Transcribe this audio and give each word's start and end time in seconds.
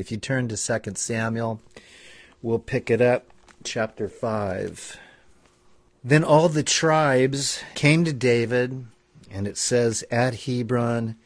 If 0.00 0.10
you 0.10 0.16
turn 0.16 0.48
to 0.48 0.56
2 0.56 0.92
Samuel, 0.94 1.60
we'll 2.42 2.58
pick 2.58 2.90
it 2.90 3.00
up, 3.00 3.26
chapter 3.64 4.08
5. 4.08 4.98
Then 6.04 6.24
all 6.24 6.48
the 6.48 6.62
tribes 6.62 7.62
came 7.74 8.04
to 8.04 8.12
David, 8.12 8.86
and 9.30 9.46
it 9.46 9.56
says, 9.56 10.04
at 10.10 10.44
Hebron, 10.46 11.16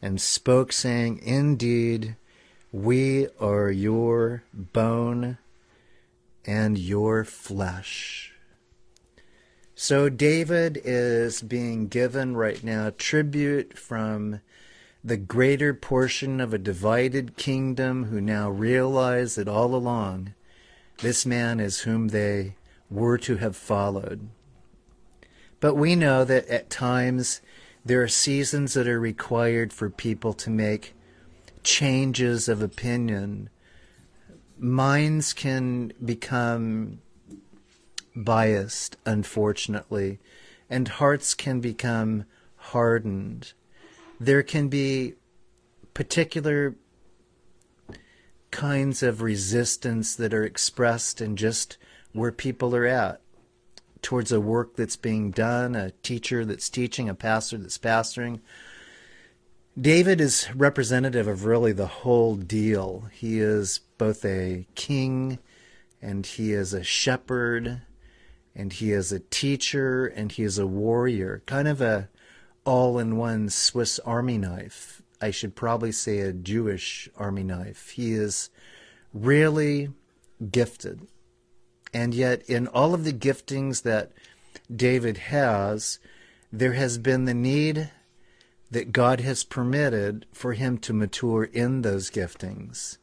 and 0.00 0.20
spoke, 0.20 0.72
saying, 0.72 1.20
Indeed, 1.22 2.16
we 2.72 3.28
are 3.40 3.70
your 3.70 4.44
bone 4.52 5.38
and 6.46 6.78
your 6.78 7.24
flesh. 7.24 8.32
So 9.74 10.08
David 10.08 10.80
is 10.84 11.42
being 11.42 11.88
given 11.88 12.36
right 12.36 12.62
now 12.62 12.92
tribute 12.96 13.78
from 13.78 14.40
the 15.02 15.16
greater 15.16 15.72
portion 15.72 16.40
of 16.40 16.52
a 16.52 16.58
divided 16.58 17.36
kingdom 17.36 18.04
who 18.04 18.20
now 18.20 18.50
realize 18.50 19.34
that 19.34 19.48
all 19.48 19.74
along 19.74 20.34
this 20.98 21.24
man 21.24 21.58
is 21.58 21.80
whom 21.80 22.08
they 22.08 22.54
were 22.90 23.16
to 23.16 23.36
have 23.36 23.56
followed. 23.56 24.28
But 25.58 25.74
we 25.74 25.96
know 25.96 26.24
that 26.24 26.46
at 26.48 26.68
times 26.68 27.40
there 27.84 28.02
are 28.02 28.08
seasons 28.08 28.74
that 28.74 28.86
are 28.86 29.00
required 29.00 29.72
for 29.72 29.88
people 29.88 30.34
to 30.34 30.50
make 30.50 30.94
changes 31.62 32.48
of 32.48 32.60
opinion. 32.60 33.48
Minds 34.58 35.32
can 35.32 35.92
become 36.04 37.00
biased, 38.14 38.98
unfortunately, 39.06 40.18
and 40.68 40.88
hearts 40.88 41.32
can 41.32 41.60
become 41.60 42.24
hardened 42.56 43.54
there 44.20 44.42
can 44.42 44.68
be 44.68 45.14
particular 45.94 46.76
kinds 48.50 49.02
of 49.02 49.22
resistance 49.22 50.14
that 50.14 50.34
are 50.34 50.44
expressed 50.44 51.20
in 51.22 51.36
just 51.36 51.78
where 52.12 52.30
people 52.30 52.76
are 52.76 52.86
at 52.86 53.20
towards 54.02 54.30
a 54.30 54.40
work 54.40 54.76
that's 54.76 54.96
being 54.96 55.30
done, 55.30 55.74
a 55.74 55.90
teacher 56.02 56.44
that's 56.44 56.68
teaching, 56.68 57.08
a 57.08 57.14
pastor 57.14 57.56
that's 57.56 57.78
pastoring. 57.78 58.40
David 59.80 60.20
is 60.20 60.48
representative 60.54 61.26
of 61.26 61.44
really 61.44 61.72
the 61.72 61.86
whole 61.86 62.36
deal. 62.36 63.08
He 63.12 63.40
is 63.40 63.80
both 63.98 64.24
a 64.24 64.66
king 64.74 65.38
and 66.02 66.26
he 66.26 66.52
is 66.52 66.74
a 66.74 66.82
shepherd 66.82 67.82
and 68.54 68.72
he 68.72 68.92
is 68.92 69.12
a 69.12 69.20
teacher 69.20 70.06
and 70.06 70.32
he 70.32 70.42
is 70.42 70.58
a 70.58 70.66
warrior, 70.66 71.42
kind 71.46 71.68
of 71.68 71.80
a 71.80 72.08
all 72.70 73.00
in 73.00 73.16
one 73.16 73.48
Swiss 73.48 73.98
Army 74.06 74.38
knife. 74.38 75.02
I 75.20 75.32
should 75.32 75.56
probably 75.56 75.90
say 75.90 76.20
a 76.20 76.32
Jewish 76.32 77.08
Army 77.16 77.42
knife. 77.42 77.90
He 77.90 78.12
is 78.12 78.48
really 79.12 79.90
gifted. 80.52 81.08
And 81.92 82.14
yet, 82.14 82.48
in 82.48 82.68
all 82.68 82.94
of 82.94 83.02
the 83.02 83.12
giftings 83.12 83.82
that 83.82 84.12
David 84.72 85.16
has, 85.18 85.98
there 86.52 86.74
has 86.74 86.96
been 86.96 87.24
the 87.24 87.34
need 87.34 87.90
that 88.70 88.92
God 88.92 89.18
has 89.18 89.42
permitted 89.42 90.26
for 90.32 90.52
him 90.52 90.78
to 90.78 90.92
mature 90.92 91.42
in 91.42 91.82
those 91.82 92.08
giftings, 92.08 92.98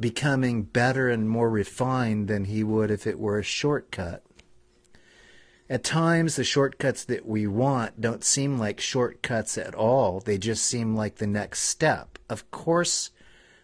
becoming 0.00 0.62
better 0.62 1.10
and 1.10 1.28
more 1.28 1.50
refined 1.50 2.26
than 2.26 2.46
he 2.46 2.64
would 2.64 2.90
if 2.90 3.06
it 3.06 3.18
were 3.18 3.38
a 3.38 3.42
shortcut. 3.42 4.22
At 5.70 5.82
times, 5.82 6.36
the 6.36 6.44
shortcuts 6.44 7.04
that 7.04 7.26
we 7.26 7.46
want 7.46 8.00
don't 8.00 8.22
seem 8.22 8.58
like 8.58 8.80
shortcuts 8.80 9.56
at 9.56 9.74
all. 9.74 10.20
They 10.20 10.36
just 10.36 10.64
seem 10.64 10.94
like 10.94 11.16
the 11.16 11.26
next 11.26 11.60
step. 11.60 12.18
Of 12.28 12.50
course, 12.50 13.10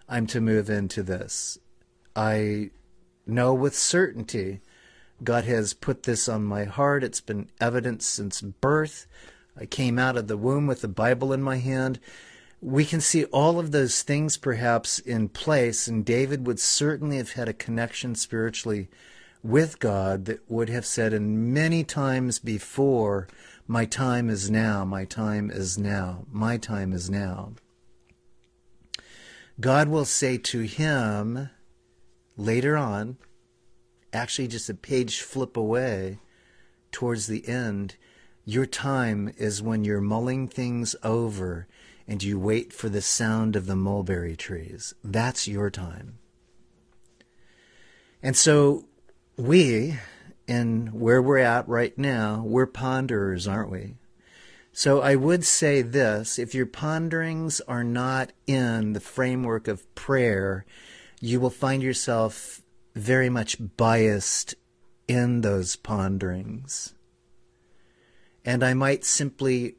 I'm 0.09 0.27
to 0.28 0.41
move 0.41 0.71
into 0.71 1.03
this. 1.03 1.59
I 2.17 2.71
know 3.27 3.53
with 3.53 3.77
certainty 3.77 4.61
God 5.23 5.45
has 5.45 5.75
put 5.75 6.05
this 6.05 6.27
on 6.27 6.43
my 6.43 6.65
heart. 6.65 7.05
It's 7.05 7.21
been 7.21 7.51
evident 7.61 8.03
since 8.03 8.41
birth. 8.41 9.06
I 9.55 9.67
came 9.67 9.99
out 9.99 10.17
of 10.17 10.27
the 10.27 10.38
womb 10.38 10.67
with 10.67 10.81
the 10.81 10.88
Bible 10.88 11.34
in 11.34 11.43
my 11.43 11.56
hand. 11.56 12.00
We 12.62 12.87
can 12.87 13.03
see 13.03 13.25
all 13.27 13.59
of 13.59 13.72
those 13.72 14.03
things 14.03 14.38
perhaps 14.38 14.99
in 14.99 15.28
place, 15.28 15.87
and 15.87 16.05
David 16.05 16.47
would 16.47 16.61
certainly 16.61 17.19
have 17.19 17.32
had 17.32 17.49
a 17.49 17.55
connection 17.55 18.15
spiritually 18.15 18.88
with 19.43 19.78
God 19.78 20.27
that 20.27 20.49
would 20.51 20.69
have 20.69 20.87
said, 20.87 21.12
and 21.12 21.53
many 21.55 21.84
times 21.84 22.39
before, 22.39 23.28
My 23.67 23.84
time 23.84 24.28
is 24.28 24.51
now, 24.51 24.84
my 24.84 25.05
time 25.05 25.51
is 25.51 25.78
now, 25.78 26.25
my 26.31 26.56
time 26.56 26.93
is 26.93 27.09
now. 27.09 27.53
God 29.61 29.89
will 29.89 30.05
say 30.05 30.39
to 30.39 30.61
him 30.61 31.50
later 32.37 32.77
on, 32.77 33.19
actually 34.12 34.49
just 34.49 34.69
a 34.71 34.75
page 34.75 35.21
flip 35.21 35.56
away 35.56 36.19
towards 36.91 37.27
the 37.27 37.47
end, 37.47 37.97
your 38.45 38.67
time 38.67 39.33
is 39.37 39.62
when 39.62 39.84
you're 39.84 40.00
mulling 40.00 40.49
things 40.49 40.97
over 41.03 41.69
and 42.09 42.23
you 42.23 42.39
wait 42.39 42.73
for 42.73 42.89
the 42.89 43.03
sound 43.03 43.55
of 43.55 43.67
the 43.67 43.77
mulberry 43.77 44.34
trees. 44.34 44.95
That's 45.05 45.47
your 45.47 45.71
time. 45.71 46.19
And 48.23 48.37
so 48.37 48.87
we, 49.41 49.99
in 50.47 50.89
where 50.89 51.23
we're 51.23 51.39
at 51.39 51.69
right 51.69 51.97
now, 51.97 52.43
we're 52.45 52.67
ponderers, 52.67 53.49
aren't 53.49 53.71
we? 53.71 53.97
So 54.73 55.01
I 55.01 55.17
would 55.17 55.45
say 55.45 55.83
this 55.83 56.39
if 56.39 56.55
your 56.55 56.67
ponderings 56.67 57.61
are 57.62 57.84
not 57.84 58.33
in 58.47 58.93
the 58.93 59.00
framework 59.00 59.67
of 59.67 59.93
prayer, 59.95 60.65
you 61.21 61.41
will 61.41 61.50
find 61.50 61.83
yourself 61.83 62.62
very 62.95 63.29
much 63.29 63.56
biased 63.77 64.55
in 65.09 65.41
those 65.41 65.77
ponderings. 65.77 66.95
And 68.45 68.62
I 68.65 68.75
might 68.75 69.05
simply 69.05 69.77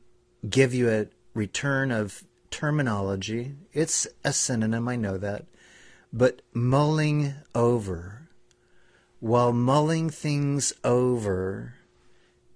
give 0.48 0.74
you 0.74 0.90
a 0.90 1.08
return 1.34 1.92
of 1.92 2.24
terminology. 2.50 3.56
It's 3.74 4.08
a 4.24 4.34
synonym, 4.34 4.88
I 4.88 4.98
know 4.98 5.18
that. 5.18 5.46
But 6.12 6.42
mulling 6.54 7.34
over 7.56 8.21
while 9.22 9.54
mulling 9.54 10.10
things 10.10 10.74
over 10.84 11.76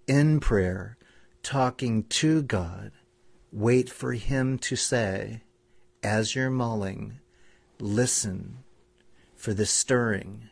in 0.07 0.39
prayer, 0.39 0.97
talking 1.43 2.03
to 2.03 2.41
God, 2.41 2.91
wait 3.51 3.87
for 3.87 4.13
Him 4.13 4.57
to 4.57 4.75
say, 4.75 5.43
as 6.03 6.33
you're 6.33 6.49
mulling, 6.49 7.19
listen 7.79 8.57
for 9.35 9.53
the 9.53 9.65
stirring 9.65 10.49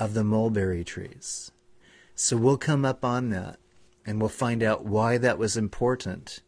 of 0.00 0.14
the 0.14 0.24
mulberry 0.24 0.82
trees. 0.82 1.52
So 2.14 2.38
we'll 2.38 2.56
come 2.56 2.86
up 2.86 3.04
on 3.04 3.28
that 3.30 3.58
and 4.06 4.18
we'll 4.18 4.30
find 4.30 4.62
out 4.62 4.86
why 4.86 5.18
that 5.18 5.36
was 5.36 5.58
important. 5.58 6.40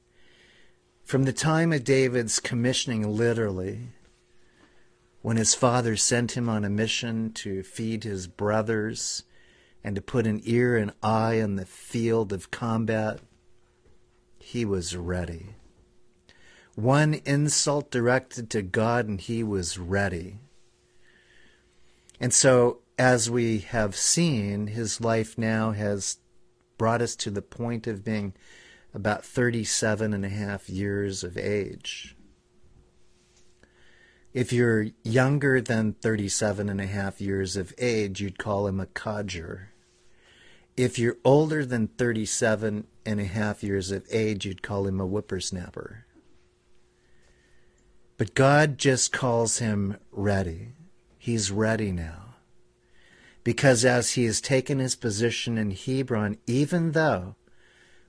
From 1.04 1.24
the 1.24 1.34
time 1.34 1.70
of 1.70 1.84
David's 1.84 2.40
commissioning, 2.40 3.06
literally, 3.06 3.88
when 5.24 5.38
his 5.38 5.54
father 5.54 5.96
sent 5.96 6.36
him 6.36 6.50
on 6.50 6.66
a 6.66 6.68
mission 6.68 7.32
to 7.32 7.62
feed 7.62 8.04
his 8.04 8.26
brothers 8.26 9.22
and 9.82 9.96
to 9.96 10.02
put 10.02 10.26
an 10.26 10.38
ear 10.44 10.76
and 10.76 10.92
eye 11.02 11.36
in 11.36 11.56
the 11.56 11.64
field 11.64 12.30
of 12.30 12.50
combat, 12.50 13.20
he 14.38 14.66
was 14.66 14.94
ready. 14.94 15.54
One 16.74 17.14
insult 17.24 17.90
directed 17.90 18.50
to 18.50 18.60
God, 18.60 19.08
and 19.08 19.18
he 19.18 19.42
was 19.42 19.78
ready. 19.78 20.40
And 22.20 22.34
so, 22.34 22.80
as 22.98 23.30
we 23.30 23.60
have 23.60 23.96
seen, 23.96 24.66
his 24.66 25.00
life 25.00 25.38
now 25.38 25.70
has 25.70 26.18
brought 26.76 27.00
us 27.00 27.16
to 27.16 27.30
the 27.30 27.40
point 27.40 27.86
of 27.86 28.04
being 28.04 28.34
about 28.92 29.24
37 29.24 30.12
and 30.12 30.26
a 30.26 30.28
half 30.28 30.68
years 30.68 31.24
of 31.24 31.38
age. 31.38 32.14
If 34.34 34.52
you're 34.52 34.88
younger 35.04 35.60
than 35.60 35.92
37 35.92 36.68
and 36.68 36.80
a 36.80 36.86
half 36.86 37.20
years 37.20 37.56
of 37.56 37.72
age, 37.78 38.20
you'd 38.20 38.36
call 38.36 38.66
him 38.66 38.80
a 38.80 38.86
codger. 38.86 39.70
If 40.76 40.98
you're 40.98 41.18
older 41.24 41.64
than 41.64 41.86
37 41.86 42.88
and 43.06 43.20
a 43.20 43.26
half 43.26 43.62
years 43.62 43.92
of 43.92 44.04
age, 44.10 44.44
you'd 44.44 44.60
call 44.60 44.88
him 44.88 45.00
a 45.00 45.06
whippersnapper. 45.06 46.04
But 48.16 48.34
God 48.34 48.76
just 48.76 49.12
calls 49.12 49.58
him 49.58 49.98
ready. 50.10 50.72
He's 51.16 51.52
ready 51.52 51.92
now. 51.92 52.34
Because 53.44 53.84
as 53.84 54.12
he 54.12 54.24
has 54.24 54.40
taken 54.40 54.80
his 54.80 54.96
position 54.96 55.56
in 55.56 55.70
Hebron, 55.70 56.38
even 56.48 56.90
though 56.90 57.36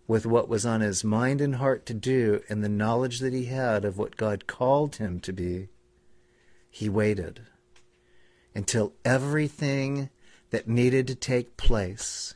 with 0.07 0.25
what 0.25 0.49
was 0.49 0.65
on 0.65 0.81
his 0.81 1.03
mind 1.03 1.39
and 1.39 1.57
heart 1.57 1.85
to 1.85 1.93
do 1.93 2.41
and 2.49 2.63
the 2.63 2.69
knowledge 2.69 3.19
that 3.19 3.33
he 3.33 3.45
had 3.45 3.85
of 3.85 3.99
what 3.99 4.17
God 4.17 4.47
called 4.47 4.95
him 4.95 5.19
to 5.19 5.31
be, 5.31 5.69
he 6.75 6.89
waited 6.89 7.39
until 8.53 8.91
everything 9.05 10.09
that 10.49 10.67
needed 10.67 11.07
to 11.07 11.15
take 11.15 11.55
place, 11.55 12.33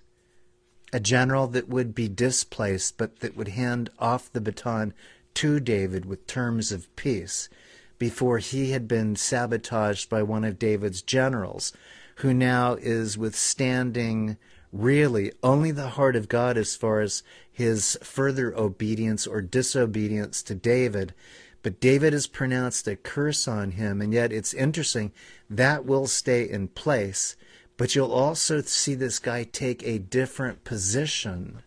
a 0.94 1.00
general 1.00 1.46
that 1.46 1.68
would 1.68 1.94
be 1.94 2.08
displaced 2.08 2.98
but 2.98 3.20
that 3.20 3.36
would 3.36 3.50
hand 3.50 3.90
off 4.00 4.32
the 4.32 4.40
baton 4.40 4.94
to 5.34 5.60
David 5.60 6.06
with 6.06 6.26
terms 6.26 6.72
of 6.72 6.96
peace, 6.96 7.50
before 7.98 8.38
he 8.38 8.72
had 8.72 8.88
been 8.88 9.14
sabotaged 9.18 10.10
by 10.10 10.24
one 10.24 10.46
of 10.46 10.58
David's 10.58 11.02
generals, 11.02 11.74
who 12.20 12.34
now 12.34 12.76
is 12.76 13.18
withstanding 13.18 14.38
really 14.72 15.34
only 15.44 15.72
the 15.72 15.90
heart 15.90 16.16
of 16.16 16.30
God 16.30 16.58
as 16.58 16.78
far 16.78 17.02
as 17.02 17.24
his 17.52 17.98
further 18.02 18.56
obedience 18.56 19.28
or 19.28 19.42
disobedience 19.42 20.42
to 20.44 20.56
David. 20.56 21.14
But 21.62 21.80
David 21.80 22.14
has 22.14 22.28
pronounced 22.28 22.88
a 22.88 22.96
curse 22.96 23.48
on 23.48 23.72
him, 23.72 24.02
and 24.02 24.14
yet 24.14 24.32
it's 24.32 24.54
interesting 24.54 25.12
that 25.50 25.86
will 25.86 26.08
stay 26.08 26.50
in 26.50 26.70
place. 26.70 27.36
But 27.76 27.96
you'll 27.96 28.12
also 28.12 28.62
see 28.62 28.96
this 28.96 29.20
guy 29.20 29.44
take 29.44 29.84
a 29.84 30.00
different 30.00 30.64
position 30.64 31.64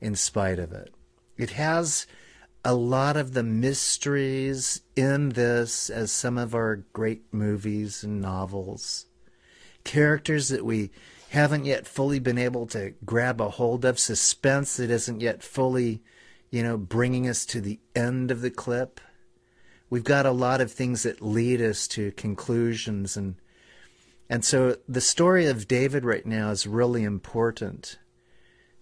in 0.00 0.14
spite 0.14 0.58
of 0.58 0.72
it. 0.72 0.94
It 1.36 1.50
has 1.50 2.06
a 2.64 2.74
lot 2.74 3.16
of 3.16 3.32
the 3.32 3.42
mysteries 3.42 4.82
in 4.94 5.30
this 5.30 5.88
as 5.90 6.12
some 6.12 6.36
of 6.36 6.54
our 6.54 6.76
great 6.92 7.22
movies 7.32 8.04
and 8.04 8.20
novels. 8.20 9.06
Characters 9.82 10.48
that 10.48 10.64
we 10.64 10.90
haven't 11.30 11.64
yet 11.64 11.86
fully 11.86 12.18
been 12.18 12.38
able 12.38 12.66
to 12.66 12.92
grab 13.04 13.40
a 13.40 13.48
hold 13.48 13.84
of, 13.84 13.98
suspense 13.98 14.76
that 14.76 14.90
isn't 14.90 15.20
yet 15.20 15.42
fully, 15.42 16.02
you 16.50 16.62
know, 16.62 16.76
bringing 16.76 17.28
us 17.28 17.46
to 17.46 17.60
the 17.60 17.78
end 17.94 18.30
of 18.30 18.40
the 18.40 18.50
clip. 18.50 19.00
We've 19.90 20.04
got 20.04 20.24
a 20.24 20.30
lot 20.30 20.60
of 20.60 20.72
things 20.72 21.02
that 21.02 21.20
lead 21.20 21.60
us 21.60 21.86
to 21.88 22.12
conclusions 22.12 23.16
and 23.16 23.34
and 24.30 24.44
so 24.44 24.76
the 24.88 25.00
story 25.00 25.46
of 25.46 25.66
David 25.66 26.04
right 26.04 26.24
now 26.24 26.50
is 26.50 26.64
really 26.64 27.02
important 27.02 27.98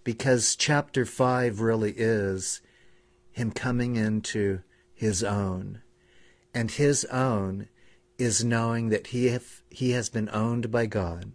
because 0.03 0.55
chapter 0.55 1.05
5 1.05 1.59
really 1.59 1.93
is 1.97 2.61
him 3.31 3.51
coming 3.51 3.95
into 3.95 4.61
his 4.93 5.23
own. 5.23 5.81
And 6.53 6.69
his 6.69 7.03
own 7.05 7.67
is 8.19 8.43
knowing 8.43 8.89
that 8.89 9.07
he, 9.07 9.29
have, 9.29 9.63
he 9.71 9.91
has 9.91 10.09
been 10.09 10.29
owned 10.31 10.69
by 10.69 10.85
God 10.85 11.31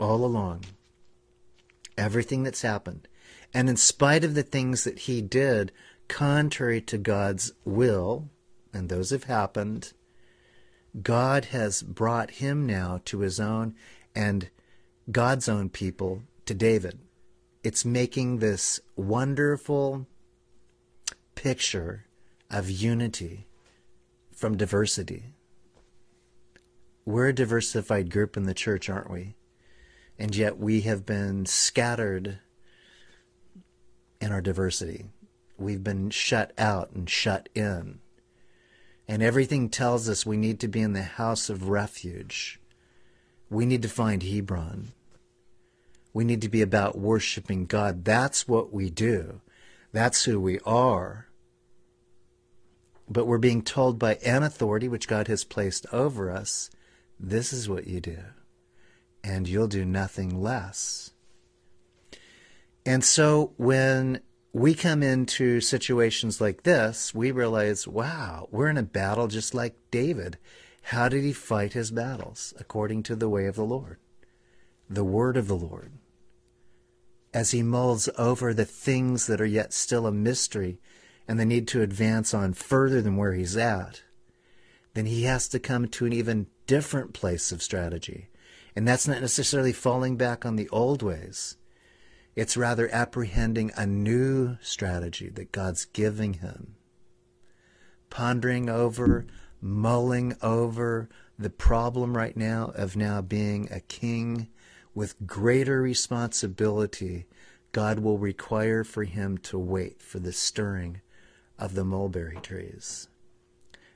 all 0.00 0.24
along. 0.24 0.64
Everything 1.98 2.44
that's 2.44 2.62
happened. 2.62 3.08
And 3.52 3.68
in 3.68 3.76
spite 3.76 4.24
of 4.24 4.34
the 4.34 4.42
things 4.42 4.84
that 4.84 5.00
he 5.00 5.20
did 5.20 5.70
contrary 6.08 6.80
to 6.82 6.96
God's 6.96 7.52
will, 7.64 8.30
and 8.72 8.88
those 8.88 9.10
have 9.10 9.24
happened, 9.24 9.92
God 11.02 11.46
has 11.46 11.82
brought 11.82 12.32
him 12.32 12.66
now 12.66 13.00
to 13.06 13.20
his 13.20 13.38
own 13.38 13.74
and 14.14 14.50
God's 15.10 15.48
own 15.48 15.68
people 15.68 16.22
to 16.46 16.54
David. 16.54 16.98
It's 17.62 17.84
making 17.84 18.38
this 18.38 18.80
wonderful 18.96 20.06
picture 21.34 22.06
of 22.50 22.70
unity 22.70 23.46
from 24.32 24.56
diversity. 24.56 25.34
We're 27.04 27.28
a 27.28 27.34
diversified 27.34 28.10
group 28.10 28.36
in 28.36 28.44
the 28.44 28.54
church, 28.54 28.88
aren't 28.88 29.10
we? 29.10 29.34
And 30.18 30.34
yet 30.34 30.58
we 30.58 30.82
have 30.82 31.06
been 31.06 31.46
scattered 31.46 32.38
in 34.20 34.32
our 34.32 34.40
diversity. 34.40 35.06
We've 35.56 35.82
been 35.82 36.10
shut 36.10 36.52
out 36.58 36.90
and 36.92 37.08
shut 37.08 37.48
in. 37.54 38.00
And 39.08 39.22
everything 39.22 39.70
tells 39.70 40.08
us 40.08 40.26
we 40.26 40.36
need 40.36 40.60
to 40.60 40.68
be 40.68 40.80
in 40.80 40.92
the 40.92 41.02
house 41.02 41.48
of 41.48 41.70
refuge. 41.70 42.60
We 43.48 43.64
need 43.64 43.80
to 43.82 43.88
find 43.88 44.22
Hebron. 44.22 44.92
We 46.12 46.24
need 46.24 46.42
to 46.42 46.48
be 46.48 46.60
about 46.60 46.98
worshiping 46.98 47.64
God. 47.64 48.04
That's 48.04 48.46
what 48.46 48.72
we 48.72 48.90
do. 48.90 49.40
That's 49.92 50.24
who 50.24 50.38
we 50.38 50.58
are. 50.60 51.28
But 53.08 53.26
we're 53.26 53.38
being 53.38 53.62
told 53.62 53.98
by 53.98 54.16
an 54.16 54.42
authority 54.42 54.88
which 54.88 55.08
God 55.08 55.28
has 55.28 55.42
placed 55.44 55.86
over 55.92 56.30
us 56.30 56.70
this 57.18 57.52
is 57.52 57.68
what 57.68 57.86
you 57.86 58.00
do, 58.00 58.18
and 59.24 59.48
you'll 59.48 59.66
do 59.66 59.84
nothing 59.84 60.40
less. 60.40 61.10
And 62.86 63.02
so 63.02 63.54
when 63.56 64.20
we 64.52 64.74
come 64.74 65.02
into 65.02 65.60
situations 65.60 66.40
like 66.40 66.62
this, 66.62 67.14
we 67.14 67.30
realize, 67.30 67.86
wow, 67.86 68.48
we're 68.50 68.68
in 68.68 68.78
a 68.78 68.82
battle 68.82 69.28
just 69.28 69.54
like 69.54 69.76
David. 69.90 70.38
How 70.82 71.08
did 71.08 71.22
he 71.22 71.32
fight 71.32 71.74
his 71.74 71.90
battles? 71.90 72.54
According 72.58 73.02
to 73.04 73.16
the 73.16 73.28
way 73.28 73.46
of 73.46 73.56
the 73.56 73.64
Lord, 73.64 73.98
the 74.88 75.04
word 75.04 75.36
of 75.36 75.48
the 75.48 75.56
Lord. 75.56 75.92
As 77.34 77.50
he 77.50 77.62
mulls 77.62 78.08
over 78.16 78.54
the 78.54 78.64
things 78.64 79.26
that 79.26 79.40
are 79.40 79.46
yet 79.46 79.74
still 79.74 80.06
a 80.06 80.12
mystery 80.12 80.80
and 81.28 81.38
the 81.38 81.44
need 81.44 81.68
to 81.68 81.82
advance 81.82 82.32
on 82.32 82.54
further 82.54 83.02
than 83.02 83.18
where 83.18 83.34
he's 83.34 83.56
at, 83.56 84.02
then 84.94 85.04
he 85.04 85.24
has 85.24 85.46
to 85.48 85.58
come 85.58 85.88
to 85.88 86.06
an 86.06 86.14
even 86.14 86.46
different 86.66 87.12
place 87.12 87.52
of 87.52 87.62
strategy. 87.62 88.30
And 88.74 88.88
that's 88.88 89.06
not 89.06 89.20
necessarily 89.20 89.72
falling 89.72 90.16
back 90.16 90.46
on 90.46 90.56
the 90.56 90.70
old 90.70 91.02
ways. 91.02 91.56
It's 92.38 92.56
rather 92.56 92.88
apprehending 92.94 93.72
a 93.76 93.84
new 93.84 94.58
strategy 94.60 95.28
that 95.30 95.50
God's 95.50 95.86
giving 95.86 96.34
him. 96.34 96.76
Pondering 98.10 98.70
over, 98.70 99.26
mulling 99.60 100.36
over 100.40 101.08
the 101.36 101.50
problem 101.50 102.16
right 102.16 102.36
now 102.36 102.70
of 102.76 102.94
now 102.94 103.20
being 103.22 103.66
a 103.72 103.80
king 103.80 104.50
with 104.94 105.26
greater 105.26 105.82
responsibility, 105.82 107.26
God 107.72 107.98
will 107.98 108.18
require 108.18 108.84
for 108.84 109.02
him 109.02 109.38
to 109.38 109.58
wait 109.58 110.00
for 110.00 110.20
the 110.20 110.32
stirring 110.32 111.00
of 111.58 111.74
the 111.74 111.84
mulberry 111.84 112.38
trees. 112.40 113.08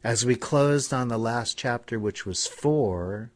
As 0.02 0.26
we 0.26 0.34
closed 0.34 0.92
on 0.92 1.06
the 1.06 1.16
last 1.16 1.56
chapter, 1.56 1.96
which 1.96 2.26
was 2.26 2.48
four, 2.48 3.30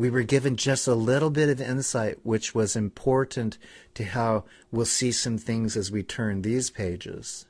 we 0.00 0.08
were 0.08 0.22
given 0.22 0.56
just 0.56 0.88
a 0.88 0.94
little 0.94 1.28
bit 1.28 1.50
of 1.50 1.60
insight, 1.60 2.18
which 2.22 2.54
was 2.54 2.74
important 2.74 3.58
to 3.92 4.02
how 4.02 4.44
we'll 4.72 4.86
see 4.86 5.12
some 5.12 5.36
things 5.36 5.76
as 5.76 5.92
we 5.92 6.02
turn 6.02 6.40
these 6.40 6.70
pages. 6.70 7.44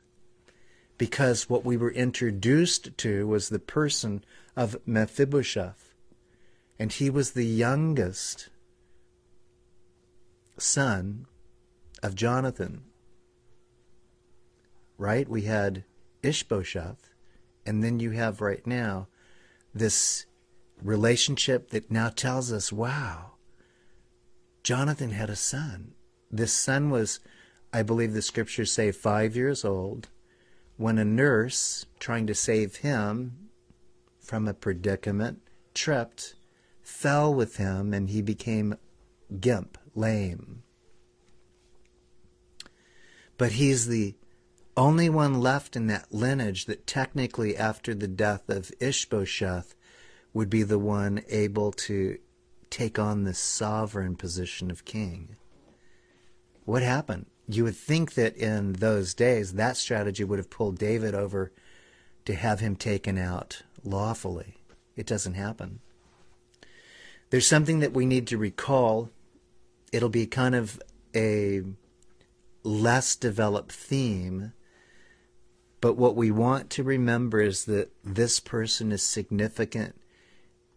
Because 0.99 1.49
what 1.49 1.65
we 1.65 1.77
were 1.77 1.93
introduced 1.93 2.99
to 2.99 3.27
was 3.29 3.49
the 3.49 3.61
person 3.61 4.25
of 4.57 4.77
Mephibosheth, 4.85 5.95
and 6.77 6.93
he 6.93 7.09
was 7.09 7.31
the 7.31 7.47
youngest 7.47 8.49
son 10.59 11.27
of 12.03 12.17
Jonathan. 12.17 12.83
Right? 14.99 15.29
We 15.29 15.43
had 15.43 15.85
Ishbosheth, 16.25 17.15
and 17.65 17.85
then 17.85 18.01
you 18.01 18.11
have 18.11 18.41
right 18.41 18.67
now 18.67 19.07
this 19.73 20.27
relationship 20.83 21.71
that 21.71 21.91
now 21.91 22.09
tells 22.09 22.53
us, 22.53 22.73
wow, 22.73 23.33
Jonathan 24.63 25.11
had 25.11 25.31
a 25.31 25.37
son. 25.37 25.95
This 26.31 26.53
son 26.53 26.91
was, 26.91 27.21
I 27.73 27.83
believe 27.83 28.13
the 28.13 28.23
scriptures 28.23 28.73
say, 28.73 28.93
five 28.93 29.37
years 29.37 29.65
old 29.65 30.09
when 30.77 30.97
a 30.97 31.05
nurse 31.05 31.85
trying 31.99 32.27
to 32.27 32.35
save 32.35 32.77
him 32.77 33.51
from 34.19 34.49
a 34.49 34.55
predicament 34.55 35.43
tripped, 35.75 36.35
fell 36.83 37.35
with 37.35 37.57
him, 37.57 37.93
and 37.93 38.09
he 38.09 38.23
became 38.23 38.77
gimp, 39.41 39.77
lame. 39.95 40.63
But 43.37 43.53
he's 43.53 43.89
the 43.89 44.17
only 44.77 45.09
one 45.11 45.41
left 45.41 45.77
in 45.77 45.87
that 45.89 46.13
lineage 46.13 46.65
that 46.67 46.87
technically, 46.87 47.57
after 47.57 47.95
the 47.95 48.09
death 48.09 48.49
of 48.49 48.73
Ishbosheth, 48.81 49.75
would 50.33 50.51
be 50.51 50.63
the 50.63 50.79
one 50.79 51.23
able 51.29 51.73
to 51.73 52.19
take 52.71 52.99
on 52.99 53.25
the 53.25 53.35
sovereign 53.35 54.17
position 54.17 54.71
of 54.71 54.85
king. 54.85 55.37
What 56.65 56.83
happened? 56.83 57.27
You 57.49 57.65
would 57.65 57.77
think 57.77 58.15
that 58.15 58.37
in 58.37 58.75
those 58.75 59.13
days 59.13 59.55
that 59.55 59.77
strategy 59.77 60.23
would 60.23 60.39
have 60.39 60.51
pulled 60.51 60.79
David 60.79 61.15
over 61.15 61.53
to 62.25 62.35
have 62.35 62.61
him 62.61 62.77
taken 62.77 63.19
out 63.19 63.63
lawfully. 63.83 64.59
It 64.97 65.07
doesn't 65.07 65.35
happen. 65.35 65.81
There's 67.31 67.47
something 67.47 67.81
that 67.81 67.93
we 67.93 68.07
need 68.07 68.27
to 68.29 68.39
recall. 68.39 69.11
It'll 69.93 70.09
be 70.09 70.27
kind 70.27 70.55
of 70.55 70.81
a 71.15 71.63
less 72.63 73.17
developed 73.17 73.73
theme 73.73 74.53
but 75.81 75.97
what 75.97 76.15
we 76.15 76.31
want 76.31 76.71
to 76.71 76.83
remember 76.83 77.41
is 77.41 77.65
that 77.65 77.91
this 78.05 78.39
person 78.39 78.93
is 78.93 79.03
significant 79.03 79.99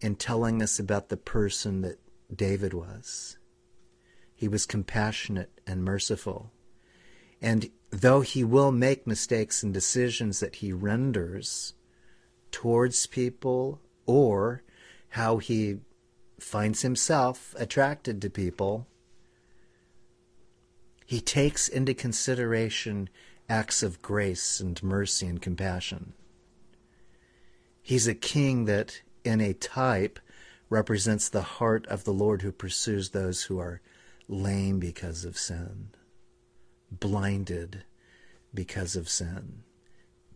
in 0.00 0.16
telling 0.16 0.62
us 0.62 0.78
about 0.78 1.08
the 1.08 1.16
person 1.16 1.80
that 1.82 1.98
David 2.34 2.74
was. 2.74 3.38
He 4.34 4.48
was 4.48 4.66
compassionate 4.66 5.60
and 5.66 5.84
merciful. 5.84 6.50
And 7.40 7.70
though 7.90 8.22
he 8.22 8.44
will 8.44 8.72
make 8.72 9.06
mistakes 9.06 9.62
in 9.62 9.72
decisions 9.72 10.40
that 10.40 10.56
he 10.56 10.72
renders 10.72 11.74
towards 12.50 13.06
people 13.06 13.80
or 14.06 14.62
how 15.10 15.38
he 15.38 15.78
finds 16.38 16.82
himself 16.82 17.54
attracted 17.58 18.20
to 18.20 18.30
people, 18.30 18.86
he 21.06 21.20
takes 21.20 21.68
into 21.68 21.94
consideration 21.94 23.08
acts 23.48 23.82
of 23.82 24.02
grace 24.02 24.60
and 24.60 24.82
mercy 24.82 25.26
and 25.26 25.40
compassion. 25.40 26.14
He's 27.82 28.08
a 28.08 28.14
king 28.14 28.64
that, 28.64 29.02
in 29.24 29.40
a 29.40 29.54
type, 29.54 30.18
represents 30.70 31.28
the 31.28 31.42
heart 31.42 31.86
of 31.86 32.04
the 32.04 32.12
Lord 32.12 32.42
who 32.42 32.52
pursues 32.52 33.10
those 33.10 33.44
who 33.44 33.58
are 33.58 33.80
lame 34.28 34.78
because 34.78 35.24
of 35.24 35.36
sin, 35.38 35.88
blinded 36.90 37.84
because 38.52 38.96
of 38.96 39.08
sin, 39.08 39.62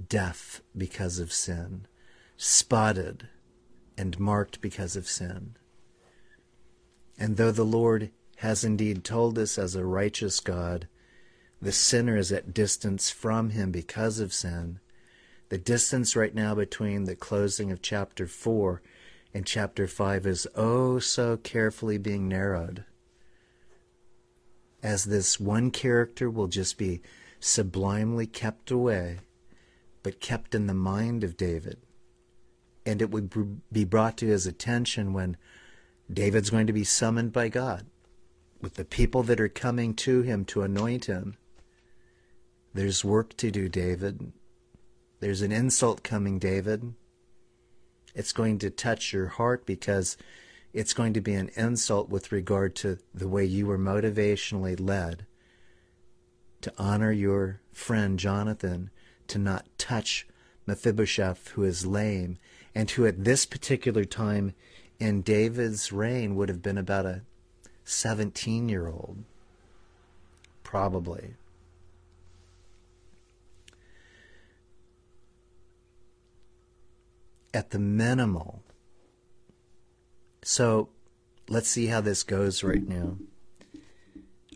deaf 0.09 0.63
because 0.77 1.19
of 1.19 1.33
sin, 1.33 1.87
spotted 2.37 3.29
and 3.97 4.19
marked 4.19 4.61
because 4.61 4.97
of 4.97 5.09
sin. 5.09 5.57
And 7.19 7.37
though 7.37 7.53
the 7.53 7.65
Lord 7.65 8.11
has 8.37 8.63
indeed 8.63 9.03
told 9.03 9.39
us 9.39 9.59
as 9.59 9.75
a 9.75 9.85
righteous 9.85 10.39
God, 10.39 10.87
the 11.61 11.73
sinner 11.73 12.17
is 12.17 12.31
at 12.31 12.55
distance 12.55 13.11
from 13.11 13.51
him 13.51 13.73
because 13.73 14.21
of 14.21 14.33
sin, 14.33 14.79
the 15.49 15.59
distance 15.59 16.15
right 16.15 16.35
now 16.35 16.55
between 16.55 17.05
the 17.05 17.17
closing 17.17 17.73
of 17.73 17.81
chapter 17.81 18.27
4 18.27 18.83
and 19.33 19.47
chapter 19.47 19.87
5 19.87 20.27
is 20.27 20.47
oh 20.55 20.99
so 20.99 21.37
carefully 21.37 21.99
being 21.99 22.29
narrowed. 22.29 22.85
As 24.83 25.05
this 25.05 25.41
one 25.41 25.71
character 25.71 26.31
will 26.31 26.49
just 26.49 26.77
be 26.77 27.01
sublimely 27.41 28.27
kept 28.27 28.71
away, 28.71 29.21
but 30.03 30.21
kept 30.21 30.55
in 30.55 30.67
the 30.67 30.75
mind 30.75 31.25
of 31.25 31.37
David. 31.37 31.79
And 32.85 33.03
it 33.03 33.11
would 33.11 33.63
be 33.73 33.85
brought 33.85 34.17
to 34.19 34.27
his 34.27 34.47
attention 34.47 35.13
when 35.13 35.37
David's 36.13 36.51
going 36.51 36.67
to 36.67 36.73
be 36.73 36.85
summoned 36.85 37.33
by 37.33 37.49
God 37.49 37.87
with 38.61 38.75
the 38.75 38.85
people 38.85 39.23
that 39.25 39.41
are 39.41 39.49
coming 39.49 39.95
to 39.95 40.23
him 40.23 40.45
to 40.47 40.63
anoint 40.63 41.05
him. 41.05 41.37
There's 42.75 43.05
work 43.05 43.37
to 43.39 43.51
do, 43.51 43.69
David. 43.69 44.33
There's 45.21 45.43
an 45.43 45.53
insult 45.53 46.03
coming, 46.03 46.39
David. 46.39 46.95
It's 48.15 48.33
going 48.33 48.59
to 48.61 48.71
touch 48.71 49.13
your 49.13 49.29
heart 49.29 49.67
because 49.67 50.17
it's 50.73 50.93
going 50.93 51.13
to 51.15 51.21
be 51.21 51.35
an 51.35 51.51
insult 51.57 52.09
with 52.09 52.33
regard 52.33 52.75
to 52.77 52.99
the 53.15 53.29
way 53.29 53.45
you 53.45 53.67
were 53.67 53.79
motivationally 53.79 54.79
led 54.79 55.27
to 56.61 56.73
honor 56.79 57.13
your 57.13 57.61
friend 57.73 58.19
Jonathan, 58.19 58.91
to 59.29 59.39
not 59.39 59.67
touch 59.79 60.27
Mephibosheth, 60.67 61.49
who 61.49 61.65
is 61.65 61.87
lame, 61.87 62.39
and 62.75 62.91
who 62.91 63.07
at 63.07 63.25
this 63.25 63.47
particular 63.47 64.05
time 64.05 64.55
in 64.99 65.23
David's 65.23 65.93
reign 65.93 66.35
would 66.35 66.49
have 66.49 66.63
been 66.63 66.79
about 66.79 67.07
a 67.07 67.23
17 67.85 68.69
year 68.69 68.89
old. 68.89 69.25
Probably. 70.63 71.35
At 77.55 77.71
the 77.71 77.79
minimal. 77.79 78.63
So 80.43 80.89
let's 81.49 81.69
see 81.69 81.87
how 81.87 82.01
this 82.01 82.23
goes 82.23 82.63
right 82.63 82.87
now. 82.87 83.17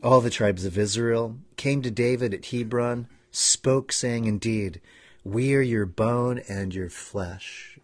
All 0.02 0.20
the 0.20 0.30
tribes 0.30 0.64
of 0.64 0.78
Israel 0.78 1.36
came 1.56 1.82
to 1.82 1.90
David 1.90 2.34
at 2.34 2.46
Hebron, 2.46 3.08
spoke, 3.30 3.92
saying, 3.92 4.24
Indeed, 4.24 4.80
we 5.24 5.54
are 5.54 5.62
your 5.62 5.86
bone 5.86 6.40
and 6.48 6.74
your 6.74 6.90
flesh. 6.90 7.78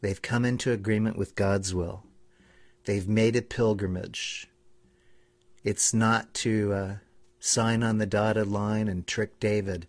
They've 0.00 0.22
come 0.22 0.44
into 0.44 0.70
agreement 0.70 1.16
with 1.16 1.34
God's 1.34 1.74
will. 1.74 2.04
They've 2.84 3.08
made 3.08 3.34
a 3.34 3.42
pilgrimage. 3.42 4.48
It's 5.64 5.92
not 5.92 6.32
to 6.34 6.72
uh, 6.72 6.94
sign 7.40 7.82
on 7.82 7.98
the 7.98 8.06
dotted 8.06 8.46
line 8.46 8.86
and 8.86 9.04
trick 9.04 9.40
David. 9.40 9.88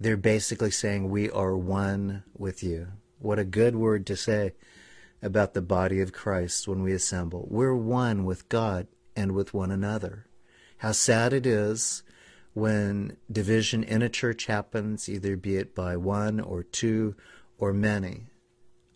They're 0.00 0.16
basically 0.16 0.70
saying, 0.70 1.10
We 1.10 1.30
are 1.30 1.54
one 1.54 2.24
with 2.34 2.62
you. 2.62 2.88
What 3.22 3.38
a 3.38 3.44
good 3.44 3.76
word 3.76 4.04
to 4.06 4.16
say 4.16 4.54
about 5.22 5.54
the 5.54 5.62
body 5.62 6.00
of 6.00 6.12
Christ 6.12 6.66
when 6.66 6.82
we 6.82 6.92
assemble. 6.92 7.46
We're 7.48 7.76
one 7.76 8.24
with 8.24 8.48
God 8.48 8.88
and 9.14 9.30
with 9.30 9.54
one 9.54 9.70
another. 9.70 10.26
How 10.78 10.90
sad 10.90 11.32
it 11.32 11.46
is 11.46 12.02
when 12.52 13.16
division 13.30 13.84
in 13.84 14.02
a 14.02 14.08
church 14.08 14.46
happens, 14.46 15.08
either 15.08 15.36
be 15.36 15.54
it 15.54 15.72
by 15.72 15.96
one 15.96 16.40
or 16.40 16.64
two 16.64 17.14
or 17.58 17.72
many, 17.72 18.26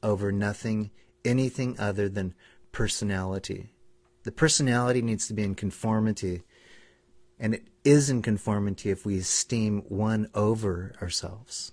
over 0.02 0.32
nothing, 0.32 0.90
anything 1.24 1.78
other 1.78 2.08
than 2.08 2.34
personality. 2.72 3.70
The 4.24 4.32
personality 4.32 5.02
needs 5.02 5.28
to 5.28 5.34
be 5.34 5.44
in 5.44 5.54
conformity, 5.54 6.42
and 7.38 7.54
it 7.54 7.68
is 7.84 8.10
in 8.10 8.22
conformity 8.22 8.90
if 8.90 9.06
we 9.06 9.18
esteem 9.18 9.84
one 9.86 10.28
over 10.34 10.94
ourselves. 11.00 11.70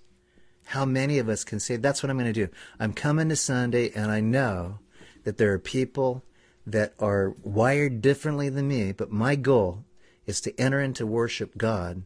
How 0.65 0.85
many 0.85 1.19
of 1.19 1.29
us 1.29 1.43
can 1.43 1.59
say, 1.59 1.75
That's 1.75 2.01
what 2.01 2.09
I'm 2.09 2.17
going 2.17 2.33
to 2.33 2.47
do? 2.47 2.51
I'm 2.79 2.93
coming 2.93 3.29
to 3.29 3.35
Sunday, 3.35 3.91
and 3.93 4.11
I 4.11 4.19
know 4.19 4.79
that 5.23 5.37
there 5.37 5.53
are 5.53 5.59
people 5.59 6.23
that 6.65 6.93
are 6.99 7.35
wired 7.43 8.01
differently 8.01 8.49
than 8.49 8.67
me, 8.67 8.91
but 8.91 9.11
my 9.11 9.35
goal 9.35 9.83
is 10.25 10.39
to 10.41 10.59
enter 10.59 10.79
into 10.79 11.05
worship 11.05 11.57
God, 11.57 12.03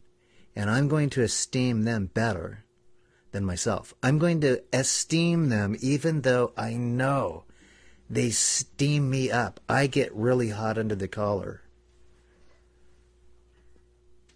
and 0.56 0.70
I'm 0.70 0.88
going 0.88 1.10
to 1.10 1.22
esteem 1.22 1.84
them 1.84 2.10
better 2.12 2.64
than 3.32 3.44
myself. 3.44 3.94
I'm 4.02 4.18
going 4.18 4.40
to 4.40 4.62
esteem 4.72 5.48
them 5.48 5.76
even 5.80 6.22
though 6.22 6.52
I 6.56 6.74
know 6.74 7.44
they 8.10 8.30
steam 8.30 9.10
me 9.10 9.30
up. 9.30 9.60
I 9.68 9.86
get 9.86 10.14
really 10.14 10.50
hot 10.50 10.78
under 10.78 10.94
the 10.94 11.08
collar. 11.08 11.62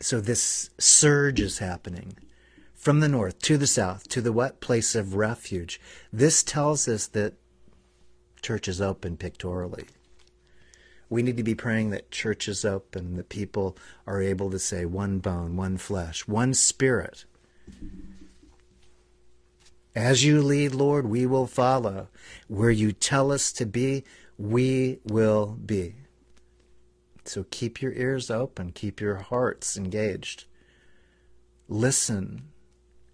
So 0.01 0.21
this 0.21 0.71
surge 0.79 1.41
is 1.41 1.59
happening 1.59 2.17
from 2.83 2.99
the 2.99 3.09
north 3.09 3.39
to 3.39 3.57
the 3.57 3.67
south 3.67 4.09
to 4.09 4.21
the 4.21 4.33
what 4.33 4.61
place 4.61 4.97
of 4.97 5.15
refuge. 5.15 5.81
This 6.13 6.43
tells 6.43 6.89
us 6.89 7.07
that 7.07 7.35
church 8.43 8.67
is 8.67 8.81
open 8.81 9.17
pictorially. 9.17 9.87
We 11.09 11.23
need 11.23 11.37
to 11.37 11.45
be 11.45 11.55
praying 11.55 11.91
that 11.91 12.11
church 12.11 12.49
is 12.49 12.65
open, 12.65 13.15
that 13.15 13.29
people 13.29 13.77
are 14.05 14.21
able 14.21 14.51
to 14.51 14.59
say 14.59 14.85
one 14.85 15.21
bone, 15.21 15.57
one 15.57 15.77
flesh, 15.77 16.27
one 16.27 16.55
spirit. 16.55 17.25
As 19.95 20.25
you 20.25 20.43
lead, 20.43 20.75
Lord, 20.75 21.07
we 21.07 21.25
will 21.25 21.47
follow. 21.47 22.09
Where 22.49 22.71
you 22.71 22.91
tell 22.91 23.31
us 23.31 23.53
to 23.53 23.65
be, 23.65 24.03
we 24.37 24.99
will 25.05 25.57
be. 25.65 25.95
So 27.27 27.45
keep 27.49 27.81
your 27.81 27.93
ears 27.93 28.29
open, 28.29 28.73
keep 28.73 29.01
your 29.01 29.17
hearts 29.17 29.77
engaged. 29.77 30.47
Listen 31.69 32.49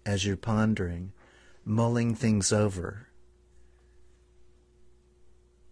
as 0.05 0.25
you're 0.25 0.37
pondering, 0.37 1.11
mulling 1.65 2.15
things 2.15 2.51
over 2.51 3.07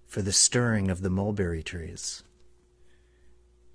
for 0.05 0.21
the 0.21 0.31
stirring 0.31 0.89
of 0.89 1.01
the 1.01 1.09
mulberry 1.09 1.61
trees. 1.61 2.23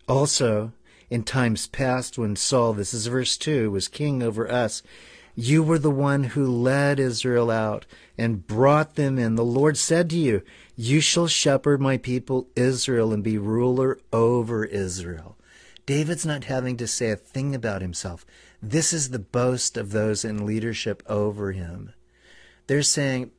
Also, 0.08 0.72
in 1.10 1.22
times 1.22 1.66
past, 1.66 2.16
when 2.16 2.36
Saul, 2.36 2.72
this 2.72 2.94
is 2.94 3.06
verse 3.06 3.36
2, 3.36 3.70
was 3.70 3.86
king 3.86 4.22
over 4.22 4.50
us, 4.50 4.82
you 5.34 5.62
were 5.62 5.78
the 5.78 5.90
one 5.90 6.24
who 6.24 6.46
led 6.46 6.98
Israel 6.98 7.50
out 7.50 7.86
and 8.18 8.46
brought 8.46 8.96
them 8.96 9.18
in. 9.18 9.34
The 9.34 9.44
Lord 9.44 9.76
said 9.76 10.10
to 10.10 10.16
you, 10.16 10.42
You 10.76 11.00
shall 11.00 11.26
shepherd 11.26 11.80
my 11.80 11.96
people 11.96 12.48
Israel 12.54 13.12
and 13.12 13.22
be 13.22 13.38
ruler 13.38 13.98
over 14.12 14.64
Israel. 14.64 15.36
David's 15.86 16.26
not 16.26 16.44
having 16.44 16.76
to 16.76 16.86
say 16.86 17.10
a 17.10 17.16
thing 17.16 17.54
about 17.54 17.82
himself. 17.82 18.24
This 18.64 18.92
is 18.92 19.10
the 19.10 19.18
boast 19.18 19.76
of 19.76 19.90
those 19.90 20.24
in 20.24 20.46
leadership 20.46 21.02
over 21.08 21.50
him. 21.50 21.92
They're 22.68 22.82
saying, 22.82 23.32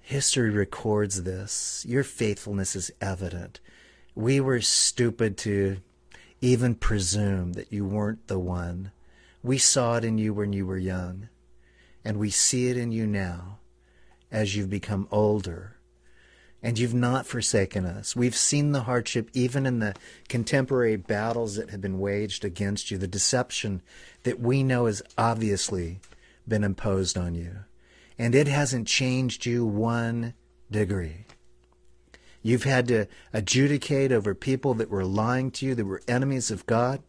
History 0.00 0.48
records 0.48 1.24
this. 1.24 1.84
Your 1.86 2.02
faithfulness 2.02 2.74
is 2.74 2.90
evident. 3.02 3.60
We 4.14 4.40
were 4.40 4.62
stupid 4.62 5.36
to 5.38 5.82
even 6.40 6.74
presume 6.74 7.52
that 7.52 7.70
you 7.70 7.84
weren't 7.84 8.26
the 8.28 8.38
one. 8.38 8.92
We 9.42 9.58
saw 9.58 9.96
it 9.96 10.04
in 10.04 10.16
you 10.16 10.32
when 10.32 10.54
you 10.54 10.64
were 10.64 10.78
young, 10.78 11.28
and 12.02 12.16
we 12.16 12.30
see 12.30 12.68
it 12.68 12.78
in 12.78 12.90
you 12.90 13.06
now 13.06 13.58
as 14.32 14.56
you've 14.56 14.70
become 14.70 15.06
older. 15.10 15.76
And 16.62 16.78
you've 16.78 16.94
not 16.94 17.26
forsaken 17.26 17.86
us. 17.86 18.16
We've 18.16 18.34
seen 18.34 18.72
the 18.72 18.82
hardship 18.82 19.30
even 19.32 19.64
in 19.64 19.78
the 19.78 19.94
contemporary 20.28 20.96
battles 20.96 21.54
that 21.54 21.70
have 21.70 21.80
been 21.80 22.00
waged 22.00 22.44
against 22.44 22.90
you, 22.90 22.98
the 22.98 23.06
deception 23.06 23.80
that 24.24 24.40
we 24.40 24.64
know 24.64 24.86
has 24.86 25.00
obviously 25.16 26.00
been 26.48 26.64
imposed 26.64 27.16
on 27.16 27.34
you 27.34 27.58
and 28.18 28.34
it 28.34 28.48
hasn't 28.48 28.88
changed 28.88 29.46
you 29.46 29.64
one 29.64 30.34
degree. 30.70 31.24
You've 32.42 32.64
had 32.64 32.88
to 32.88 33.06
adjudicate 33.32 34.10
over 34.10 34.34
people 34.34 34.74
that 34.74 34.90
were 34.90 35.04
lying 35.04 35.50
to 35.52 35.66
you, 35.66 35.74
that 35.74 35.84
were 35.84 36.02
enemies 36.08 36.50
of 36.50 36.66
God, 36.66 37.02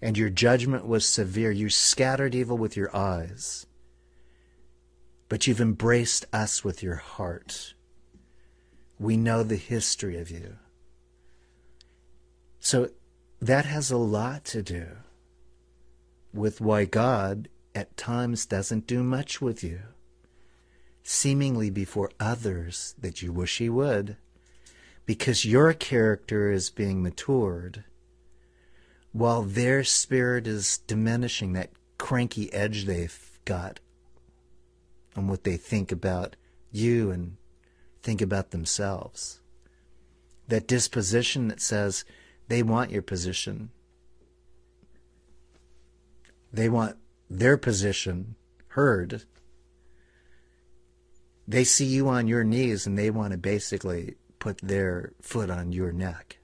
and 0.00 0.16
your 0.16 0.30
judgment 0.30 0.86
was 0.86 1.06
severe. 1.06 1.50
You 1.50 1.68
scattered 1.68 2.34
evil 2.34 2.56
with 2.56 2.76
your 2.76 2.94
eyes, 2.94 3.66
but 5.28 5.46
you've 5.46 5.60
embraced 5.60 6.26
us 6.32 6.62
with 6.62 6.82
your 6.82 6.96
heart. 6.96 7.73
We 9.04 9.18
know 9.18 9.42
the 9.42 9.56
history 9.56 10.16
of 10.16 10.30
you. 10.30 10.56
So 12.58 12.88
that 13.38 13.66
has 13.66 13.90
a 13.90 13.98
lot 13.98 14.46
to 14.46 14.62
do 14.62 14.86
with 16.32 16.62
why 16.62 16.86
God 16.86 17.50
at 17.74 17.98
times 17.98 18.46
doesn't 18.46 18.86
do 18.86 19.02
much 19.02 19.42
with 19.42 19.62
you 19.62 19.80
seemingly 21.02 21.68
before 21.68 22.12
others 22.18 22.94
that 22.98 23.20
you 23.20 23.30
wish 23.30 23.58
he 23.58 23.68
would, 23.68 24.16
because 25.04 25.44
your 25.44 25.74
character 25.74 26.50
is 26.50 26.70
being 26.70 27.02
matured, 27.02 27.84
while 29.12 29.42
their 29.42 29.84
spirit 29.84 30.46
is 30.46 30.78
diminishing 30.78 31.52
that 31.52 31.72
cranky 31.98 32.50
edge 32.54 32.86
they've 32.86 33.38
got 33.44 33.80
on 35.14 35.28
what 35.28 35.44
they 35.44 35.58
think 35.58 35.92
about 35.92 36.36
you 36.72 37.10
and 37.10 37.36
think 38.04 38.20
about 38.20 38.50
themselves. 38.50 39.40
That 40.46 40.68
disposition 40.68 41.48
that 41.48 41.60
says 41.60 42.04
they 42.48 42.62
want 42.62 42.90
your 42.90 43.02
position. 43.02 43.70
They 46.52 46.68
want 46.68 46.96
their 47.30 47.56
position 47.56 48.36
heard. 48.68 49.24
They 51.48 51.64
see 51.64 51.86
you 51.86 52.08
on 52.08 52.28
your 52.28 52.44
knees 52.44 52.86
and 52.86 52.98
they 52.98 53.10
want 53.10 53.32
to 53.32 53.38
basically 53.38 54.16
put 54.38 54.58
their 54.58 55.12
foot 55.22 55.50
on 55.50 55.72
your 55.72 55.90
neck. 55.90 56.38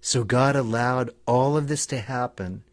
So 0.00 0.24
God 0.24 0.56
allowed 0.56 1.10
all 1.26 1.56
of 1.56 1.68
this 1.68 1.86
to 1.86 2.00
happen 2.00 2.64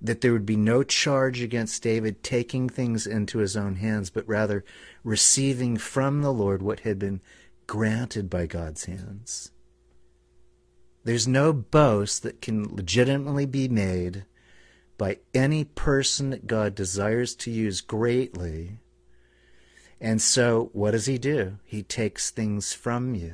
that 0.00 0.20
there 0.20 0.32
would 0.32 0.46
be 0.46 0.56
no 0.56 0.82
charge 0.82 1.42
against 1.42 1.82
David 1.82 2.22
taking 2.22 2.68
things 2.68 3.06
into 3.06 3.38
his 3.38 3.56
own 3.56 3.76
hands, 3.76 4.10
but 4.10 4.26
rather 4.26 4.64
receiving 5.04 5.76
from 5.76 6.22
the 6.22 6.32
Lord 6.32 6.62
what 6.62 6.80
had 6.80 6.98
been 6.98 7.20
granted 7.66 8.30
by 8.30 8.46
God's 8.46 8.86
hands. 8.86 9.50
There's 11.04 11.28
no 11.28 11.52
boast 11.52 12.22
that 12.22 12.42
can 12.42 12.74
legitimately 12.74 13.46
be 13.46 13.68
made 13.68 14.24
by 14.98 15.18
any 15.32 15.64
person 15.64 16.30
that 16.30 16.46
God 16.46 16.74
desires 16.74 17.34
to 17.36 17.50
use 17.50 17.80
greatly. 17.80 18.80
And 20.00 20.20
so, 20.20 20.68
what 20.72 20.90
does 20.90 21.06
he 21.06 21.16
do? 21.16 21.58
He 21.64 21.82
takes 21.82 22.30
things 22.30 22.72
from 22.72 23.14
you. 23.14 23.32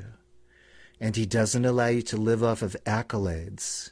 And 0.99 1.15
he 1.15 1.25
doesn't 1.25 1.65
allow 1.65 1.87
you 1.87 2.01
to 2.03 2.17
live 2.17 2.43
off 2.43 2.61
of 2.61 2.77
accolades. 2.85 3.91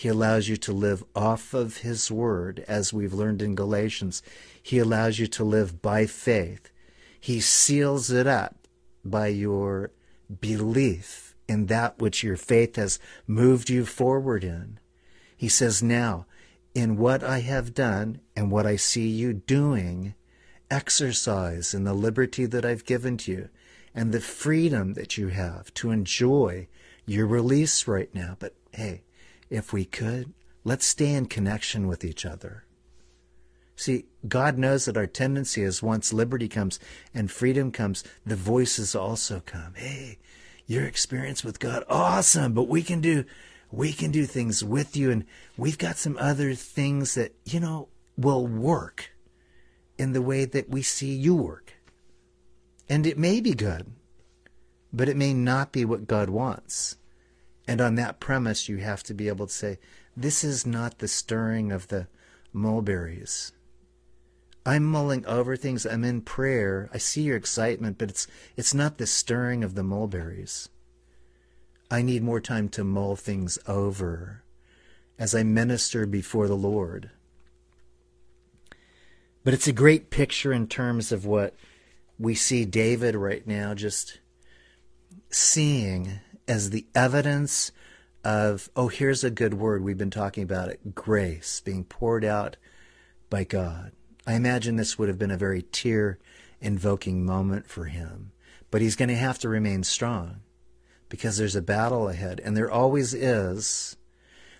He 0.00 0.08
allows 0.08 0.48
you 0.48 0.56
to 0.56 0.72
live 0.72 1.04
off 1.14 1.52
of 1.52 1.76
His 1.76 2.10
Word, 2.10 2.64
as 2.66 2.90
we've 2.90 3.12
learned 3.12 3.42
in 3.42 3.54
Galatians. 3.54 4.22
He 4.62 4.78
allows 4.78 5.18
you 5.18 5.26
to 5.26 5.44
live 5.44 5.82
by 5.82 6.06
faith. 6.06 6.70
He 7.20 7.38
seals 7.38 8.10
it 8.10 8.26
up 8.26 8.66
by 9.04 9.26
your 9.26 9.90
belief 10.40 11.34
in 11.46 11.66
that 11.66 11.98
which 11.98 12.24
your 12.24 12.38
faith 12.38 12.76
has 12.76 12.98
moved 13.26 13.68
you 13.68 13.84
forward 13.84 14.42
in. 14.42 14.78
He 15.36 15.50
says, 15.50 15.82
Now, 15.82 16.24
in 16.74 16.96
what 16.96 17.22
I 17.22 17.40
have 17.40 17.74
done 17.74 18.22
and 18.34 18.50
what 18.50 18.64
I 18.64 18.76
see 18.76 19.06
you 19.06 19.34
doing, 19.34 20.14
exercise 20.70 21.74
in 21.74 21.84
the 21.84 21.92
liberty 21.92 22.46
that 22.46 22.64
I've 22.64 22.86
given 22.86 23.18
to 23.18 23.32
you 23.32 23.48
and 23.94 24.12
the 24.12 24.20
freedom 24.22 24.94
that 24.94 25.18
you 25.18 25.28
have 25.28 25.74
to 25.74 25.90
enjoy 25.90 26.68
your 27.04 27.26
release 27.26 27.86
right 27.86 28.08
now. 28.14 28.38
But 28.38 28.54
hey, 28.72 29.02
if 29.50 29.72
we 29.72 29.84
could, 29.84 30.32
let's 30.64 30.86
stay 30.86 31.12
in 31.12 31.26
connection 31.26 31.86
with 31.86 32.04
each 32.04 32.24
other. 32.24 32.64
See, 33.76 34.06
God 34.28 34.58
knows 34.58 34.84
that 34.84 34.96
our 34.96 35.06
tendency 35.06 35.62
is 35.62 35.82
once 35.82 36.12
liberty 36.12 36.48
comes 36.48 36.78
and 37.14 37.30
freedom 37.30 37.72
comes, 37.72 38.04
the 38.24 38.36
voices 38.36 38.94
also 38.94 39.42
come. 39.44 39.74
Hey, 39.74 40.18
your 40.66 40.84
experience 40.84 41.42
with 41.42 41.58
God, 41.58 41.84
awesome, 41.88 42.52
but 42.52 42.68
we 42.68 42.82
can 42.82 43.00
do 43.00 43.24
we 43.72 43.92
can 43.92 44.10
do 44.10 44.26
things 44.26 44.64
with 44.64 44.96
you 44.96 45.10
and 45.10 45.24
we've 45.56 45.78
got 45.78 45.96
some 45.96 46.16
other 46.18 46.54
things 46.54 47.14
that, 47.14 47.34
you 47.44 47.60
know, 47.60 47.88
will 48.16 48.46
work 48.46 49.10
in 49.96 50.12
the 50.12 50.22
way 50.22 50.44
that 50.44 50.68
we 50.68 50.82
see 50.82 51.14
you 51.14 51.34
work. 51.34 51.74
And 52.88 53.06
it 53.06 53.16
may 53.16 53.40
be 53.40 53.54
good, 53.54 53.86
but 54.92 55.08
it 55.08 55.16
may 55.16 55.32
not 55.32 55.72
be 55.72 55.84
what 55.84 56.08
God 56.08 56.28
wants. 56.30 56.96
And 57.70 57.80
on 57.80 57.94
that 57.94 58.18
premise, 58.18 58.68
you 58.68 58.78
have 58.78 59.04
to 59.04 59.14
be 59.14 59.28
able 59.28 59.46
to 59.46 59.52
say, 59.52 59.78
this 60.16 60.42
is 60.42 60.66
not 60.66 60.98
the 60.98 61.06
stirring 61.06 61.70
of 61.70 61.86
the 61.86 62.08
mulberries. 62.52 63.52
I'm 64.66 64.84
mulling 64.84 65.24
over 65.24 65.54
things. 65.54 65.86
I'm 65.86 66.02
in 66.02 66.22
prayer. 66.22 66.90
I 66.92 66.98
see 66.98 67.22
your 67.22 67.36
excitement, 67.36 67.96
but 67.96 68.10
it's 68.10 68.26
it's 68.56 68.74
not 68.74 68.98
the 68.98 69.06
stirring 69.06 69.62
of 69.62 69.76
the 69.76 69.84
mulberries. 69.84 70.68
I 71.88 72.02
need 72.02 72.24
more 72.24 72.40
time 72.40 72.68
to 72.70 72.82
mull 72.82 73.14
things 73.14 73.56
over 73.68 74.42
as 75.16 75.32
I 75.32 75.44
minister 75.44 76.06
before 76.06 76.48
the 76.48 76.56
Lord. 76.56 77.10
But 79.44 79.54
it's 79.54 79.68
a 79.68 79.72
great 79.72 80.10
picture 80.10 80.52
in 80.52 80.66
terms 80.66 81.12
of 81.12 81.24
what 81.24 81.54
we 82.18 82.34
see 82.34 82.64
David 82.64 83.14
right 83.14 83.46
now 83.46 83.74
just 83.74 84.18
seeing 85.30 86.18
as 86.50 86.70
the 86.70 86.84
evidence 86.96 87.70
of, 88.24 88.68
oh, 88.74 88.88
here's 88.88 89.22
a 89.22 89.30
good 89.30 89.54
word. 89.54 89.84
We've 89.84 89.96
been 89.96 90.10
talking 90.10 90.42
about 90.42 90.68
it 90.68 90.96
grace 90.96 91.62
being 91.64 91.84
poured 91.84 92.24
out 92.24 92.56
by 93.30 93.44
God. 93.44 93.92
I 94.26 94.34
imagine 94.34 94.74
this 94.74 94.98
would 94.98 95.08
have 95.08 95.18
been 95.18 95.30
a 95.30 95.36
very 95.36 95.62
tear 95.62 96.18
invoking 96.60 97.24
moment 97.24 97.68
for 97.68 97.84
him. 97.84 98.32
But 98.68 98.80
he's 98.80 98.96
going 98.96 99.10
to 99.10 99.14
have 99.14 99.38
to 99.38 99.48
remain 99.48 99.84
strong 99.84 100.40
because 101.08 101.36
there's 101.36 101.54
a 101.54 101.62
battle 101.62 102.08
ahead. 102.08 102.40
And 102.44 102.56
there 102.56 102.70
always 102.70 103.14
is 103.14 103.96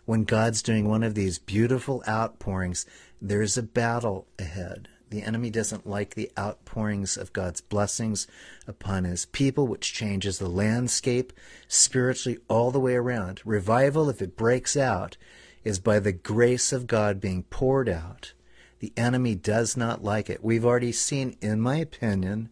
when 0.04 0.22
God's 0.22 0.62
doing 0.62 0.88
one 0.88 1.02
of 1.02 1.16
these 1.16 1.40
beautiful 1.40 2.04
outpourings, 2.06 2.86
there's 3.20 3.58
a 3.58 3.64
battle 3.64 4.28
ahead. 4.38 4.88
The 5.10 5.22
enemy 5.24 5.50
doesn't 5.50 5.88
like 5.88 6.14
the 6.14 6.30
outpourings 6.38 7.16
of 7.16 7.32
God's 7.32 7.60
blessings 7.60 8.28
upon 8.68 9.02
his 9.02 9.26
people, 9.26 9.66
which 9.66 9.92
changes 9.92 10.38
the 10.38 10.48
landscape 10.48 11.32
spiritually 11.66 12.38
all 12.48 12.70
the 12.70 12.78
way 12.78 12.94
around. 12.94 13.40
Revival, 13.44 14.08
if 14.08 14.22
it 14.22 14.36
breaks 14.36 14.76
out, 14.76 15.16
is 15.64 15.80
by 15.80 15.98
the 15.98 16.12
grace 16.12 16.72
of 16.72 16.86
God 16.86 17.20
being 17.20 17.42
poured 17.42 17.88
out. 17.88 18.34
The 18.78 18.92
enemy 18.96 19.34
does 19.34 19.76
not 19.76 20.04
like 20.04 20.30
it. 20.30 20.44
We've 20.44 20.64
already 20.64 20.92
seen, 20.92 21.36
in 21.40 21.60
my 21.60 21.76
opinion, 21.78 22.48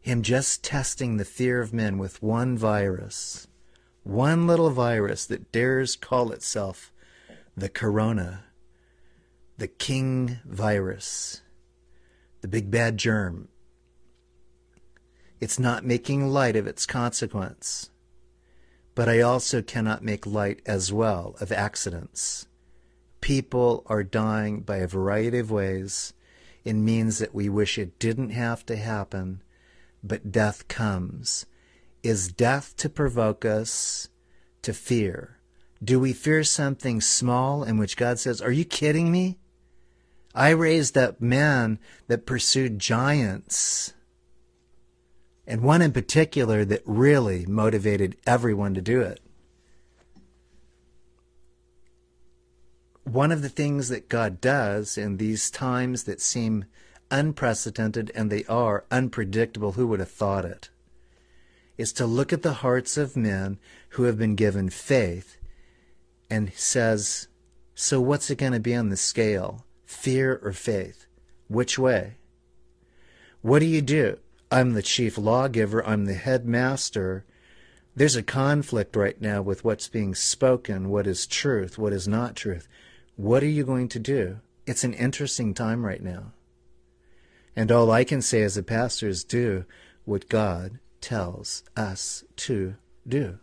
him 0.00 0.22
just 0.22 0.64
testing 0.64 1.18
the 1.18 1.26
fear 1.26 1.60
of 1.60 1.74
men 1.74 1.98
with 1.98 2.22
one 2.22 2.56
virus. 2.56 3.46
One 4.02 4.46
little 4.46 4.70
virus 4.70 5.26
that 5.26 5.52
dares 5.52 5.94
call 5.94 6.32
itself 6.32 6.90
the 7.54 7.68
corona, 7.68 8.44
the 9.58 9.68
king 9.68 10.38
virus 10.46 11.42
the 12.42 12.48
big 12.48 12.70
bad 12.70 12.98
germ. 12.98 13.48
It's 15.40 15.58
not 15.58 15.84
making 15.84 16.28
light 16.28 16.56
of 16.56 16.66
its 16.66 16.86
consequence. 16.86 17.90
But 18.94 19.08
I 19.08 19.20
also 19.20 19.62
cannot 19.62 20.04
make 20.04 20.26
light 20.26 20.60
as 20.66 20.92
well 20.92 21.34
of 21.40 21.50
accidents. 21.50 22.46
People 23.20 23.84
are 23.86 24.02
dying 24.02 24.60
by 24.60 24.78
a 24.78 24.86
variety 24.86 25.38
of 25.38 25.50
ways 25.50 26.12
in 26.64 26.84
means 26.84 27.18
that 27.18 27.34
we 27.34 27.48
wish 27.48 27.78
it 27.78 27.98
didn't 27.98 28.30
have 28.30 28.66
to 28.66 28.76
happen, 28.76 29.42
but 30.02 30.30
death 30.30 30.68
comes. 30.68 31.46
Is 32.02 32.28
death 32.32 32.76
to 32.76 32.88
provoke 32.88 33.44
us 33.44 34.08
to 34.62 34.72
fear? 34.72 35.38
Do 35.82 35.98
we 35.98 36.12
fear 36.12 36.44
something 36.44 37.00
small 37.00 37.64
in 37.64 37.78
which 37.78 37.96
God 37.96 38.18
says, 38.18 38.40
Are 38.40 38.52
you 38.52 38.64
kidding 38.64 39.10
me? 39.10 39.38
I 40.34 40.50
raised 40.50 40.96
up 40.96 41.20
men 41.20 41.78
that 42.06 42.26
pursued 42.26 42.78
giants, 42.78 43.92
and 45.46 45.60
one 45.60 45.82
in 45.82 45.92
particular 45.92 46.64
that 46.64 46.82
really 46.86 47.44
motivated 47.44 48.16
everyone 48.26 48.74
to 48.74 48.80
do 48.80 49.00
it. 49.02 49.20
One 53.04 53.32
of 53.32 53.42
the 53.42 53.48
things 53.48 53.88
that 53.88 54.08
God 54.08 54.40
does 54.40 54.96
in 54.96 55.18
these 55.18 55.50
times 55.50 56.04
that 56.04 56.20
seem 56.20 56.64
unprecedented, 57.10 58.10
and 58.14 58.30
they 58.30 58.44
are 58.44 58.84
unpredictable, 58.90 59.72
who 59.72 59.86
would 59.88 60.00
have 60.00 60.10
thought 60.10 60.46
it, 60.46 60.70
is 61.76 61.92
to 61.92 62.06
look 62.06 62.32
at 62.32 62.42
the 62.42 62.54
hearts 62.54 62.96
of 62.96 63.16
men 63.16 63.58
who 63.90 64.04
have 64.04 64.16
been 64.16 64.34
given 64.34 64.70
faith 64.70 65.36
and 66.30 66.52
says, 66.54 67.28
So 67.74 68.00
what's 68.00 68.30
it 68.30 68.38
going 68.38 68.52
to 68.52 68.60
be 68.60 68.74
on 68.74 68.88
the 68.88 68.96
scale? 68.96 69.66
Fear 69.92 70.40
or 70.42 70.52
faith? 70.52 71.06
Which 71.48 71.78
way? 71.78 72.16
What 73.42 73.58
do 73.58 73.66
you 73.66 73.82
do? 73.82 74.18
I'm 74.50 74.72
the 74.72 74.82
chief 74.82 75.16
lawgiver, 75.16 75.84
I'm 75.86 76.04
the 76.04 76.14
headmaster. 76.14 77.24
There's 77.94 78.16
a 78.16 78.22
conflict 78.22 78.96
right 78.96 79.20
now 79.20 79.42
with 79.42 79.64
what's 79.64 79.88
being 79.88 80.14
spoken, 80.14 80.88
what 80.88 81.06
is 81.06 81.26
truth, 81.26 81.78
what 81.78 81.92
is 81.92 82.08
not 82.08 82.36
truth. 82.36 82.68
What 83.16 83.42
are 83.42 83.48
you 83.48 83.64
going 83.64 83.88
to 83.88 83.98
do? 83.98 84.38
It's 84.66 84.84
an 84.84 84.94
interesting 84.94 85.54
time 85.54 85.84
right 85.84 86.02
now. 86.02 86.32
And 87.54 87.70
all 87.70 87.90
I 87.90 88.04
can 88.04 88.22
say 88.22 88.42
as 88.42 88.56
a 88.56 88.62
pastor 88.62 89.08
is 89.08 89.24
do 89.24 89.64
what 90.04 90.28
God 90.28 90.78
tells 91.00 91.62
us 91.76 92.24
to 92.36 92.76
do. 93.06 93.38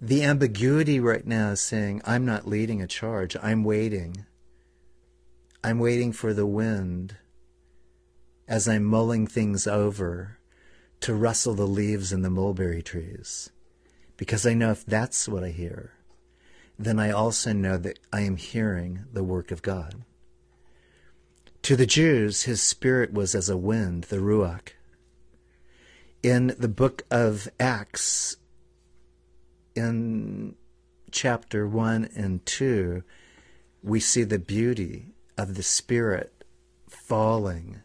The 0.00 0.24
ambiguity 0.24 0.98
right 0.98 1.24
now 1.24 1.50
is 1.50 1.60
saying, 1.60 2.02
I'm 2.04 2.24
not 2.24 2.48
leading 2.48 2.82
a 2.82 2.88
charge, 2.88 3.36
I'm 3.40 3.62
waiting. 3.62 4.26
I'm 5.64 5.78
waiting 5.78 6.12
for 6.12 6.34
the 6.34 6.46
wind 6.46 7.16
as 8.48 8.66
I'm 8.66 8.82
mulling 8.82 9.28
things 9.28 9.66
over 9.68 10.38
to 11.00 11.14
rustle 11.14 11.54
the 11.54 11.66
leaves 11.66 12.12
in 12.12 12.22
the 12.22 12.30
mulberry 12.30 12.82
trees. 12.82 13.50
Because 14.16 14.44
I 14.44 14.54
know 14.54 14.72
if 14.72 14.84
that's 14.84 15.28
what 15.28 15.44
I 15.44 15.50
hear, 15.50 15.92
then 16.78 16.98
I 16.98 17.10
also 17.12 17.52
know 17.52 17.78
that 17.78 18.00
I 18.12 18.22
am 18.22 18.36
hearing 18.36 19.04
the 19.12 19.22
work 19.22 19.52
of 19.52 19.62
God. 19.62 20.04
To 21.62 21.76
the 21.76 21.86
Jews, 21.86 22.42
his 22.42 22.60
spirit 22.60 23.12
was 23.12 23.36
as 23.36 23.48
a 23.48 23.56
wind, 23.56 24.04
the 24.04 24.16
Ruach. 24.16 24.70
In 26.24 26.56
the 26.58 26.68
book 26.68 27.04
of 27.08 27.48
Acts, 27.60 28.36
in 29.76 30.56
chapter 31.12 31.68
1 31.68 32.10
and 32.16 32.44
2, 32.46 33.04
we 33.82 34.00
see 34.00 34.24
the 34.24 34.40
beauty 34.40 35.11
of 35.36 35.54
the 35.54 35.62
Spirit 35.62 36.44
falling 36.88 37.80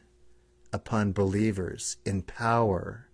upon 0.73 1.13
believers 1.13 1.97
in 2.05 2.21
power. 2.21 3.09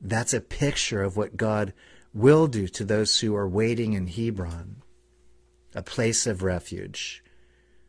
That's 0.00 0.34
a 0.34 0.40
picture 0.40 1.02
of 1.02 1.16
what 1.16 1.36
God 1.36 1.72
will 2.12 2.46
do 2.46 2.68
to 2.68 2.84
those 2.84 3.20
who 3.20 3.34
are 3.34 3.48
waiting 3.48 3.94
in 3.94 4.06
Hebron, 4.06 4.82
a 5.74 5.82
place 5.82 6.26
of 6.26 6.42
refuge 6.42 7.24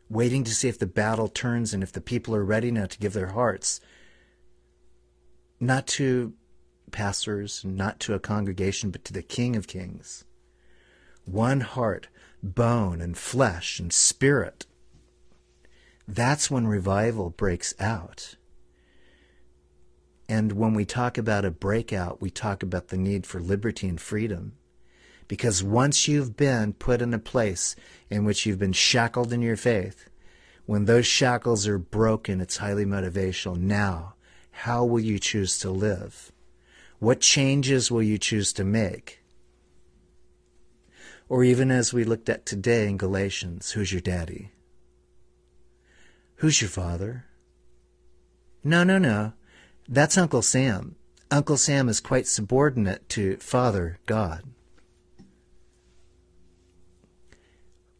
waiting 0.08 0.44
to 0.44 0.54
see 0.54 0.68
if 0.68 0.78
the 0.78 0.86
battle 0.86 1.28
turns 1.28 1.74
and 1.74 1.82
if 1.82 1.92
the 1.92 2.00
people 2.00 2.34
are 2.34 2.44
ready 2.44 2.70
now 2.70 2.86
to 2.86 2.98
give 2.98 3.12
their 3.12 3.28
hearts, 3.28 3.80
not 5.58 5.86
to 5.86 6.34
pastors, 6.92 7.64
not 7.64 7.98
to 8.00 8.14
a 8.14 8.20
congregation, 8.20 8.90
but 8.90 9.04
to 9.04 9.12
the 9.12 9.22
King 9.22 9.56
of 9.56 9.66
Kings. 9.66 10.24
One 11.24 11.60
heart, 11.60 12.08
bone 12.42 13.00
and 13.00 13.18
flesh 13.18 13.80
and 13.80 13.92
spirit. 13.92 14.66
That's 16.08 16.50
when 16.50 16.66
revival 16.66 17.30
breaks 17.30 17.74
out. 17.80 18.36
And 20.28 20.52
when 20.52 20.74
we 20.74 20.84
talk 20.84 21.18
about 21.18 21.44
a 21.44 21.50
breakout, 21.50 22.20
we 22.20 22.30
talk 22.30 22.62
about 22.62 22.88
the 22.88 22.96
need 22.96 23.26
for 23.26 23.40
liberty 23.40 23.88
and 23.88 24.00
freedom. 24.00 24.52
Because 25.28 25.62
once 25.62 26.06
you've 26.06 26.36
been 26.36 26.72
put 26.72 27.02
in 27.02 27.12
a 27.12 27.18
place 27.18 27.74
in 28.10 28.24
which 28.24 28.46
you've 28.46 28.58
been 28.58 28.72
shackled 28.72 29.32
in 29.32 29.42
your 29.42 29.56
faith, 29.56 30.08
when 30.66 30.84
those 30.84 31.06
shackles 31.06 31.66
are 31.66 31.78
broken, 31.78 32.40
it's 32.40 32.58
highly 32.58 32.84
motivational. 32.84 33.56
Now, 33.56 34.14
how 34.50 34.84
will 34.84 35.00
you 35.00 35.18
choose 35.18 35.58
to 35.58 35.70
live? 35.70 36.32
What 36.98 37.20
changes 37.20 37.90
will 37.90 38.02
you 38.02 38.18
choose 38.18 38.52
to 38.54 38.64
make? 38.64 39.22
Or 41.28 41.44
even 41.44 41.70
as 41.70 41.92
we 41.92 42.04
looked 42.04 42.28
at 42.28 42.46
today 42.46 42.88
in 42.88 42.96
Galatians, 42.96 43.72
who's 43.72 43.92
your 43.92 44.00
daddy? 44.00 44.52
Who's 46.36 46.60
your 46.60 46.70
father? 46.70 47.26
No, 48.62 48.84
no, 48.84 48.98
no. 48.98 49.32
That's 49.88 50.18
Uncle 50.18 50.42
Sam. 50.42 50.96
Uncle 51.30 51.56
Sam 51.56 51.88
is 51.88 52.00
quite 52.00 52.26
subordinate 52.26 53.08
to 53.10 53.36
Father 53.36 53.98
God. 54.06 54.42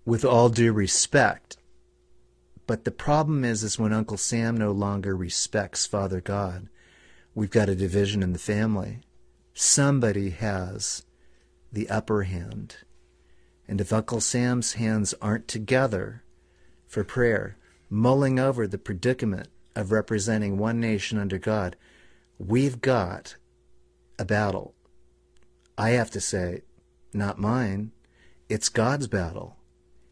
with 0.06 0.24
all 0.24 0.48
due 0.48 0.72
respect. 0.72 1.58
But 2.66 2.84
the 2.84 2.90
problem 2.90 3.44
is, 3.44 3.62
is 3.62 3.78
when 3.78 3.92
Uncle 3.92 4.16
Sam 4.16 4.56
no 4.56 4.72
longer 4.72 5.14
respects 5.14 5.84
Father 5.84 6.20
God, 6.20 6.68
we've 7.34 7.50
got 7.50 7.68
a 7.68 7.74
division 7.74 8.22
in 8.22 8.32
the 8.32 8.38
family. 8.38 9.00
Somebody 9.52 10.30
has 10.30 11.04
the 11.72 11.90
upper 11.90 12.22
hand. 12.22 12.76
And 13.68 13.80
if 13.80 13.92
Uncle 13.92 14.20
Sam's 14.20 14.74
hands 14.74 15.12
aren't 15.20 15.48
together 15.48 16.22
for 16.86 17.02
prayer, 17.02 17.58
mulling 17.88 18.38
over 18.38 18.66
the 18.66 18.78
predicament 18.78 19.48
of 19.74 19.92
representing 19.92 20.58
one 20.58 20.80
nation 20.80 21.18
under 21.18 21.38
God, 21.38 21.76
we've 22.38 22.80
got 22.80 23.36
a 24.18 24.24
battle. 24.24 24.74
I 25.78 25.90
have 25.90 26.10
to 26.12 26.20
say, 26.20 26.62
not 27.12 27.38
mine. 27.38 27.92
It's 28.48 28.68
God's 28.68 29.08
battle. 29.08 29.56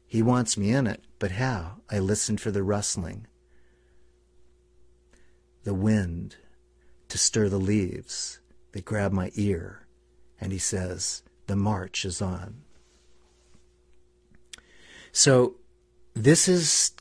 He 0.06 0.22
wants 0.22 0.56
me 0.56 0.70
in 0.70 0.86
it, 0.86 1.02
but 1.18 1.32
how? 1.32 1.80
I 1.90 1.98
listen 1.98 2.36
for 2.36 2.50
the 2.50 2.62
rustling, 2.62 3.26
the 5.64 5.74
wind 5.74 6.36
to 7.08 7.18
stir 7.18 7.48
the 7.48 7.58
leaves. 7.58 8.40
They 8.72 8.80
grab 8.80 9.12
my 9.12 9.30
ear, 9.34 9.86
and 10.40 10.52
he 10.52 10.58
says, 10.58 11.22
The 11.46 11.56
march 11.56 12.04
is 12.04 12.20
on. 12.20 12.62
So, 15.12 15.56
this 16.14 16.48
is 16.48 16.92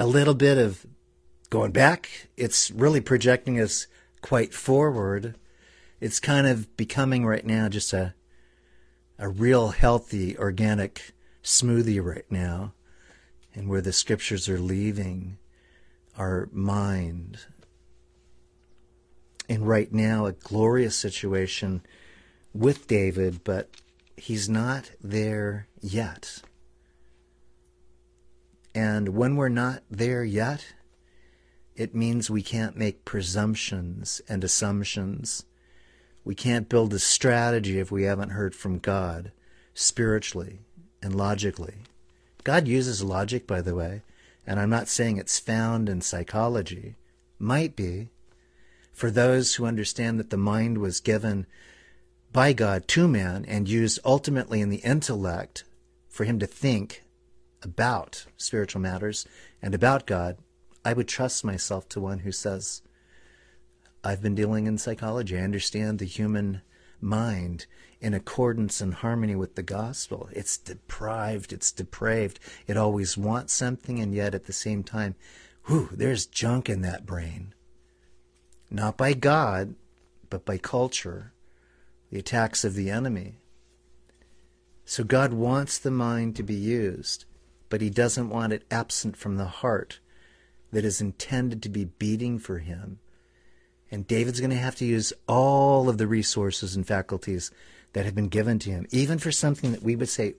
a 0.00 0.06
little 0.06 0.34
bit 0.34 0.56
of 0.56 0.86
going 1.50 1.72
back. 1.72 2.28
It's 2.34 2.70
really 2.70 3.02
projecting 3.02 3.60
us 3.60 3.86
quite 4.22 4.54
forward. 4.54 5.36
It's 6.00 6.18
kind 6.18 6.46
of 6.46 6.74
becoming 6.78 7.26
right 7.26 7.44
now 7.44 7.68
just 7.68 7.92
a 7.92 8.14
a 9.18 9.28
real 9.28 9.68
healthy 9.68 10.38
organic 10.38 11.12
smoothie 11.44 12.02
right 12.02 12.24
now 12.30 12.72
and 13.54 13.68
where 13.68 13.82
the 13.82 13.92
scriptures 13.92 14.48
are 14.48 14.58
leaving 14.58 15.36
our 16.16 16.48
mind. 16.50 17.38
And 19.50 19.68
right 19.68 19.92
now, 19.92 20.24
a 20.24 20.32
glorious 20.32 20.96
situation 20.96 21.82
with 22.54 22.86
David, 22.86 23.44
but 23.44 23.68
he's 24.16 24.48
not 24.48 24.92
there 25.02 25.66
yet. 25.82 26.40
And 28.74 29.10
when 29.10 29.36
we're 29.36 29.48
not 29.48 29.82
there 29.90 30.24
yet, 30.24 30.74
it 31.74 31.94
means 31.94 32.30
we 32.30 32.42
can't 32.42 32.76
make 32.76 33.04
presumptions 33.04 34.20
and 34.28 34.44
assumptions. 34.44 35.44
We 36.24 36.34
can't 36.34 36.68
build 36.68 36.92
a 36.92 36.98
strategy 36.98 37.78
if 37.78 37.90
we 37.90 38.04
haven't 38.04 38.30
heard 38.30 38.54
from 38.54 38.78
God 38.78 39.32
spiritually 39.74 40.60
and 41.02 41.14
logically. 41.14 41.78
God 42.44 42.68
uses 42.68 43.02
logic, 43.02 43.46
by 43.46 43.60
the 43.60 43.74
way, 43.74 44.02
and 44.46 44.60
I'm 44.60 44.70
not 44.70 44.88
saying 44.88 45.16
it's 45.16 45.38
found 45.38 45.88
in 45.88 46.00
psychology. 46.00 46.96
Might 47.38 47.76
be. 47.76 48.10
For 48.92 49.10
those 49.10 49.54
who 49.54 49.64
understand 49.64 50.20
that 50.20 50.30
the 50.30 50.36
mind 50.36 50.78
was 50.78 51.00
given 51.00 51.46
by 52.32 52.52
God 52.52 52.86
to 52.88 53.08
man 53.08 53.44
and 53.46 53.68
used 53.68 53.98
ultimately 54.04 54.60
in 54.60 54.68
the 54.68 54.78
intellect 54.78 55.64
for 56.08 56.24
him 56.24 56.38
to 56.38 56.46
think 56.46 57.02
about 57.62 58.26
spiritual 58.36 58.80
matters 58.80 59.26
and 59.62 59.74
about 59.74 60.06
God, 60.06 60.38
I 60.84 60.92
would 60.92 61.08
trust 61.08 61.44
myself 61.44 61.88
to 61.90 62.00
one 62.00 62.20
who 62.20 62.32
says, 62.32 62.82
I've 64.02 64.22
been 64.22 64.34
dealing 64.34 64.66
in 64.66 64.78
psychology. 64.78 65.36
I 65.36 65.42
understand 65.42 65.98
the 65.98 66.06
human 66.06 66.62
mind 67.00 67.66
in 68.00 68.14
accordance 68.14 68.80
and 68.80 68.94
harmony 68.94 69.34
with 69.34 69.56
the 69.56 69.62
gospel. 69.62 70.28
It's 70.32 70.56
deprived, 70.56 71.52
it's 71.52 71.70
depraved. 71.70 72.40
It 72.66 72.76
always 72.76 73.18
wants 73.18 73.52
something, 73.52 74.00
and 74.00 74.14
yet 74.14 74.34
at 74.34 74.46
the 74.46 74.52
same 74.54 74.82
time, 74.82 75.16
whew, 75.66 75.90
there's 75.92 76.24
junk 76.26 76.70
in 76.70 76.80
that 76.80 77.04
brain. 77.04 77.54
Not 78.70 78.96
by 78.96 79.12
God, 79.12 79.74
but 80.30 80.46
by 80.46 80.56
culture, 80.56 81.32
the 82.10 82.20
attacks 82.20 82.64
of 82.64 82.74
the 82.74 82.88
enemy. 82.88 83.34
So 84.84 85.04
God 85.04 85.32
wants 85.32 85.78
the 85.78 85.90
mind 85.90 86.36
to 86.36 86.42
be 86.42 86.54
used, 86.54 87.26
but 87.70 87.80
He 87.80 87.88
doesn't 87.88 88.28
want 88.28 88.52
it 88.52 88.64
absent 88.70 89.16
from 89.16 89.36
the 89.36 89.46
heart 89.46 90.00
that 90.72 90.84
is 90.84 91.00
intended 91.00 91.62
to 91.62 91.70
be 91.70 91.86
beating 91.86 92.38
for 92.38 92.58
Him. 92.58 92.98
And 93.90 94.06
David's 94.06 94.40
going 94.40 94.50
to 94.50 94.56
have 94.56 94.76
to 94.76 94.84
use 94.84 95.12
all 95.26 95.88
of 95.88 95.98
the 95.98 96.06
resources 96.06 96.76
and 96.76 96.86
faculties 96.86 97.50
that 97.92 98.04
have 98.04 98.14
been 98.14 98.28
given 98.28 98.58
to 98.60 98.70
him, 98.70 98.86
even 98.90 99.18
for 99.18 99.32
something 99.32 99.72
that 99.72 99.82
we 99.82 99.96
would 99.96 100.08
say, 100.08 100.34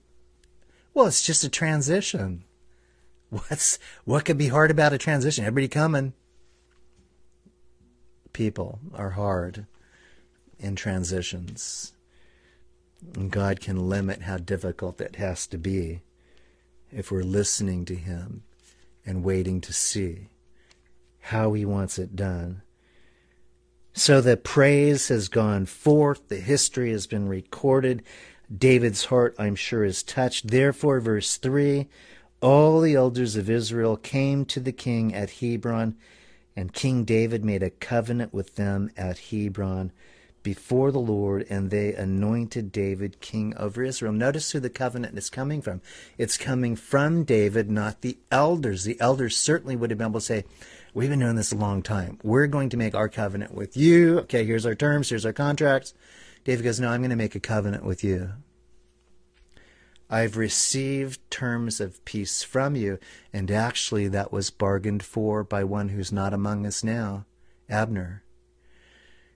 well, 0.94 1.06
it's 1.06 1.22
just 1.22 1.44
a 1.44 1.48
transition. 1.48 2.44
What's 3.30 3.78
what 4.04 4.24
could 4.24 4.38
be 4.38 4.48
hard 4.48 4.70
about 4.70 4.92
a 4.92 4.98
transition? 4.98 5.44
Everybody 5.44 5.68
coming. 5.68 6.12
People 8.32 8.78
are 8.94 9.10
hard 9.10 9.66
in 10.58 10.76
transitions. 10.76 11.92
And 13.14 13.30
God 13.30 13.60
can 13.60 13.88
limit 13.88 14.22
how 14.22 14.38
difficult 14.38 15.00
it 15.00 15.16
has 15.16 15.46
to 15.48 15.58
be 15.58 16.02
if 16.92 17.10
we're 17.10 17.22
listening 17.22 17.84
to 17.86 17.94
Him 17.94 18.42
and 19.04 19.24
waiting 19.24 19.60
to 19.62 19.72
see 19.72 20.28
how 21.20 21.52
He 21.52 21.64
wants 21.64 21.98
it 21.98 22.14
done. 22.14 22.62
So 23.94 24.20
the 24.20 24.36
praise 24.36 25.08
has 25.08 25.28
gone 25.28 25.66
forth, 25.66 26.28
the 26.28 26.40
history 26.40 26.92
has 26.92 27.06
been 27.06 27.28
recorded. 27.28 28.02
David's 28.54 29.06
heart, 29.06 29.34
I'm 29.38 29.54
sure, 29.54 29.84
is 29.84 30.02
touched. 30.02 30.48
Therefore, 30.48 31.00
verse 31.00 31.36
3 31.36 31.88
all 32.42 32.80
the 32.80 32.96
elders 32.96 33.36
of 33.36 33.48
Israel 33.48 33.96
came 33.96 34.44
to 34.46 34.58
the 34.58 34.72
king 34.72 35.14
at 35.14 35.30
Hebron, 35.30 35.96
and 36.56 36.72
King 36.72 37.04
David 37.04 37.44
made 37.44 37.62
a 37.62 37.70
covenant 37.70 38.34
with 38.34 38.56
them 38.56 38.90
at 38.96 39.30
Hebron 39.30 39.92
before 40.42 40.90
the 40.90 40.98
Lord, 40.98 41.46
and 41.48 41.70
they 41.70 41.94
anointed 41.94 42.72
David 42.72 43.20
king 43.20 43.54
over 43.56 43.82
Israel. 43.82 44.12
Notice 44.12 44.50
who 44.50 44.60
the 44.60 44.70
covenant 44.70 45.16
is 45.16 45.30
coming 45.30 45.62
from. 45.62 45.80
It's 46.18 46.36
coming 46.36 46.76
from 46.76 47.24
David, 47.24 47.70
not 47.70 48.00
the 48.00 48.18
elders. 48.30 48.84
The 48.84 49.00
elders 49.00 49.36
certainly 49.36 49.76
would 49.76 49.90
have 49.90 49.98
been 49.98 50.08
able 50.08 50.20
to 50.20 50.26
say, 50.26 50.44
We've 50.94 51.08
been 51.08 51.20
doing 51.20 51.36
this 51.36 51.52
a 51.52 51.56
long 51.56 51.82
time. 51.82 52.18
We're 52.22 52.46
going 52.46 52.68
to 52.70 52.76
make 52.76 52.94
our 52.94 53.08
covenant 53.08 53.54
with 53.54 53.76
you. 53.78 54.18
Okay, 54.20 54.44
here's 54.44 54.66
our 54.66 54.74
terms, 54.74 55.08
here's 55.08 55.24
our 55.24 55.32
contracts. 55.32 55.94
David 56.44 56.64
goes, 56.64 56.80
No, 56.80 56.88
I'm 56.88 57.00
going 57.00 57.10
to 57.10 57.16
make 57.16 57.34
a 57.34 57.40
covenant 57.40 57.84
with 57.84 58.04
you. 58.04 58.32
I've 60.10 60.36
received 60.36 61.30
terms 61.30 61.80
of 61.80 62.04
peace 62.04 62.42
from 62.42 62.76
you, 62.76 62.98
and 63.32 63.50
actually 63.50 64.08
that 64.08 64.30
was 64.30 64.50
bargained 64.50 65.02
for 65.02 65.42
by 65.42 65.64
one 65.64 65.88
who's 65.88 66.12
not 66.12 66.34
among 66.34 66.66
us 66.66 66.84
now, 66.84 67.24
Abner. 67.70 68.22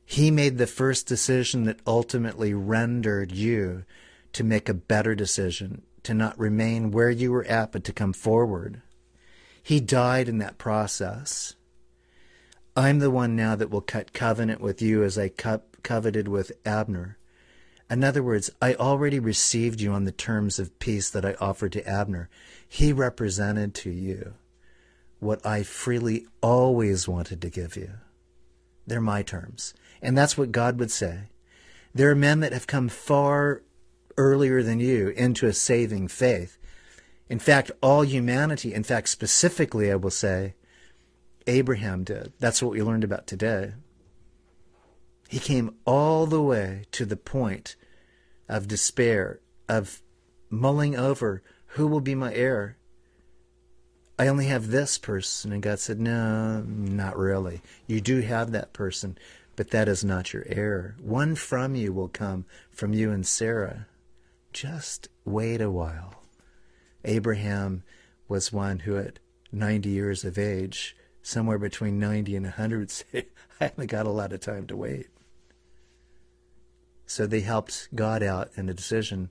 He 0.08 0.30
made 0.30 0.56
the 0.56 0.68
first 0.68 1.06
decision 1.06 1.64
that 1.64 1.80
ultimately 1.84 2.54
rendered 2.54 3.32
you 3.32 3.84
to 4.32 4.44
make 4.44 4.68
a 4.68 4.74
better 4.74 5.16
decision, 5.16 5.82
to 6.04 6.14
not 6.14 6.38
remain 6.38 6.92
where 6.92 7.10
you 7.10 7.32
were 7.32 7.44
at, 7.44 7.72
but 7.72 7.82
to 7.84 7.92
come 7.92 8.12
forward. 8.12 8.80
He 9.60 9.80
died 9.80 10.28
in 10.28 10.38
that 10.38 10.58
process. 10.58 11.56
I'm 12.76 13.00
the 13.00 13.10
one 13.10 13.34
now 13.34 13.56
that 13.56 13.68
will 13.68 13.80
cut 13.80 14.12
covenant 14.12 14.60
with 14.60 14.80
you 14.80 15.02
as 15.02 15.18
I 15.18 15.28
coveted 15.28 16.28
with 16.28 16.52
Abner. 16.64 17.18
In 17.90 18.04
other 18.04 18.22
words, 18.22 18.50
I 18.62 18.74
already 18.74 19.18
received 19.18 19.80
you 19.80 19.92
on 19.92 20.04
the 20.04 20.12
terms 20.12 20.60
of 20.60 20.78
peace 20.78 21.10
that 21.10 21.24
I 21.24 21.34
offered 21.40 21.72
to 21.72 21.88
Abner. 21.88 22.28
He 22.68 22.92
represented 22.92 23.74
to 23.76 23.90
you 23.90 24.34
what 25.18 25.44
I 25.44 25.64
freely 25.64 26.26
always 26.40 27.08
wanted 27.08 27.42
to 27.42 27.50
give 27.50 27.76
you. 27.76 27.90
They're 28.86 29.00
my 29.00 29.22
terms. 29.22 29.74
And 30.02 30.16
that's 30.16 30.36
what 30.36 30.52
God 30.52 30.78
would 30.78 30.90
say. 30.90 31.28
There 31.94 32.10
are 32.10 32.16
men 32.16 32.40
that 32.40 32.52
have 32.52 32.66
come 32.66 32.88
far 32.88 33.62
earlier 34.16 34.62
than 34.62 34.80
you 34.80 35.08
into 35.08 35.46
a 35.46 35.52
saving 35.52 36.08
faith. 36.08 36.58
In 37.28 37.38
fact, 37.38 37.70
all 37.82 38.04
humanity, 38.04 38.72
in 38.72 38.84
fact, 38.84 39.08
specifically, 39.08 39.90
I 39.90 39.96
will 39.96 40.10
say, 40.10 40.54
Abraham 41.46 42.04
did. 42.04 42.32
That's 42.38 42.62
what 42.62 42.72
we 42.72 42.82
learned 42.82 43.04
about 43.04 43.26
today. 43.26 43.72
He 45.28 45.38
came 45.38 45.74
all 45.84 46.26
the 46.26 46.42
way 46.42 46.84
to 46.92 47.04
the 47.04 47.16
point 47.16 47.76
of 48.48 48.68
despair, 48.68 49.40
of 49.68 50.02
mulling 50.50 50.96
over 50.96 51.42
who 51.70 51.86
will 51.86 52.00
be 52.00 52.14
my 52.14 52.32
heir. 52.32 52.76
I 54.18 54.28
only 54.28 54.46
have 54.46 54.68
this 54.68 54.98
person. 54.98 55.52
And 55.52 55.62
God 55.62 55.78
said, 55.78 56.00
No, 56.00 56.62
not 56.62 57.18
really. 57.18 57.60
You 57.86 58.00
do 58.00 58.20
have 58.20 58.52
that 58.52 58.72
person, 58.72 59.18
but 59.56 59.70
that 59.70 59.88
is 59.88 60.04
not 60.04 60.32
your 60.32 60.44
heir. 60.46 60.94
One 61.00 61.34
from 61.34 61.74
you 61.74 61.92
will 61.92 62.08
come, 62.08 62.44
from 62.70 62.92
you 62.92 63.10
and 63.10 63.26
Sarah. 63.26 63.86
Just 64.52 65.08
wait 65.24 65.60
a 65.60 65.70
while. 65.70 66.22
Abraham 67.04 67.82
was 68.28 68.52
one 68.52 68.80
who, 68.80 68.96
at 68.98 69.18
90 69.52 69.88
years 69.88 70.24
of 70.24 70.38
age, 70.38 70.94
somewhere 71.22 71.58
between 71.58 71.98
90 71.98 72.36
and 72.36 72.46
100, 72.46 72.90
say, 72.90 73.26
I 73.60 73.64
haven't 73.64 73.90
got 73.90 74.06
a 74.06 74.10
lot 74.10 74.32
of 74.32 74.40
time 74.40 74.66
to 74.66 74.76
wait. 74.76 75.08
So 77.06 77.26
they 77.26 77.40
helped 77.40 77.88
God 77.94 78.22
out 78.22 78.50
in 78.56 78.68
a 78.68 78.74
decision 78.74 79.30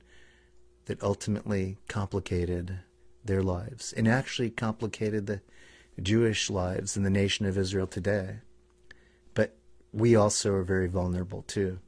that 0.86 1.04
ultimately 1.04 1.78
complicated 1.88 2.80
their 3.24 3.44
lives 3.44 3.94
and 3.94 4.08
actually 4.08 4.50
complicated 4.50 5.26
the 5.26 5.42
Jewish 6.02 6.50
lives 6.50 6.96
in 6.96 7.04
the 7.04 7.10
nation 7.10 7.46
of 7.46 7.58
Israel 7.58 7.88
today. 7.88 8.40
We 9.96 10.14
also 10.14 10.52
are 10.56 10.64
very 10.64 10.88
vulnerable 10.88 11.44
too. 11.44 11.80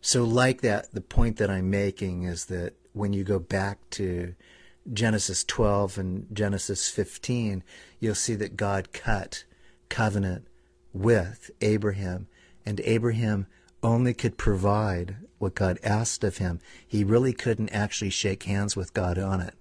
So, 0.00 0.24
like 0.24 0.62
that, 0.62 0.92
the 0.92 1.00
point 1.00 1.36
that 1.36 1.48
I'm 1.48 1.70
making 1.70 2.24
is 2.24 2.46
that 2.46 2.74
when 2.92 3.12
you 3.12 3.22
go 3.22 3.38
back 3.38 3.78
to 3.90 4.34
Genesis 4.92 5.44
12 5.44 5.96
and 5.96 6.26
Genesis 6.32 6.90
15, 6.90 7.62
you'll 8.00 8.16
see 8.16 8.34
that 8.34 8.56
God 8.56 8.92
cut 8.92 9.44
covenant 9.88 10.48
with 10.92 11.52
Abraham, 11.60 12.26
and 12.66 12.80
Abraham 12.80 13.46
only 13.84 14.12
could 14.12 14.36
provide 14.36 15.18
what 15.38 15.54
God 15.54 15.78
asked 15.84 16.24
of 16.24 16.38
him. 16.38 16.58
He 16.84 17.04
really 17.04 17.32
couldn't 17.32 17.68
actually 17.68 18.10
shake 18.10 18.42
hands 18.42 18.74
with 18.74 18.92
God 18.92 19.18
on 19.18 19.40
it. 19.40 19.54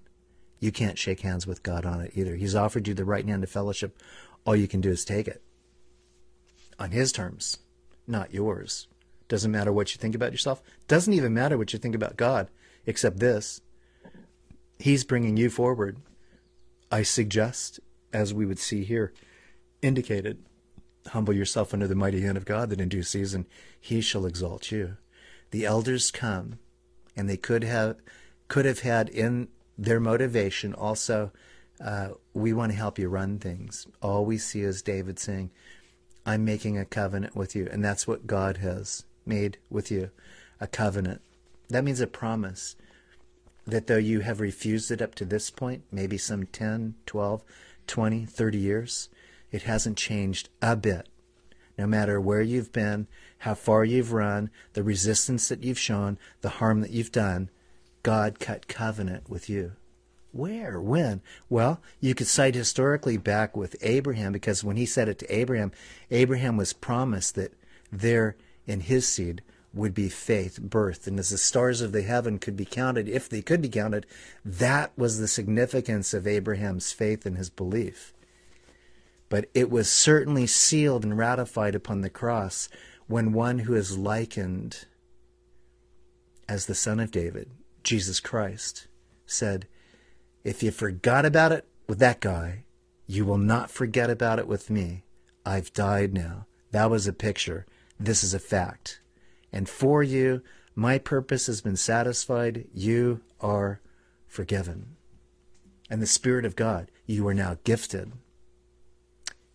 You 0.59 0.71
can't 0.71 0.97
shake 0.97 1.19
hands 1.19 1.45
with 1.45 1.61
God 1.61 1.85
on 1.85 2.01
it 2.01 2.13
either. 2.15 2.35
He's 2.35 2.55
offered 2.55 2.87
you 2.87 2.95
the 2.95 3.05
right 3.05 3.27
hand 3.27 3.43
of 3.43 3.51
fellowship. 3.51 4.01
All 4.43 4.55
you 4.55 4.67
can 4.67 4.81
do 4.81 4.89
is 4.89 5.05
take 5.05 5.27
it 5.27 5.43
on 6.79 6.91
His 6.91 7.11
terms, 7.11 7.57
not 8.07 8.33
yours. 8.33 8.87
Doesn't 9.27 9.51
matter 9.51 9.73
what 9.73 9.93
you 9.93 9.99
think 9.99 10.15
about 10.15 10.31
yourself. 10.31 10.61
Doesn't 10.87 11.13
even 11.13 11.33
matter 11.33 11.57
what 11.57 11.73
you 11.73 11.79
think 11.79 11.95
about 11.95 12.17
God, 12.17 12.49
except 12.85 13.19
this. 13.19 13.61
He's 14.79 15.03
bringing 15.03 15.37
you 15.37 15.49
forward. 15.49 15.97
I 16.91 17.03
suggest, 17.03 17.79
as 18.13 18.33
we 18.33 18.45
would 18.45 18.59
see 18.59 18.83
here 18.83 19.11
indicated, 19.81 20.43
humble 21.07 21.33
yourself 21.33 21.73
under 21.73 21.87
the 21.87 21.95
mighty 21.95 22.21
hand 22.21 22.37
of 22.37 22.45
God, 22.45 22.69
that 22.69 22.81
in 22.81 22.89
due 22.89 23.03
season 23.03 23.45
he 23.79 24.01
shall 24.01 24.25
exalt 24.25 24.71
you. 24.71 24.97
The 25.51 25.65
elders 25.65 26.11
come, 26.11 26.59
and 27.15 27.29
they 27.29 27.37
could 27.37 27.63
have 27.63 27.97
could 28.47 28.65
have 28.65 28.79
had 28.79 29.09
in 29.09 29.49
their 29.77 29.99
motivation 29.99 30.73
also, 30.73 31.31
uh, 31.83 32.09
we 32.33 32.53
want 32.53 32.71
to 32.71 32.77
help 32.77 32.97
you 32.97 33.09
run 33.09 33.39
things. 33.39 33.87
All 34.01 34.25
we 34.25 34.37
see 34.37 34.61
is 34.61 34.81
David 34.81 35.19
saying, 35.19 35.51
I'm 36.27 36.45
making 36.45 36.77
a 36.77 36.85
covenant 36.85 37.35
with 37.35 37.55
you. 37.55 37.67
And 37.71 37.83
that's 37.83 38.05
what 38.05 38.27
God 38.27 38.57
has 38.57 39.05
made 39.25 39.57
with 39.69 39.89
you 39.89 40.11
a 40.59 40.67
covenant. 40.67 41.21
That 41.69 41.83
means 41.83 42.01
a 42.01 42.07
promise 42.07 42.75
that 43.65 43.87
though 43.87 43.97
you 43.97 44.19
have 44.21 44.39
refused 44.39 44.91
it 44.91 45.01
up 45.01 45.15
to 45.15 45.25
this 45.25 45.49
point, 45.49 45.83
maybe 45.91 46.17
some 46.17 46.45
10, 46.45 46.95
12, 47.05 47.43
20, 47.87 48.25
30 48.25 48.57
years, 48.57 49.09
it 49.51 49.63
hasn't 49.63 49.97
changed 49.97 50.49
a 50.61 50.75
bit 50.75 51.07
no 51.77 51.85
matter 51.85 52.19
where 52.19 52.41
you've 52.41 52.71
been, 52.71 53.07
how 53.39 53.53
far 53.53 53.85
you've 53.85 54.13
run, 54.13 54.49
the 54.73 54.83
resistance 54.83 55.47
that 55.49 55.63
you've 55.63 55.79
shown, 55.79 56.17
the 56.41 56.49
harm 56.49 56.81
that 56.81 56.89
you've 56.89 57.11
done, 57.11 57.49
God 58.03 58.39
cut 58.39 58.67
covenant 58.67 59.29
with 59.29 59.49
you. 59.49 59.73
Where? 60.31 60.79
When? 60.79 61.21
Well, 61.49 61.81
you 61.99 62.13
could 62.13 62.27
cite 62.27 62.55
historically 62.55 63.17
back 63.17 63.55
with 63.55 63.75
Abraham 63.81 64.33
because 64.33 64.63
when 64.63 64.77
he 64.77 64.85
said 64.85 65.07
it 65.07 65.19
to 65.19 65.35
Abraham, 65.35 65.71
Abraham 66.11 66.57
was 66.57 66.73
promised 66.73 67.35
that 67.35 67.53
there 67.91 68.35
in 68.65 68.81
his 68.81 69.07
seed 69.07 69.41
would 69.73 69.93
be 69.93 70.09
faith 70.09 70.61
birth. 70.61 71.07
And 71.07 71.19
as 71.19 71.29
the 71.29 71.37
stars 71.37 71.81
of 71.81 71.91
the 71.91 72.01
heaven 72.01 72.39
could 72.39 72.57
be 72.57 72.65
counted, 72.65 73.07
if 73.07 73.29
they 73.29 73.41
could 73.41 73.61
be 73.61 73.69
counted, 73.69 74.05
that 74.43 74.91
was 74.97 75.19
the 75.19 75.27
significance 75.27 76.13
of 76.13 76.27
Abraham's 76.27 76.91
faith 76.91 77.25
and 77.25 77.37
his 77.37 77.49
belief 77.49 78.13
but 79.29 79.49
it 79.53 79.69
was 79.69 79.91
certainly 79.91 80.47
sealed 80.47 81.03
and 81.03 81.17
ratified 81.17 81.75
upon 81.75 82.01
the 82.01 82.09
cross 82.09 82.69
when 83.07 83.33
one 83.33 83.59
who 83.59 83.73
is 83.73 83.97
likened 83.97 84.85
as 86.47 86.65
the 86.65 86.75
Son 86.75 86.99
of 86.99 87.11
David, 87.11 87.49
Jesus 87.83 88.19
Christ, 88.19 88.87
said, 89.25 89.67
If 90.43 90.63
you 90.63 90.71
forgot 90.71 91.25
about 91.25 91.51
it 91.51 91.67
with 91.87 91.99
that 91.99 92.19
guy, 92.19 92.63
you 93.05 93.25
will 93.25 93.37
not 93.37 93.71
forget 93.71 94.09
about 94.09 94.39
it 94.39 94.47
with 94.47 94.69
me. 94.69 95.03
I've 95.45 95.73
died 95.73 96.13
now. 96.13 96.45
That 96.71 96.89
was 96.89 97.07
a 97.07 97.13
picture. 97.13 97.65
This 97.99 98.23
is 98.23 98.33
a 98.33 98.39
fact. 98.39 99.01
And 99.51 99.67
for 99.67 100.03
you, 100.03 100.41
my 100.75 100.97
purpose 100.97 101.47
has 101.47 101.61
been 101.61 101.77
satisfied. 101.77 102.67
You 102.73 103.21
are 103.39 103.81
forgiven. 104.27 104.95
And 105.89 106.01
the 106.01 106.07
Spirit 106.07 106.45
of 106.45 106.55
God, 106.55 106.91
you 107.05 107.27
are 107.27 107.33
now 107.33 107.57
gifted 107.63 108.11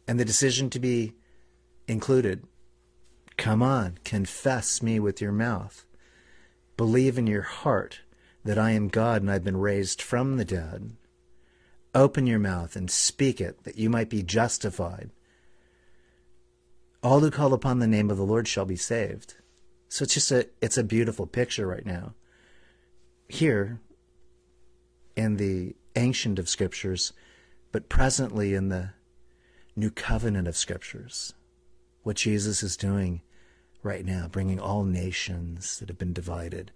and 0.06 0.18
the 0.20 0.24
decision 0.24 0.68
to 0.70 0.78
be 0.78 1.14
included. 1.88 2.44
Come 3.36 3.62
on, 3.62 3.98
confess 4.04 4.82
me 4.82 5.00
with 5.00 5.20
your 5.20 5.32
mouth. 5.32 5.86
Believe 6.76 7.16
in 7.16 7.26
your 7.26 7.42
heart 7.42 8.00
that 8.44 8.58
I 8.58 8.72
am 8.72 8.88
God 8.88 9.22
and 9.22 9.30
I've 9.30 9.44
been 9.44 9.56
raised 9.56 10.02
from 10.02 10.36
the 10.36 10.44
dead. 10.44 10.96
Open 11.94 12.26
your 12.26 12.38
mouth 12.38 12.74
and 12.74 12.90
speak 12.90 13.40
it 13.40 13.64
that 13.64 13.78
you 13.78 13.90
might 13.90 14.08
be 14.08 14.22
justified. 14.22 15.10
All 17.02 17.20
who 17.20 17.30
call 17.30 17.52
upon 17.52 17.78
the 17.78 17.86
name 17.86 18.10
of 18.10 18.16
the 18.16 18.24
Lord 18.24 18.48
shall 18.48 18.64
be 18.64 18.76
saved. 18.76 19.34
So 19.88 20.04
it's 20.04 20.14
just 20.14 20.30
a 20.30 20.48
it's 20.62 20.78
a 20.78 20.84
beautiful 20.84 21.26
picture 21.26 21.66
right 21.66 21.84
now. 21.84 22.14
Here 23.28 23.80
in 25.16 25.36
the 25.36 25.74
ancient 25.96 26.38
of 26.38 26.48
scriptures, 26.48 27.12
but 27.70 27.88
presently 27.88 28.54
in 28.54 28.68
the 28.68 28.90
new 29.76 29.90
covenant 29.90 30.48
of 30.48 30.56
scriptures. 30.56 31.34
What 32.02 32.16
Jesus 32.16 32.62
is 32.62 32.76
doing 32.76 33.22
right 33.82 34.04
now, 34.04 34.28
bringing 34.28 34.60
all 34.60 34.84
nations 34.84 35.78
that 35.78 35.88
have 35.88 35.98
been 35.98 36.12
divided 36.12 36.72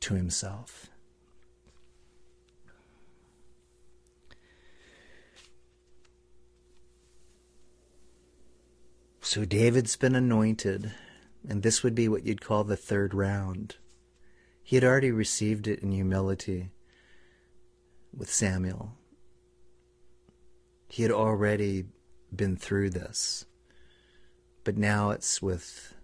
to 0.00 0.14
himself. 0.14 0.90
So 9.24 9.46
David's 9.46 9.96
been 9.96 10.14
anointed, 10.14 10.92
and 11.48 11.62
this 11.62 11.82
would 11.82 11.94
be 11.94 12.08
what 12.08 12.26
you'd 12.26 12.42
call 12.42 12.62
the 12.62 12.76
third 12.76 13.14
round. 13.14 13.76
He 14.62 14.76
had 14.76 14.84
already 14.84 15.10
received 15.10 15.66
it 15.66 15.78
in 15.78 15.92
humility 15.92 16.72
with 18.14 18.30
Samuel 18.30 18.98
He 20.88 21.02
had 21.02 21.10
already 21.10 21.86
been 22.36 22.56
through 22.56 22.90
this. 22.90 23.46
But 24.62 24.76
now 24.76 25.10
it's 25.10 25.40
with 25.40 25.94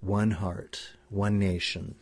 one 0.00 0.30
heart, 0.30 0.92
one 1.10 1.38
nation. 1.38 1.96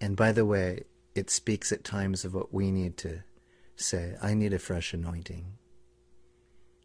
And 0.00 0.16
by 0.16 0.32
the 0.32 0.46
way, 0.46 0.84
it 1.14 1.28
speaks 1.28 1.70
at 1.70 1.84
times 1.84 2.24
of 2.24 2.32
what 2.32 2.52
we 2.52 2.70
need 2.70 2.96
to 2.98 3.24
say. 3.76 4.16
I 4.22 4.32
need 4.32 4.54
a 4.54 4.58
fresh 4.58 4.94
anointing. 4.94 5.58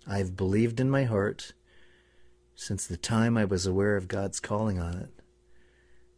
I've 0.09 0.37
believed 0.37 0.79
in 0.79 0.89
my 0.89 1.03
heart 1.03 1.53
since 2.55 2.87
the 2.87 2.97
time 2.97 3.37
I 3.37 3.45
was 3.45 3.65
aware 3.65 3.97
of 3.97 4.07
God's 4.07 4.39
calling 4.39 4.79
on 4.79 4.97
it. 4.97 5.11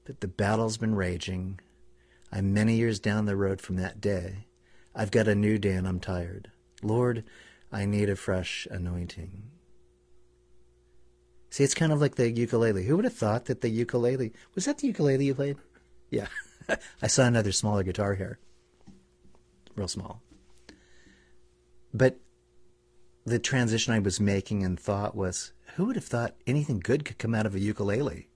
But 0.06 0.22
the 0.22 0.28
battle's 0.28 0.78
been 0.78 0.96
raging. 0.96 1.60
I'm 2.32 2.54
many 2.54 2.76
years 2.76 3.00
down 3.00 3.26
the 3.26 3.36
road 3.36 3.62
from 3.62 3.78
that 3.78 4.00
day. 4.00 4.46
I've 4.96 5.12
got 5.12 5.28
a 5.28 5.36
new 5.36 5.58
day 5.58 5.74
and 5.74 5.88
I'm 5.88 6.00
tired. 6.00 6.52
Lord, 6.84 7.24
I 7.72 7.86
need 7.86 8.10
a 8.10 8.16
fresh 8.16 8.68
anointing. 8.70 9.44
See, 11.50 11.64
it's 11.64 11.74
kind 11.74 11.92
of 11.92 12.00
like 12.00 12.16
the 12.16 12.30
ukulele. 12.30 12.84
Who 12.84 12.96
would 12.96 13.06
have 13.06 13.14
thought 13.14 13.46
that 13.46 13.62
the 13.62 13.70
ukulele 13.70 14.34
was 14.54 14.66
that 14.66 14.78
the 14.78 14.88
ukulele 14.88 15.26
you 15.26 15.36
played? 15.36 15.58
Yeah. 16.12 16.28
I 17.02 17.08
saw 17.08 17.24
another 17.24 17.52
smaller 17.52 17.84
guitar 17.84 18.14
here. 18.14 18.38
Real 19.76 19.88
small. 19.88 20.22
But 21.92 22.20
the 23.30 23.40
transition 23.40 23.94
I 23.94 24.00
was 24.00 24.20
making 24.20 24.64
and 24.64 24.80
thought 24.80 25.16
was 25.16 25.54
who 25.76 25.86
would 25.86 25.96
have 25.96 26.06
thought 26.06 26.36
anything 26.46 26.80
good 26.80 27.06
could 27.06 27.18
come 27.18 27.34
out 27.34 27.46
of 27.46 27.56
a 27.56 27.60
ukulele? 27.60 28.28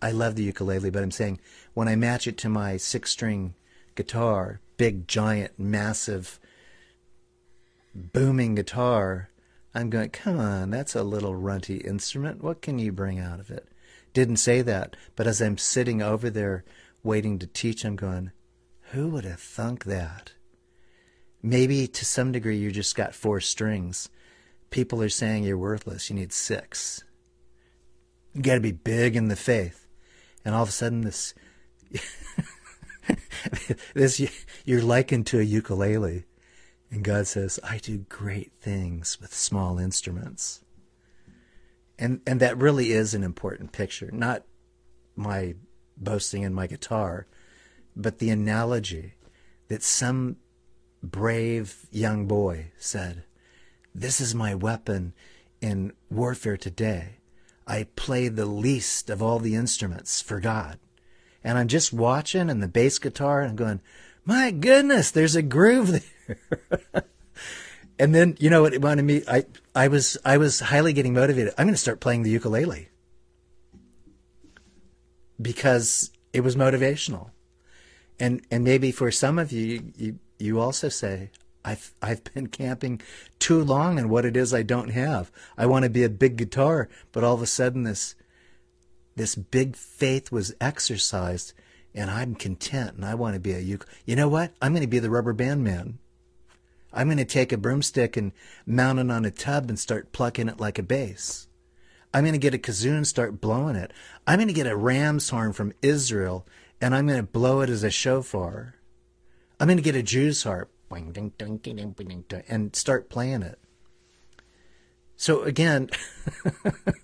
I 0.00 0.10
love 0.10 0.36
the 0.36 0.44
ukulele, 0.44 0.90
but 0.90 1.02
I'm 1.02 1.10
saying 1.10 1.40
when 1.74 1.88
I 1.88 1.96
match 1.96 2.26
it 2.26 2.38
to 2.38 2.48
my 2.48 2.76
six 2.76 3.10
string 3.10 3.54
guitar, 3.94 4.60
big, 4.76 5.08
giant, 5.08 5.58
massive, 5.58 6.38
booming 7.94 8.54
guitar, 8.54 9.30
I'm 9.74 9.90
going, 9.90 10.10
come 10.10 10.38
on, 10.38 10.70
that's 10.70 10.94
a 10.94 11.02
little 11.02 11.34
runty 11.34 11.78
instrument. 11.78 12.42
What 12.42 12.62
can 12.62 12.78
you 12.78 12.92
bring 12.92 13.18
out 13.18 13.40
of 13.40 13.50
it? 13.50 13.68
Didn't 14.12 14.36
say 14.36 14.62
that, 14.62 14.96
but 15.14 15.26
as 15.26 15.42
I'm 15.42 15.58
sitting 15.58 16.00
over 16.00 16.30
there 16.30 16.64
waiting 17.02 17.38
to 17.38 17.46
teach, 17.46 17.84
I'm 17.84 17.96
going, 17.96 18.32
who 18.92 19.08
would 19.10 19.24
have 19.24 19.40
thunk 19.40 19.84
that? 19.84 20.32
Maybe 21.42 21.86
to 21.86 22.04
some 22.04 22.32
degree 22.32 22.58
you 22.58 22.70
just 22.70 22.96
got 22.96 23.14
four 23.14 23.40
strings. 23.40 24.08
People 24.70 25.02
are 25.02 25.08
saying 25.08 25.44
you're 25.44 25.58
worthless. 25.58 26.10
You 26.10 26.16
need 26.16 26.32
six. 26.32 27.04
You 28.34 28.42
got 28.42 28.54
to 28.54 28.60
be 28.60 28.72
big 28.72 29.16
in 29.16 29.28
the 29.28 29.36
faith. 29.36 29.86
And 30.44 30.54
all 30.54 30.62
of 30.62 30.68
a 30.68 30.72
sudden, 30.72 31.02
this, 31.02 31.34
this 33.94 34.20
you're 34.64 34.82
likened 34.82 35.26
to 35.28 35.40
a 35.40 35.42
ukulele, 35.42 36.24
and 36.90 37.04
God 37.04 37.26
says, 37.26 37.58
"I 37.62 37.78
do 37.78 37.98
great 38.08 38.52
things 38.60 39.18
with 39.20 39.34
small 39.34 39.78
instruments." 39.78 40.62
And 41.98 42.20
and 42.26 42.40
that 42.40 42.58
really 42.58 42.92
is 42.92 43.14
an 43.14 43.24
important 43.24 43.72
picture. 43.72 44.10
Not 44.12 44.44
my 45.16 45.54
boasting 45.96 46.42
in 46.42 46.54
my 46.54 46.66
guitar, 46.66 47.26
but 47.96 48.18
the 48.18 48.30
analogy 48.30 49.14
that 49.68 49.82
some 49.82 50.36
brave 51.02 51.86
young 51.90 52.26
boy 52.26 52.72
said, 52.78 53.24
This 53.94 54.20
is 54.20 54.34
my 54.34 54.54
weapon 54.54 55.12
in 55.60 55.92
warfare 56.10 56.56
today. 56.56 57.16
I 57.66 57.86
play 57.96 58.28
the 58.28 58.46
least 58.46 59.10
of 59.10 59.22
all 59.22 59.38
the 59.38 59.54
instruments 59.54 60.22
for 60.22 60.40
God. 60.40 60.78
And 61.44 61.58
I'm 61.58 61.68
just 61.68 61.92
watching 61.92 62.50
and 62.50 62.62
the 62.62 62.68
bass 62.68 62.98
guitar 62.98 63.40
and 63.40 63.50
I'm 63.50 63.56
going, 63.56 63.80
My 64.24 64.50
goodness, 64.50 65.10
there's 65.10 65.36
a 65.36 65.42
groove 65.42 66.02
there. 66.26 67.04
and 67.98 68.14
then, 68.14 68.36
you 68.40 68.50
know 68.50 68.62
what 68.62 68.74
it 68.74 68.82
wanted 68.82 69.04
me 69.04 69.22
I 69.28 69.44
I 69.74 69.88
was 69.88 70.18
I 70.24 70.38
was 70.38 70.60
highly 70.60 70.92
getting 70.92 71.14
motivated. 71.14 71.54
I'm 71.56 71.66
gonna 71.66 71.76
start 71.76 72.00
playing 72.00 72.22
the 72.22 72.30
ukulele 72.30 72.88
because 75.40 76.10
it 76.32 76.40
was 76.40 76.56
motivational. 76.56 77.30
And 78.20 78.42
and 78.50 78.64
maybe 78.64 78.90
for 78.90 79.10
some 79.10 79.38
of 79.38 79.52
you, 79.52 79.92
you 79.96 80.18
you 80.38 80.60
also 80.60 80.88
say, 80.88 81.30
I've 81.64 81.94
I've 82.00 82.24
been 82.34 82.48
camping 82.48 83.00
too 83.38 83.62
long 83.62 83.98
and 83.98 84.10
what 84.10 84.24
it 84.24 84.36
is 84.36 84.54
I 84.54 84.62
don't 84.62 84.90
have. 84.90 85.30
I 85.56 85.66
want 85.66 85.84
to 85.84 85.90
be 85.90 86.04
a 86.04 86.08
big 86.08 86.36
guitar, 86.36 86.88
but 87.12 87.24
all 87.24 87.34
of 87.34 87.42
a 87.42 87.46
sudden 87.46 87.82
this 87.84 88.14
this 89.16 89.34
big 89.34 89.76
faith 89.76 90.30
was 90.30 90.54
exercised 90.60 91.52
and 91.94 92.10
I'm 92.10 92.34
content 92.34 92.94
and 92.94 93.04
I 93.04 93.14
want 93.14 93.34
to 93.34 93.40
be 93.40 93.52
a 93.52 93.58
uke. 93.58 93.86
You 94.06 94.16
know 94.16 94.28
what? 94.28 94.52
I'm 94.62 94.72
going 94.72 94.82
to 94.82 94.88
be 94.88 95.00
the 95.00 95.10
rubber 95.10 95.32
band 95.32 95.64
man. 95.64 95.98
I'm 96.92 97.08
going 97.08 97.18
to 97.18 97.24
take 97.24 97.52
a 97.52 97.58
broomstick 97.58 98.16
and 98.16 98.32
mount 98.64 98.98
it 98.98 99.10
on 99.10 99.24
a 99.24 99.30
tub 99.30 99.68
and 99.68 99.78
start 99.78 100.12
plucking 100.12 100.48
it 100.48 100.60
like 100.60 100.78
a 100.78 100.82
bass. 100.82 101.48
I'm 102.14 102.22
going 102.22 102.32
to 102.32 102.38
get 102.38 102.54
a 102.54 102.58
kazoo 102.58 102.96
and 102.96 103.06
start 103.06 103.40
blowing 103.40 103.76
it. 103.76 103.92
I'm 104.26 104.38
going 104.38 104.48
to 104.48 104.54
get 104.54 104.66
a 104.66 104.76
ram's 104.76 105.28
horn 105.28 105.52
from 105.52 105.74
Israel 105.82 106.46
and 106.80 106.94
I'm 106.94 107.06
going 107.06 107.20
to 107.20 107.26
blow 107.26 107.60
it 107.60 107.70
as 107.70 107.82
a 107.82 107.90
shofar. 107.90 108.74
I'm 109.58 109.66
going 109.66 109.78
to 109.78 109.82
get 109.82 109.96
a 109.96 110.02
Jew's 110.02 110.42
harp 110.42 110.70
and 112.48 112.74
start 112.74 113.10
playing 113.10 113.42
it. 113.42 113.58
So 115.16 115.42
again, 115.42 115.90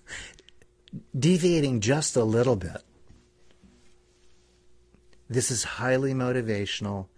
deviating 1.18 1.80
just 1.80 2.16
a 2.16 2.24
little 2.24 2.56
bit. 2.56 2.82
This 5.28 5.50
is 5.50 5.64
highly 5.64 6.14
motivational 6.14 7.08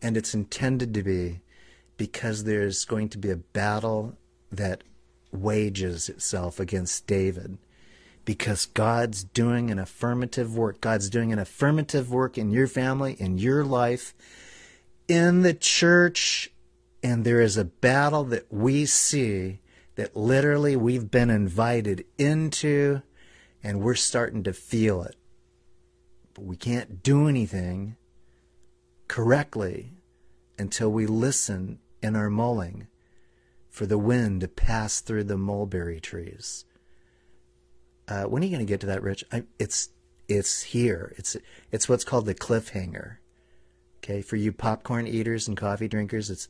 and 0.00 0.16
it's 0.16 0.34
intended 0.34 0.94
to 0.94 1.02
be 1.02 1.40
because 1.96 2.44
there's 2.44 2.84
going 2.84 3.08
to 3.10 3.18
be 3.18 3.30
a 3.30 3.36
battle 3.36 4.16
that 4.50 4.84
wages 5.32 6.08
itself 6.08 6.58
against 6.58 7.06
David 7.06 7.58
because 8.28 8.66
God's 8.66 9.24
doing 9.24 9.70
an 9.70 9.78
affirmative 9.78 10.54
work. 10.54 10.82
God's 10.82 11.08
doing 11.08 11.32
an 11.32 11.38
affirmative 11.38 12.10
work 12.10 12.36
in 12.36 12.50
your 12.50 12.66
family, 12.66 13.16
in 13.18 13.38
your 13.38 13.64
life, 13.64 14.14
in 15.08 15.40
the 15.40 15.54
church. 15.54 16.52
And 17.02 17.24
there 17.24 17.40
is 17.40 17.56
a 17.56 17.64
battle 17.64 18.24
that 18.24 18.52
we 18.52 18.84
see 18.84 19.60
that 19.94 20.14
literally 20.14 20.76
we've 20.76 21.10
been 21.10 21.30
invited 21.30 22.04
into 22.18 23.00
and 23.62 23.80
we're 23.80 23.94
starting 23.94 24.42
to 24.42 24.52
feel 24.52 25.02
it. 25.04 25.16
But 26.34 26.44
we 26.44 26.56
can't 26.56 27.02
do 27.02 27.28
anything 27.28 27.96
correctly 29.08 29.94
until 30.58 30.92
we 30.92 31.06
listen 31.06 31.78
in 32.02 32.14
our 32.14 32.28
mulling 32.28 32.88
for 33.70 33.86
the 33.86 33.96
wind 33.96 34.42
to 34.42 34.48
pass 34.48 35.00
through 35.00 35.24
the 35.24 35.38
mulberry 35.38 35.98
trees. 35.98 36.66
Uh, 38.08 38.24
when 38.24 38.42
are 38.42 38.46
you 38.46 38.50
going 38.52 38.66
to 38.66 38.70
get 38.70 38.80
to 38.80 38.86
that, 38.86 39.02
Rich? 39.02 39.24
I, 39.30 39.44
it's 39.58 39.90
it's 40.28 40.62
here. 40.62 41.14
It's 41.16 41.36
it's 41.70 41.88
what's 41.88 42.04
called 42.04 42.26
the 42.26 42.34
cliffhanger. 42.34 43.16
Okay, 43.98 44.22
for 44.22 44.36
you 44.36 44.52
popcorn 44.52 45.06
eaters 45.06 45.46
and 45.46 45.56
coffee 45.56 45.88
drinkers, 45.88 46.30
it's 46.30 46.48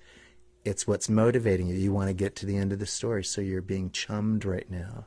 it's 0.64 0.86
what's 0.86 1.08
motivating 1.08 1.66
you. 1.66 1.74
You 1.74 1.92
want 1.92 2.08
to 2.08 2.14
get 2.14 2.36
to 2.36 2.46
the 2.46 2.56
end 2.56 2.72
of 2.72 2.78
the 2.78 2.86
story, 2.86 3.24
so 3.24 3.40
you're 3.40 3.62
being 3.62 3.90
chummed 3.90 4.44
right 4.44 4.70
now. 4.70 5.06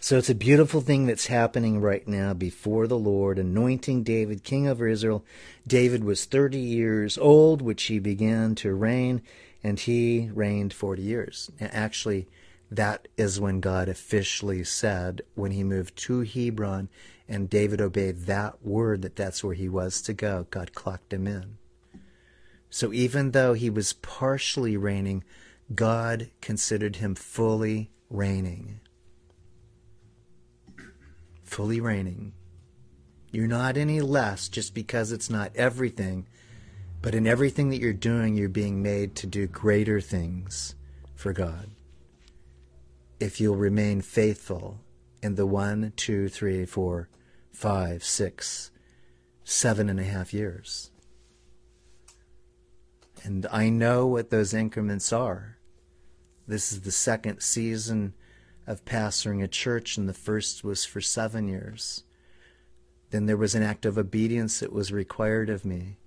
So 0.00 0.18
it's 0.18 0.30
a 0.30 0.34
beautiful 0.34 0.80
thing 0.80 1.06
that's 1.06 1.28
happening 1.28 1.80
right 1.80 2.06
now 2.08 2.34
before 2.34 2.88
the 2.88 2.98
Lord, 2.98 3.38
anointing 3.38 4.02
David 4.02 4.42
king 4.42 4.66
over 4.66 4.88
Israel. 4.88 5.24
David 5.64 6.02
was 6.02 6.24
30 6.24 6.58
years 6.58 7.16
old, 7.16 7.62
which 7.62 7.84
he 7.84 8.00
began 8.00 8.56
to 8.56 8.74
reign, 8.74 9.22
and 9.62 9.78
he 9.78 10.30
reigned 10.32 10.72
40 10.72 11.02
years. 11.02 11.50
And 11.60 11.72
actually, 11.72 12.28
that 12.70 13.08
is 13.16 13.40
when 13.40 13.60
God 13.60 13.88
officially 13.88 14.64
said, 14.64 15.22
when 15.34 15.52
he 15.52 15.64
moved 15.64 15.96
to 15.98 16.20
Hebron, 16.22 16.88
and 17.28 17.48
David 17.48 17.80
obeyed 17.80 18.26
that 18.26 18.64
word 18.64 19.02
that 19.02 19.16
that's 19.16 19.42
where 19.44 19.54
he 19.54 19.68
was 19.68 20.02
to 20.02 20.12
go, 20.12 20.46
God 20.50 20.74
clocked 20.74 21.12
him 21.12 21.26
in. 21.26 21.58
So 22.70 22.92
even 22.92 23.30
though 23.30 23.52
he 23.52 23.70
was 23.70 23.92
partially 23.92 24.76
reigning, 24.76 25.24
God 25.74 26.30
considered 26.40 26.96
him 26.96 27.14
fully 27.14 27.90
reigning 28.10 28.80
fully 31.52 31.80
reigning. 31.80 32.32
You're 33.30 33.46
not 33.46 33.76
any 33.76 34.00
less 34.00 34.48
just 34.48 34.74
because 34.74 35.12
it's 35.12 35.28
not 35.28 35.54
everything, 35.54 36.26
but 37.02 37.14
in 37.14 37.26
everything 37.26 37.68
that 37.70 37.80
you're 37.80 37.92
doing, 37.92 38.36
you're 38.36 38.48
being 38.48 38.80
made 38.80 39.16
to 39.16 39.26
do 39.26 39.48
greater 39.48 40.00
things 40.00 40.76
for 41.14 41.32
God. 41.32 41.70
If 43.18 43.40
you'll 43.40 43.56
remain 43.56 44.00
faithful 44.00 44.80
in 45.22 45.34
the 45.34 45.46
one, 45.46 45.92
two, 45.96 46.28
three, 46.28 46.64
four, 46.64 47.08
five, 47.50 48.04
six, 48.04 48.70
seven 49.44 49.88
and 49.88 50.00
a 50.00 50.04
half 50.04 50.32
years. 50.32 50.90
And 53.24 53.46
I 53.52 53.68
know 53.68 54.06
what 54.06 54.30
those 54.30 54.54
increments 54.54 55.12
are. 55.12 55.58
This 56.46 56.72
is 56.72 56.80
the 56.80 56.90
second 56.90 57.40
season 57.40 58.14
of 58.66 58.84
pastoring 58.84 59.42
a 59.42 59.48
church, 59.48 59.96
and 59.96 60.08
the 60.08 60.14
first 60.14 60.64
was 60.64 60.84
for 60.84 61.00
seven 61.00 61.48
years. 61.48 62.04
Then 63.10 63.26
there 63.26 63.36
was 63.36 63.54
an 63.54 63.62
act 63.62 63.86
of 63.86 63.98
obedience 63.98 64.60
that 64.60 64.72
was 64.72 64.92
required 64.92 65.50
of 65.50 65.64
me. 65.64 65.98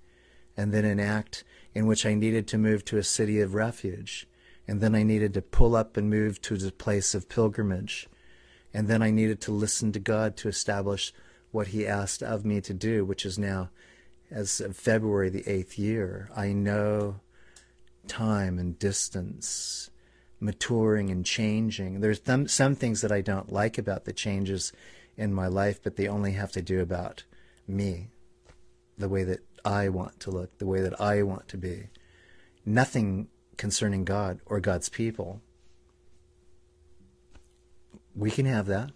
And 0.57 0.73
then 0.73 0.85
an 0.85 0.99
act 0.99 1.43
in 1.73 1.85
which 1.85 2.05
I 2.05 2.13
needed 2.13 2.47
to 2.47 2.57
move 2.57 2.85
to 2.85 2.97
a 2.97 3.03
city 3.03 3.41
of 3.41 3.53
refuge. 3.53 4.27
And 4.67 4.81
then 4.81 4.95
I 4.95 5.03
needed 5.03 5.33
to 5.35 5.41
pull 5.41 5.75
up 5.75 5.97
and 5.97 6.09
move 6.09 6.41
to 6.43 6.55
a 6.55 6.71
place 6.71 7.13
of 7.13 7.29
pilgrimage. 7.29 8.07
And 8.73 8.87
then 8.87 9.01
I 9.01 9.11
needed 9.11 9.41
to 9.41 9.51
listen 9.51 9.91
to 9.91 9.99
God 9.99 10.35
to 10.37 10.47
establish 10.47 11.13
what 11.51 11.67
He 11.67 11.87
asked 11.87 12.23
of 12.23 12.45
me 12.45 12.61
to 12.61 12.73
do, 12.73 13.05
which 13.05 13.25
is 13.25 13.37
now, 13.37 13.69
as 14.31 14.59
of 14.59 14.75
February 14.75 15.29
the 15.29 15.47
eighth 15.47 15.77
year, 15.77 16.29
I 16.35 16.51
know 16.51 17.21
time 18.07 18.59
and 18.59 18.77
distance, 18.77 19.89
maturing 20.39 21.09
and 21.09 21.25
changing. 21.25 22.01
There's 22.01 22.19
th- 22.19 22.49
some 22.49 22.75
things 22.75 23.01
that 23.01 23.11
I 23.11 23.21
don't 23.21 23.51
like 23.51 23.77
about 23.77 24.05
the 24.05 24.13
changes 24.13 24.73
in 25.17 25.33
my 25.33 25.47
life, 25.47 25.81
but 25.81 25.95
they 25.95 26.07
only 26.07 26.33
have 26.33 26.51
to 26.53 26.61
do 26.61 26.81
about 26.81 27.23
me, 27.67 28.09
the 28.97 29.09
way 29.09 29.23
that 29.23 29.39
I 29.65 29.89
want 29.89 30.19
to 30.21 30.31
look, 30.31 30.57
the 30.57 30.65
way 30.65 30.81
that 30.81 30.99
I 31.01 31.23
want 31.23 31.47
to 31.49 31.57
be. 31.57 31.87
Nothing 32.65 33.27
concerning 33.57 34.05
God 34.05 34.39
or 34.45 34.59
God's 34.59 34.89
people. 34.89 35.41
We 38.15 38.31
can 38.31 38.45
have 38.45 38.67
that. 38.67 38.91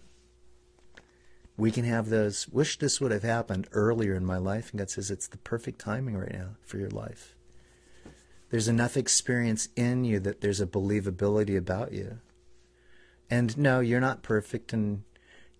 We 1.56 1.70
can 1.70 1.84
have 1.84 2.08
those. 2.08 2.48
Wish 2.48 2.78
this 2.78 3.00
would 3.00 3.12
have 3.12 3.22
happened 3.22 3.68
earlier 3.72 4.14
in 4.14 4.24
my 4.24 4.38
life. 4.38 4.70
And 4.70 4.78
God 4.78 4.90
says 4.90 5.10
it's 5.10 5.28
the 5.28 5.36
perfect 5.38 5.80
timing 5.80 6.16
right 6.16 6.32
now 6.32 6.56
for 6.62 6.78
your 6.78 6.88
life. 6.88 7.34
There's 8.50 8.68
enough 8.68 8.96
experience 8.96 9.68
in 9.76 10.04
you 10.04 10.18
that 10.20 10.40
there's 10.40 10.60
a 10.60 10.66
believability 10.66 11.56
about 11.56 11.92
you. 11.92 12.18
And 13.28 13.56
no, 13.56 13.78
you're 13.78 14.00
not 14.00 14.22
perfect, 14.22 14.72
and 14.72 15.04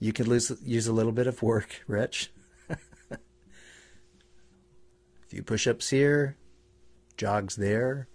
you 0.01 0.13
could 0.13 0.27
lose, 0.27 0.51
use 0.65 0.89
a 0.89 0.93
little 0.93 1.13
bit 1.13 1.29
of 1.29 1.43
work, 1.43 1.83
Rich. 1.87 2.33
Few 5.31 5.45
push 5.45 5.69
ups 5.69 5.91
here, 5.91 6.37
jogs 7.17 7.55
there, 7.55 8.09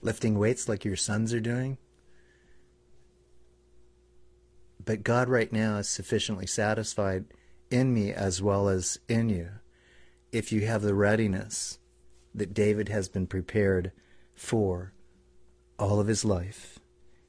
lifting 0.00 0.38
weights 0.38 0.68
like 0.68 0.84
your 0.84 0.94
sons 0.94 1.34
are 1.34 1.40
doing. 1.40 1.76
But 4.84 5.02
God 5.02 5.28
right 5.28 5.52
now 5.52 5.78
is 5.78 5.88
sufficiently 5.88 6.46
satisfied 6.46 7.24
in 7.72 7.92
me 7.92 8.12
as 8.12 8.40
well 8.40 8.68
as 8.68 9.00
in 9.08 9.28
you 9.28 9.50
if 10.30 10.52
you 10.52 10.64
have 10.64 10.82
the 10.82 10.94
readiness 10.94 11.80
that 12.32 12.54
David 12.54 12.88
has 12.88 13.08
been 13.08 13.26
prepared 13.26 13.90
for 14.34 14.92
all 15.76 15.98
of 15.98 16.06
his 16.06 16.24
life 16.24 16.78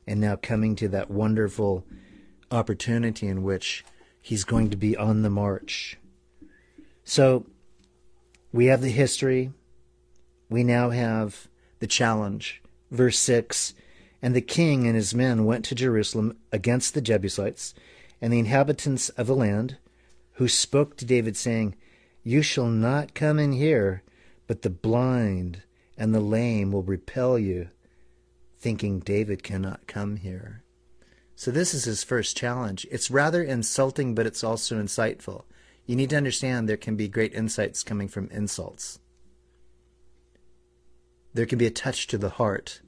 and 0.06 0.22
now 0.22 0.36
coming 0.36 0.76
to 0.76 0.88
that 0.90 1.10
wonderful 1.10 1.84
opportunity 2.52 3.28
in 3.28 3.42
which 3.42 3.84
he's 4.22 4.44
going 4.44 4.70
to 4.70 4.78
be 4.78 4.96
on 4.96 5.24
the 5.24 5.30
march. 5.32 5.98
So 7.04 7.48
we 8.52 8.66
have 8.66 8.82
the 8.82 8.90
history. 8.90 9.52
We 10.50 10.64
now 10.64 10.90
have 10.90 11.48
the 11.80 11.88
challenge. 11.88 12.62
Verse 12.92 13.20
6 13.20 13.74
And 14.22 14.36
the 14.36 14.42
king 14.42 14.88
and 14.88 14.96
his 14.96 15.14
men 15.14 15.46
went 15.46 15.66
to 15.66 15.76
Jerusalem 15.76 16.38
against 16.52 16.94
the 16.94 17.02
Jebusites 17.02 17.74
and 18.22 18.34
the 18.34 18.40
inhabitants 18.40 19.10
of 19.10 19.28
the 19.28 19.36
land, 19.36 19.78
who 20.34 20.48
spoke 20.48 20.98
to 20.98 21.06
David, 21.06 21.38
saying, 21.38 21.76
You 22.24 22.42
shall 22.42 22.68
not 22.68 23.14
come 23.14 23.40
in 23.40 23.54
here, 23.54 24.04
but 24.48 24.62
the 24.62 24.70
blind 24.70 25.62
and 25.98 26.14
the 26.14 26.20
lame 26.20 26.72
will 26.72 26.84
repel 26.84 27.38
you, 27.38 27.70
thinking 28.58 29.00
David 29.00 29.44
cannot 29.44 29.88
come 29.88 30.18
here. 30.18 30.64
So 31.36 31.52
this 31.52 31.74
is 31.74 31.86
his 31.86 32.04
first 32.04 32.36
challenge. 32.36 32.86
It's 32.92 33.12
rather 33.12 33.42
insulting, 33.42 34.16
but 34.16 34.26
it's 34.26 34.44
also 34.44 34.82
insightful. 34.82 35.44
You 35.90 35.96
need 35.96 36.12
to 36.12 36.18
understand 36.18 36.70
there 36.70 36.78
can 36.78 36.96
be 36.96 37.08
great 37.08 37.34
insights 37.34 37.82
coming 37.82 38.08
from 38.08 38.30
insults. 38.30 39.00
There 41.34 41.48
can 41.48 41.58
be 41.58 41.66
a 41.66 41.72
touch 41.72 42.06
to 42.10 42.20
the 42.20 42.30
heart 42.30 42.82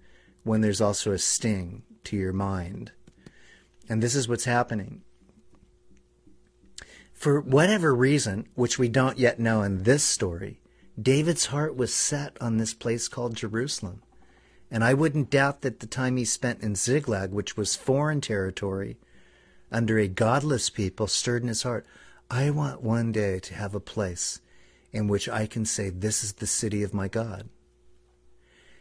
when 0.43 0.61
there's 0.61 0.81
also 0.81 1.11
a 1.11 1.17
sting 1.17 1.81
to 2.03 2.15
your 2.15 2.31
mind. 2.31 2.91
And 3.89 4.03
this 4.03 4.13
is 4.13 4.29
what's 4.29 4.45
happening. 4.45 5.01
For 7.11 7.41
whatever 7.41 7.95
reason, 7.95 8.47
which 8.53 8.77
we 8.77 8.87
don't 8.87 9.17
yet 9.17 9.39
know 9.39 9.63
in 9.63 9.81
this 9.81 10.03
story, 10.03 10.59
David's 11.01 11.47
heart 11.47 11.75
was 11.75 11.91
set 11.91 12.37
on 12.39 12.57
this 12.57 12.75
place 12.75 13.07
called 13.07 13.35
Jerusalem. 13.35 14.03
And 14.69 14.83
I 14.83 14.93
wouldn't 14.93 15.31
doubt 15.31 15.61
that 15.61 15.79
the 15.79 15.87
time 15.87 16.17
he 16.17 16.25
spent 16.25 16.61
in 16.61 16.75
Ziklag, 16.75 17.31
which 17.31 17.57
was 17.57 17.75
foreign 17.75 18.21
territory, 18.21 18.99
under 19.71 19.97
a 19.97 20.07
godless 20.07 20.69
people, 20.69 21.07
stirred 21.07 21.41
in 21.41 21.47
his 21.47 21.63
heart. 21.63 21.83
I 22.33 22.49
want 22.49 22.81
one 22.81 23.11
day 23.11 23.39
to 23.39 23.55
have 23.55 23.75
a 23.75 23.81
place 23.81 24.39
in 24.93 25.09
which 25.09 25.27
I 25.27 25.47
can 25.47 25.65
say, 25.65 25.89
This 25.89 26.23
is 26.23 26.33
the 26.33 26.47
city 26.47 26.81
of 26.81 26.93
my 26.93 27.09
God. 27.09 27.49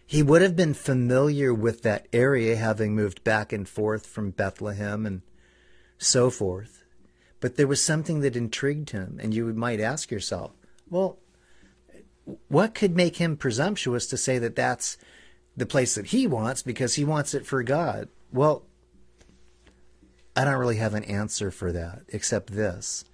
He 0.07 0.23
would 0.23 0.41
have 0.41 0.55
been 0.55 0.73
familiar 0.73 1.53
with 1.53 1.83
that 1.83 2.07
area, 2.13 2.55
having 2.55 2.95
moved 2.95 3.25
back 3.25 3.53
and 3.53 3.69
forth 3.69 4.07
from 4.07 4.31
Bethlehem 4.31 5.05
and 5.05 5.23
so 5.99 6.31
forth. 6.31 6.85
But 7.41 7.57
there 7.57 7.67
was 7.67 7.83
something 7.83 8.21
that 8.21 8.37
intrigued 8.37 8.91
him, 8.91 9.19
and 9.21 9.35
you 9.35 9.47
might 9.47 9.81
ask 9.81 10.13
yourself, 10.13 10.53
well, 10.89 11.19
what 12.47 12.73
could 12.73 12.95
make 12.95 13.17
him 13.17 13.37
presumptuous 13.37 14.07
to 14.07 14.17
say 14.17 14.39
that 14.39 14.55
that's 14.55 14.97
the 15.57 15.67
place 15.67 15.97
that 15.97 16.07
he 16.07 16.25
wants 16.25 16.63
because 16.63 16.95
he 16.95 17.05
wants 17.05 17.35
it 17.35 17.47
for 17.47 17.65
God? 17.65 18.09
Well, 18.33 18.65
I 20.37 20.45
don't 20.45 20.61
really 20.61 20.77
have 20.77 20.95
an 20.95 21.05
answer 21.05 21.51
for 21.51 21.73
that 21.73 22.03
except 22.11 22.53
this. 22.53 23.05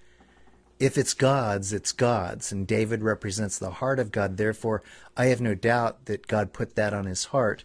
If 0.79 0.99
it's 0.99 1.15
God's, 1.15 1.73
it's 1.73 1.93
God's, 1.93 2.53
and 2.53 2.67
David 2.67 3.03
represents 3.03 3.59
the 3.59 3.71
heart 3.71 3.99
of 3.99 4.13
God. 4.13 4.37
Therefore, 4.37 4.83
I 5.17 5.27
have 5.27 5.41
no 5.41 5.55
doubt 5.55 6.05
that 6.05 6.27
God 6.27 6.53
put 6.53 6.75
that 6.77 6.93
on 6.93 7.07
his 7.07 7.27
heart. 7.27 7.65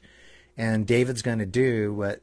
And 0.57 0.87
David's 0.87 1.21
going 1.21 1.39
to 1.39 1.45
do 1.45 1.93
what 1.93 2.21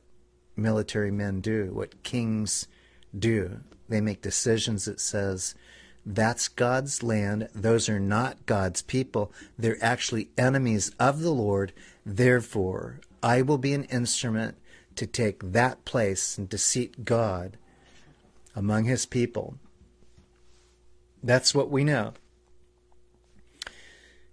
military 0.57 1.11
men 1.11 1.41
do, 1.41 1.71
what 1.73 2.03
kings 2.03 2.69
do. 3.17 3.61
They 3.89 4.01
make 4.01 4.23
decisions 4.23 4.87
that 4.87 5.01
says, 5.01 5.55
that's 6.07 6.49
God's 6.49 7.03
land. 7.03 7.49
Those 7.55 7.89
are 7.89 8.01
not 8.01 8.47
God's 8.47 8.81
people. 8.81 9.31
They're 9.59 9.83
actually 9.83 10.31
enemies 10.39 10.91
of 10.99 11.21
the 11.21 11.33
Lord. 11.33 11.73
Therefore, 12.07 13.01
I 13.23 13.43
will 13.43 13.59
be 13.59 13.75
an 13.75 13.85
instrument 13.85 14.57
to 14.97 15.07
take 15.07 15.53
that 15.53 15.85
place 15.85 16.39
and 16.39 16.51
to 16.51 16.57
seat 16.57 17.05
God 17.05 17.59
among 18.57 18.85
his 18.85 19.05
people. 19.05 19.57
That's 21.23 21.55
what 21.55 21.71
we 21.71 21.85
know. 21.85 22.15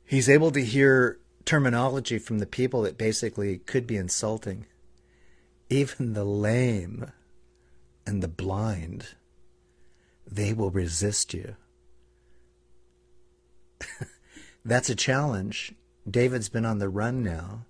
He's 0.06 0.30
able 0.30 0.52
to 0.52 0.64
hear 0.64 1.20
terminology 1.46 2.20
from 2.20 2.40
the 2.40 2.46
people 2.46 2.82
that 2.84 2.98
basically 2.98 3.58
could 3.60 3.88
be 3.88 3.98
insulting. 3.98 4.66
Even 5.70 6.14
the 6.14 6.24
lame 6.24 7.12
and 8.06 8.22
the 8.22 8.28
blind, 8.28 9.16
they 10.30 10.54
will 10.54 10.70
resist 10.70 11.34
you. 11.34 11.56
That's 14.66 14.90
a 14.90 14.96
challenge. 14.96 15.74
David's 16.10 16.50
been 16.50 16.66
on 16.66 16.80
the 16.80 16.90
run 16.90 17.24
now 17.24 17.66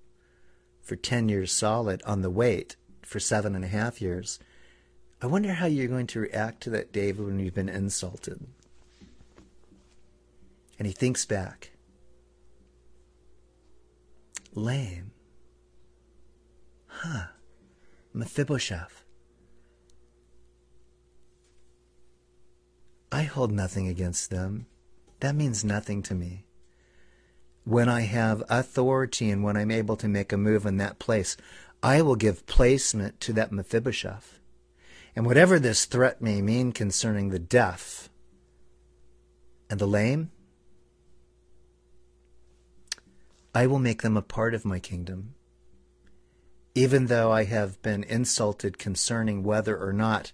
for 0.82 0.96
10 0.96 1.30
years 1.30 1.52
solid, 1.52 2.04
on 2.04 2.22
the 2.22 2.30
wait 2.30 2.76
for 3.02 3.20
seven 3.20 3.56
and 3.56 3.64
a 3.64 3.70
half 3.70 4.02
years. 4.02 4.40
I 5.22 5.28
wonder 5.28 5.54
how 5.54 5.66
you're 5.68 5.88
going 5.88 6.08
to 6.08 6.20
react 6.20 6.62
to 6.64 6.70
that, 6.72 6.92
David, 6.92 7.26
when 7.26 7.40
you've 7.40 7.54
been 7.54 7.70
insulted. 7.70 8.46
And 10.78 10.86
he 10.86 10.94
thinks 10.94 11.26
back. 11.26 11.72
Lame. 14.54 15.12
Huh. 16.88 17.28
Mephibosheth. 18.14 19.04
I 23.12 23.24
hold 23.24 23.52
nothing 23.52 23.88
against 23.88 24.30
them. 24.30 24.66
That 25.20 25.36
means 25.36 25.64
nothing 25.64 26.02
to 26.04 26.16
me. 26.16 26.46
When 27.64 27.90
I 27.90 28.02
have 28.02 28.44
authority 28.50 29.30
and 29.30 29.44
when 29.44 29.58
I'm 29.58 29.72
able 29.72 29.98
to 29.98 30.08
make 30.08 30.32
a 30.32 30.38
move 30.38 30.66
in 30.66 30.78
that 30.78 31.00
place, 31.00 31.36
I 31.82 32.02
will 32.02 32.16
give 32.16 32.46
placement 32.46 33.20
to 33.22 33.34
that 33.34 33.52
Mephibosheth. 33.52 34.40
And 35.16 35.26
whatever 35.26 35.60
this 35.60 35.86
threat 35.86 36.22
may 36.22 36.42
mean 36.42 36.72
concerning 36.72 37.30
the 37.30 37.40
deaf 37.40 38.10
and 39.70 39.80
the 39.80 39.88
lame, 39.88 40.32
I 43.56 43.68
will 43.68 43.80
make 43.80 44.02
them 44.02 44.18
a 44.18 44.22
part 44.22 44.54
of 44.54 44.66
my 44.66 44.80
kingdom. 44.80 45.34
Even 46.76 47.06
though 47.06 47.32
I 47.32 47.46
have 47.46 47.82
been 47.82 48.04
insulted 48.04 48.78
concerning 48.78 49.44
whether 49.44 49.78
or 49.78 49.94
not 49.94 50.34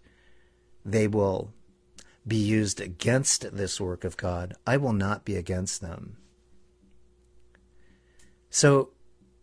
they 0.83 1.07
will 1.07 1.53
be 2.27 2.37
used 2.37 2.81
against 2.81 3.55
this 3.55 3.79
work 3.79 4.03
of 4.03 4.17
God, 4.17 4.55
I 4.65 4.77
will 4.77 4.93
not 4.93 5.23
be 5.23 5.35
against 5.35 5.81
them. 5.81 6.17
So, 8.49 8.89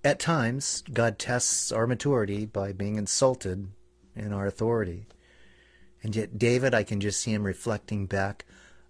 at 0.03 0.19
times, 0.19 0.83
God 0.93 1.19
tests 1.19 1.71
our 1.71 1.87
maturity 1.87 2.47
by 2.47 2.73
being 2.73 2.97
insulted 2.97 3.69
in 4.17 4.33
our 4.33 4.47
authority. 4.47 5.07
And 6.03 6.17
yet, 6.17 6.37
David, 6.37 6.75
I 6.75 6.83
can 6.83 7.01
just 7.01 7.21
see 7.21 7.33
him 7.33 7.45
reflecting 7.45 8.07
back 8.07 8.45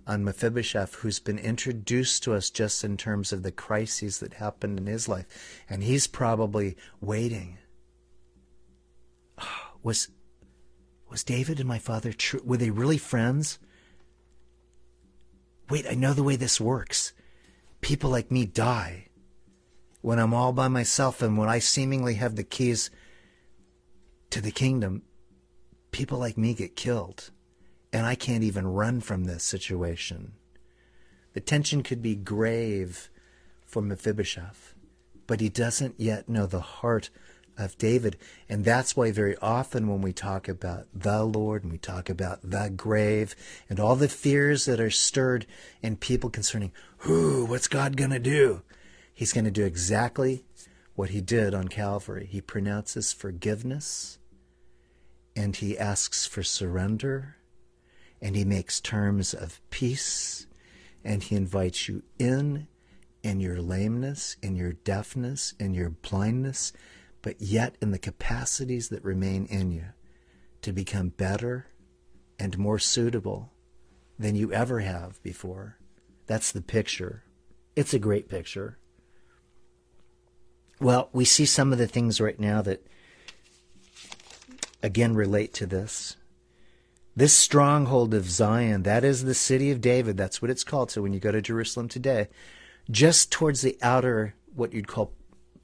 on 0.08 0.24
Mephibosheth, 0.24 0.94
who's 0.96 1.20
been 1.20 1.38
introduced 1.38 2.22
to 2.22 2.32
us 2.32 2.48
just 2.48 2.82
in 2.82 2.96
terms 2.96 3.30
of 3.30 3.42
the 3.42 3.52
crises 3.52 4.18
that 4.20 4.34
happened 4.34 4.78
in 4.78 4.86
his 4.86 5.06
life. 5.06 5.26
And 5.68 5.82
he's 5.84 6.06
probably 6.06 6.76
waiting. 7.00 7.58
Was, 9.82 10.08
was 11.08 11.22
David 11.22 11.60
and 11.60 11.68
my 11.68 11.78
father 11.78 12.12
true? 12.12 12.42
Were 12.44 12.56
they 12.56 12.70
really 12.70 12.98
friends? 12.98 13.60
Wait, 15.70 15.86
I 15.88 15.94
know 15.94 16.12
the 16.12 16.24
way 16.24 16.34
this 16.34 16.60
works. 16.60 17.12
People 17.80 18.10
like 18.10 18.32
me 18.32 18.44
die 18.44 19.06
when 20.02 20.18
I'm 20.18 20.34
all 20.34 20.52
by 20.52 20.66
myself 20.66 21.22
and 21.22 21.38
when 21.38 21.48
I 21.48 21.60
seemingly 21.60 22.14
have 22.14 22.34
the 22.34 22.42
keys 22.42 22.90
to 24.30 24.40
the 24.40 24.50
kingdom. 24.50 25.02
People 25.92 26.18
like 26.18 26.36
me 26.36 26.54
get 26.54 26.74
killed 26.74 27.30
and 27.92 28.06
I 28.06 28.14
can't 28.14 28.44
even 28.44 28.66
run 28.66 29.00
from 29.00 29.24
this 29.24 29.42
situation. 29.42 30.32
The 31.32 31.40
tension 31.40 31.82
could 31.82 32.02
be 32.02 32.16
grave 32.16 33.10
for 33.64 33.82
Mephibosheth, 33.82 34.74
but 35.26 35.40
he 35.40 35.48
doesn't 35.48 35.94
yet 35.98 36.28
know 36.28 36.46
the 36.46 36.60
heart 36.60 37.10
of 37.56 37.76
David. 37.76 38.16
And 38.48 38.64
that's 38.64 38.96
why 38.96 39.10
very 39.10 39.36
often 39.38 39.88
when 39.88 40.00
we 40.00 40.12
talk 40.12 40.48
about 40.48 40.86
the 40.94 41.24
Lord 41.24 41.64
and 41.64 41.72
we 41.72 41.78
talk 41.78 42.08
about 42.08 42.38
the 42.42 42.72
grave 42.74 43.34
and 43.68 43.80
all 43.80 43.96
the 43.96 44.08
fears 44.08 44.64
that 44.66 44.80
are 44.80 44.90
stirred 44.90 45.44
in 45.82 45.96
people 45.96 46.30
concerning, 46.30 46.72
who, 46.98 47.44
what's 47.44 47.68
God 47.68 47.96
going 47.96 48.10
to 48.10 48.18
do? 48.18 48.62
He's 49.12 49.32
going 49.32 49.44
to 49.44 49.50
do 49.50 49.64
exactly 49.64 50.44
what 50.94 51.10
he 51.10 51.20
did 51.20 51.52
on 51.52 51.68
Calvary. 51.68 52.26
He 52.30 52.40
pronounces 52.40 53.12
forgiveness 53.12 54.18
and 55.34 55.56
he 55.56 55.78
asks 55.78 56.26
for 56.26 56.42
surrender 56.42 57.36
and 58.20 58.36
he 58.36 58.44
makes 58.44 58.80
terms 58.80 59.34
of 59.34 59.60
peace 59.70 60.46
and 61.04 61.22
he 61.22 61.36
invites 61.36 61.88
you 61.88 62.02
in 62.18 62.66
in 63.22 63.40
your 63.40 63.60
lameness, 63.60 64.36
in 64.42 64.54
your 64.54 64.72
deafness, 64.72 65.52
in 65.58 65.74
your 65.74 65.90
blindness, 65.90 66.72
but 67.20 67.40
yet 67.40 67.76
in 67.80 67.90
the 67.90 67.98
capacities 67.98 68.88
that 68.88 69.04
remain 69.04 69.44
in 69.46 69.72
you 69.72 69.86
to 70.62 70.72
become 70.72 71.08
better 71.08 71.66
and 72.38 72.56
more 72.58 72.78
suitable 72.78 73.52
than 74.18 74.34
you 74.34 74.52
ever 74.52 74.80
have 74.80 75.22
before. 75.22 75.78
That's 76.26 76.52
the 76.52 76.62
picture. 76.62 77.24
It's 77.74 77.94
a 77.94 77.98
great 77.98 78.28
picture. 78.28 78.78
Well, 80.80 81.08
we 81.12 81.24
see 81.24 81.46
some 81.46 81.72
of 81.72 81.78
the 81.78 81.88
things 81.88 82.20
right 82.20 82.38
now 82.38 82.62
that 82.62 82.86
again 84.82 85.14
relate 85.14 85.52
to 85.54 85.66
this. 85.66 86.16
This 87.18 87.34
stronghold 87.34 88.14
of 88.14 88.30
Zion, 88.30 88.84
that 88.84 89.02
is 89.02 89.24
the 89.24 89.34
city 89.34 89.72
of 89.72 89.80
David. 89.80 90.16
That's 90.16 90.40
what 90.40 90.52
it's 90.52 90.62
called. 90.62 90.92
So 90.92 91.02
when 91.02 91.12
you 91.12 91.18
go 91.18 91.32
to 91.32 91.42
Jerusalem 91.42 91.88
today, 91.88 92.28
just 92.92 93.32
towards 93.32 93.60
the 93.60 93.76
outer, 93.82 94.36
what 94.54 94.72
you'd 94.72 94.86
call 94.86 95.10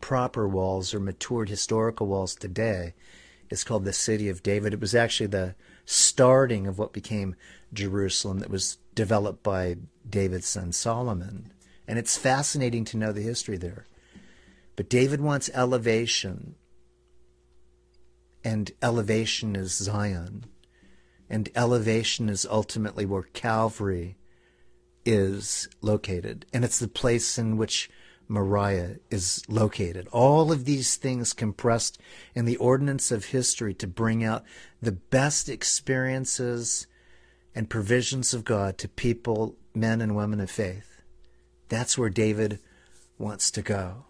proper 0.00 0.48
walls 0.48 0.92
or 0.92 0.98
matured 0.98 1.48
historical 1.48 2.08
walls 2.08 2.34
today, 2.34 2.94
is 3.50 3.62
called 3.62 3.84
the 3.84 3.92
city 3.92 4.28
of 4.28 4.42
David. 4.42 4.72
It 4.72 4.80
was 4.80 4.96
actually 4.96 5.28
the 5.28 5.54
starting 5.84 6.66
of 6.66 6.76
what 6.76 6.92
became 6.92 7.36
Jerusalem 7.72 8.40
that 8.40 8.50
was 8.50 8.78
developed 8.96 9.44
by 9.44 9.76
David's 10.10 10.48
son 10.48 10.72
Solomon. 10.72 11.52
And 11.86 12.00
it's 12.00 12.18
fascinating 12.18 12.84
to 12.86 12.96
know 12.96 13.12
the 13.12 13.22
history 13.22 13.58
there. 13.58 13.86
But 14.74 14.90
David 14.90 15.20
wants 15.20 15.50
elevation, 15.54 16.56
and 18.42 18.72
elevation 18.82 19.54
is 19.54 19.72
Zion 19.72 20.46
and 21.28 21.48
elevation 21.54 22.28
is 22.28 22.46
ultimately 22.48 23.06
where 23.06 23.22
Calvary 23.22 24.16
is 25.04 25.68
located. 25.80 26.46
And 26.52 26.64
it's 26.64 26.78
the 26.78 26.88
place 26.88 27.38
in 27.38 27.56
which 27.56 27.90
Moriah 28.28 28.96
is 29.10 29.42
located. 29.48 30.08
All 30.12 30.50
of 30.50 30.64
these 30.64 30.96
things 30.96 31.32
compressed 31.32 31.98
in 32.34 32.44
the 32.44 32.56
ordinance 32.56 33.10
of 33.10 33.26
history 33.26 33.74
to 33.74 33.86
bring 33.86 34.24
out 34.24 34.44
the 34.80 34.92
best 34.92 35.48
experiences 35.48 36.86
and 37.54 37.70
provisions 37.70 38.34
of 38.34 38.44
God 38.44 38.78
to 38.78 38.88
people, 38.88 39.56
men 39.74 40.00
and 40.00 40.16
women 40.16 40.40
of 40.40 40.50
faith. 40.50 41.02
That's 41.68 41.98
where 41.98 42.10
David 42.10 42.60
wants 43.18 43.50
to 43.52 43.62
go. 43.62 44.04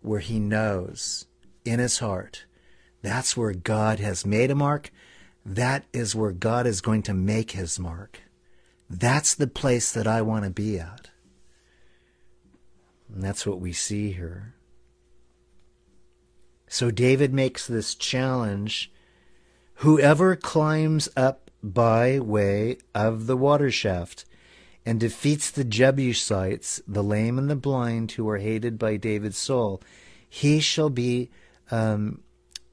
Where 0.00 0.20
he 0.20 0.38
knows 0.38 1.26
in 1.64 1.78
his 1.78 1.98
heart 1.98 2.44
that's 3.02 3.36
where 3.36 3.52
God 3.52 3.98
has 3.98 4.24
made 4.24 4.50
a 4.50 4.54
mark 4.54 4.90
that 5.44 5.84
is 5.92 6.14
where 6.14 6.32
God 6.32 6.66
is 6.66 6.80
going 6.80 7.02
to 7.02 7.14
make 7.14 7.52
his 7.52 7.78
mark. 7.78 8.20
That's 8.88 9.34
the 9.34 9.46
place 9.46 9.92
that 9.92 10.06
I 10.06 10.22
want 10.22 10.44
to 10.44 10.50
be 10.50 10.78
at. 10.78 11.10
And 13.12 13.22
that's 13.22 13.46
what 13.46 13.60
we 13.60 13.72
see 13.72 14.12
here. 14.12 14.54
So 16.68 16.90
David 16.90 17.34
makes 17.34 17.66
this 17.66 17.94
challenge 17.94 18.90
whoever 19.76 20.36
climbs 20.36 21.08
up 21.16 21.50
by 21.62 22.18
way 22.18 22.78
of 22.94 23.26
the 23.26 23.36
water 23.36 23.70
shaft 23.70 24.24
and 24.84 24.98
defeats 24.98 25.50
the 25.50 25.64
Jebusites, 25.64 26.80
the 26.86 27.04
lame 27.04 27.38
and 27.38 27.48
the 27.48 27.56
blind, 27.56 28.12
who 28.12 28.28
are 28.28 28.38
hated 28.38 28.78
by 28.78 28.96
David's 28.96 29.38
soul, 29.38 29.80
he 30.28 30.60
shall 30.60 30.90
be 30.90 31.30
um, 31.70 32.22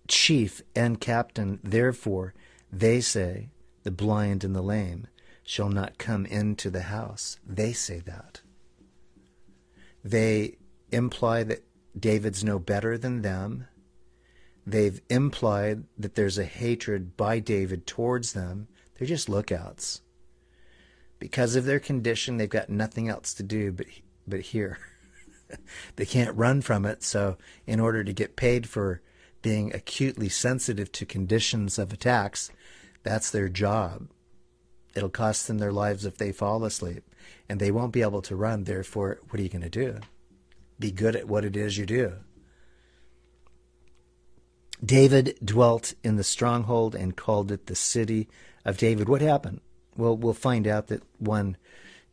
chief 0.07 0.61
and 0.75 0.99
captain. 0.99 1.59
Therefore, 1.63 2.33
they 2.71 3.01
say, 3.01 3.49
the 3.83 3.91
blind 3.91 4.43
and 4.43 4.55
the 4.55 4.61
lame 4.61 5.07
shall 5.43 5.69
not 5.69 5.97
come 5.97 6.25
into 6.25 6.69
the 6.69 6.83
house. 6.83 7.39
They 7.45 7.73
say 7.73 7.99
that. 8.01 8.41
They 10.03 10.57
imply 10.91 11.43
that 11.43 11.63
David's 11.99 12.43
no 12.43 12.59
better 12.59 12.97
than 12.97 13.21
them. 13.21 13.67
They've 14.65 15.01
implied 15.09 15.85
that 15.97 16.15
there's 16.15 16.37
a 16.37 16.45
hatred 16.45 17.17
by 17.17 17.39
David 17.39 17.87
towards 17.87 18.33
them. 18.33 18.67
They're 18.97 19.07
just 19.07 19.29
lookouts. 19.29 20.01
Because 21.17 21.55
of 21.55 21.65
their 21.65 21.79
condition, 21.79 22.37
they've 22.37 22.49
got 22.49 22.69
nothing 22.69 23.09
else 23.09 23.33
to 23.33 23.43
do 23.43 23.71
but, 23.71 23.87
but 24.27 24.41
here. 24.41 24.77
they 25.95 26.05
can't 26.05 26.37
run 26.37 26.61
from 26.61 26.85
it, 26.85 27.03
so 27.03 27.37
in 27.65 27.79
order 27.79 28.03
to 28.03 28.13
get 28.13 28.35
paid 28.35 28.69
for 28.69 29.01
being 29.41 29.73
acutely 29.73 30.29
sensitive 30.29 30.91
to 30.91 31.05
conditions 31.05 31.79
of 31.79 31.91
attacks, 31.91 32.51
that's 33.03 33.31
their 33.31 33.49
job. 33.49 34.09
It'll 34.95 35.09
cost 35.09 35.47
them 35.47 35.59
their 35.59 35.71
lives 35.71 36.05
if 36.05 36.17
they 36.17 36.31
fall 36.31 36.63
asleep, 36.65 37.03
and 37.47 37.59
they 37.59 37.71
won't 37.71 37.93
be 37.93 38.01
able 38.01 38.21
to 38.23 38.35
run. 38.35 38.63
Therefore, 38.63 39.19
what 39.29 39.39
are 39.39 39.43
you 39.43 39.49
going 39.49 39.61
to 39.61 39.69
do? 39.69 39.99
Be 40.79 40.91
good 40.91 41.15
at 41.15 41.27
what 41.27 41.45
it 41.45 41.55
is 41.55 41.77
you 41.77 41.85
do. 41.85 42.13
David 44.83 45.37
dwelt 45.43 45.93
in 46.03 46.15
the 46.15 46.23
stronghold 46.23 46.95
and 46.95 47.15
called 47.15 47.51
it 47.51 47.67
the 47.67 47.75
city 47.75 48.29
of 48.63 48.77
David. 48.77 49.09
What 49.09 49.21
happened? 49.21 49.59
Well, 49.97 50.15
we'll 50.15 50.33
find 50.33 50.67
out 50.67 50.87
that 50.87 51.03
one 51.17 51.57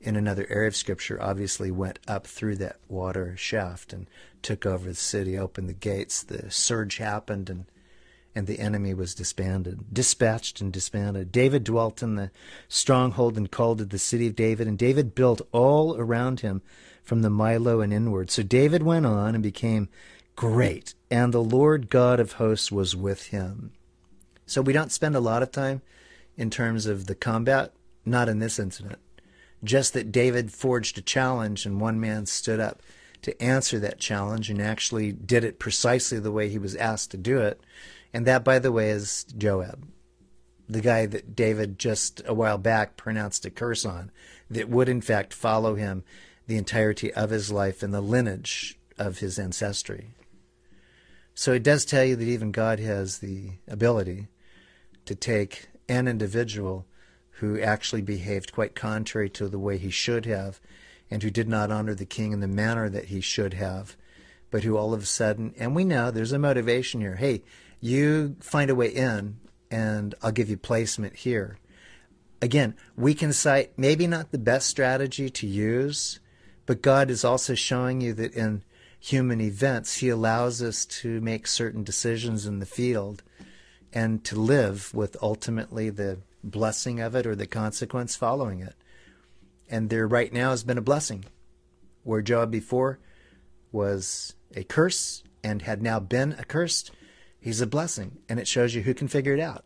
in 0.01 0.17
another 0.17 0.47
area 0.51 0.69
of 0.69 0.77
Scripture 0.77 1.23
obviously 1.23 1.71
went 1.71 2.01
up 2.09 2.27
through 2.27 2.57
that 2.57 2.77
water 2.89 3.37
shaft 3.37 3.93
and 3.93 4.09
took 4.43 4.67
over 4.67 4.89
the 4.89 4.95
city, 4.95 5.39
opened 5.39 5.69
the 5.69 5.75
gates. 5.75 6.23
The 6.23 6.51
surge 6.51 6.99
happened, 6.99 7.49
and 7.49 7.67
and 8.37 8.47
the 8.47 8.61
enemy 8.61 8.93
was 8.93 9.15
disbanded, 9.15 9.81
dispatched 9.91 10.61
and 10.61 10.71
disbanded. 10.71 11.33
David 11.33 11.65
dwelt 11.65 12.03
in 12.03 12.17
the 12.17 12.31
stronghold 12.69 13.39
and 13.39 13.51
called 13.51 13.81
it 13.81 13.89
the 13.89 13.99
city 13.99 14.27
of 14.27 14.37
David, 14.37 14.69
and 14.69 14.77
David 14.77 15.15
built 15.15 15.41
all 15.53 15.97
around 15.97 16.41
him 16.41 16.61
from 17.03 17.23
the 17.23 17.31
Millo 17.31 17.83
and 17.83 17.95
inward. 17.95 18.31
So 18.31 18.43
David 18.43 18.83
went 18.83 19.07
on 19.07 19.35
and 19.35 19.43
became 19.43 19.89
great, 20.37 20.95
and 21.11 21.33
the 21.33 21.43
Lord 21.43 21.89
God 21.89 22.21
of 22.21 22.33
hosts 22.33 22.71
was 22.71 22.95
with 22.95 23.29
him. 23.29 23.73
So 24.45 24.61
we 24.61 24.75
don't 24.75 24.93
spend 24.93 25.17
a 25.17 25.21
lot 25.21 25.43
of 25.43 25.51
time 25.51 25.81
in 26.37 26.51
terms 26.51 26.85
of 26.85 27.07
the 27.07 27.15
combat, 27.15 27.73
not 28.05 28.29
in 28.29 28.39
this 28.39 28.59
incident. 28.59 28.99
Just 29.65 29.95
that 29.95 30.13
David 30.13 30.53
forged 30.53 30.99
a 30.99 31.03
challenge 31.03 31.65
and 31.65 31.81
one 31.81 31.99
man 31.99 32.27
stood 32.27 32.61
up 32.61 32.83
to 33.23 33.43
answer 33.43 33.79
that 33.79 33.99
challenge 33.99 34.51
and 34.51 34.61
actually 34.61 35.11
did 35.11 35.43
it 35.43 35.59
precisely 35.59 36.19
the 36.19 36.31
way 36.31 36.51
he 36.51 36.59
was 36.59 36.77
asked 36.77 37.11
to 37.13 37.17
do 37.17 37.39
it 37.39 37.63
and 38.17 38.25
that, 38.25 38.45
by 38.45 38.59
the 38.59 38.73
way, 38.73 38.89
is 38.89 39.27
Joab, 39.37 39.87
the 40.67 40.81
guy 40.81 41.05
that 41.05 41.37
David 41.37 41.79
just 41.79 42.23
a 42.25 42.33
while 42.33 42.57
back 42.57 42.97
pronounced 42.97 43.45
a 43.45 43.51
curse 43.51 43.85
on, 43.85 44.11
that 44.49 44.71
would 44.71 44.89
in 44.89 45.03
fact 45.03 45.35
follow 45.35 45.75
him 45.75 46.03
the 46.47 46.57
entirety 46.57 47.13
of 47.13 47.29
his 47.29 47.53
life 47.53 47.83
and 47.83 47.93
the 47.93 48.01
lineage 48.01 48.79
of 48.97 49.19
his 49.19 49.39
ancestry. 49.39 50.13
So 51.35 51.53
it 51.53 51.63
does 51.63 51.85
tell 51.85 52.07
you 52.07 52.17
that 52.17 52.25
even 52.25 52.53
God 52.53 52.81
has 52.81 53.19
the 53.19 53.51
ability 53.69 54.29
to 55.05 55.15
take 55.15 55.69
an 55.87 56.09
individual 56.09 56.87
who 57.41 57.61
actually 57.61 58.01
behaved 58.01 58.51
quite 58.51 58.75
contrary 58.75 59.29
to 59.29 59.47
the 59.47 59.59
way 59.59 59.77
he 59.77 59.91
should 59.91 60.25
have 60.25 60.59
and 61.11 61.23
who 61.23 61.29
did 61.29 61.51
not 61.51 61.71
honor 61.71 61.95
the 61.95 62.07
king 62.07 62.33
in 62.33 62.41
the 62.41 62.49
manner 62.49 62.89
that 62.89 63.09
he 63.09 63.21
should 63.21 63.53
have, 63.53 63.95
but 64.51 64.65
who 64.65 64.79
all 64.79 64.95
of 64.95 65.03
a 65.03 65.05
sudden, 65.05 65.53
and 65.59 65.77
we 65.77 65.85
know 65.85 66.11
there's 66.11 66.33
a 66.33 66.39
motivation 66.39 67.03
here. 67.03 67.17
Hey, 67.17 67.43
you 67.87 68.37
find 68.41 68.71
a 68.71 68.75
way 68.75 68.89
in, 68.89 69.39
and 69.71 70.15
I'll 70.23 70.33
give 70.33 70.51
you 70.51 70.57
placement 70.57 71.17
here. 71.17 71.59
again, 72.43 72.75
we 72.97 73.15
can 73.15 73.33
cite 73.33 73.73
maybe 73.79 74.07
not 74.07 74.31
the 74.31 74.39
best 74.39 74.69
strategy 74.69 75.31
to 75.31 75.47
use, 75.47 76.21
but 76.67 76.83
God 76.83 77.11
is 77.11 77.25
also 77.25 77.55
showing 77.55 78.01
you 78.01 78.13
that 78.15 78.35
in 78.35 78.63
human 78.99 79.41
events, 79.41 79.97
He 79.97 80.09
allows 80.09 80.63
us 80.63 80.85
to 80.87 81.21
make 81.21 81.47
certain 81.47 81.83
decisions 81.85 82.47
in 82.47 82.59
the 82.59 82.67
field 82.67 83.23
and 83.93 84.23
to 84.25 84.39
live 84.39 84.93
with 84.93 85.17
ultimately 85.23 85.91
the 85.91 86.19
blessing 86.43 87.01
of 87.01 87.15
it 87.15 87.27
or 87.27 87.35
the 87.35 87.47
consequence 87.47 88.17
following 88.17 88.61
it. 88.61 88.75
And 89.71 89.91
there 89.91 90.07
right 90.07 90.33
now 90.33 90.51
has 90.51 90.65
been 90.65 90.79
a 90.79 90.83
blessing. 90.83 91.25
Where 92.03 92.23
Joab 92.23 92.51
before 92.51 92.99
was 93.73 94.35
a 94.55 94.63
curse 94.63 95.25
and 95.43 95.63
had 95.63 95.83
now 95.83 95.99
been 95.99 96.35
accursed, 96.35 96.91
he's 97.47 97.61
a 97.61 97.67
blessing. 97.67 98.19
And 98.29 98.41
it 98.41 98.49
shows 98.49 98.75
you 98.75 98.83
who 98.83 98.93
can 98.93 99.07
figure 99.07 99.33
it 99.33 99.39
out. 99.39 99.65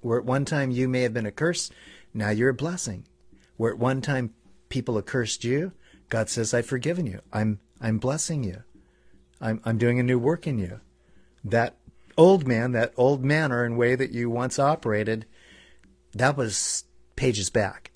Where 0.00 0.20
at 0.20 0.24
one 0.24 0.44
time 0.44 0.70
you 0.70 0.88
may 0.88 1.00
have 1.00 1.12
been 1.12 1.26
a 1.26 1.32
curse, 1.32 1.70
now 2.14 2.30
you're 2.30 2.50
a 2.50 2.54
blessing. 2.54 3.04
Where 3.56 3.72
at 3.72 3.80
one 3.80 4.00
time 4.00 4.32
people 4.68 4.96
accursed 4.96 5.42
you, 5.42 5.72
God 6.08 6.28
says, 6.28 6.54
I've 6.54 6.66
forgiven 6.66 7.04
you. 7.04 7.20
I'm 7.32 7.58
I'm 7.80 7.98
blessing 7.98 8.44
you. 8.44 8.62
I'm 9.40 9.60
I'm 9.64 9.76
doing 9.76 9.98
a 9.98 10.04
new 10.04 10.20
work 10.20 10.46
in 10.46 10.56
you. 10.58 10.80
That 11.42 11.74
old 12.16 12.46
man, 12.46 12.70
that 12.72 12.92
old 12.96 13.24
manner 13.24 13.64
and 13.64 13.76
way 13.76 13.96
that 13.96 14.12
you 14.12 14.30
once 14.30 14.60
operated, 14.60 15.26
that 16.14 16.36
was 16.36 16.84
pages 17.16 17.50
back. 17.50 17.90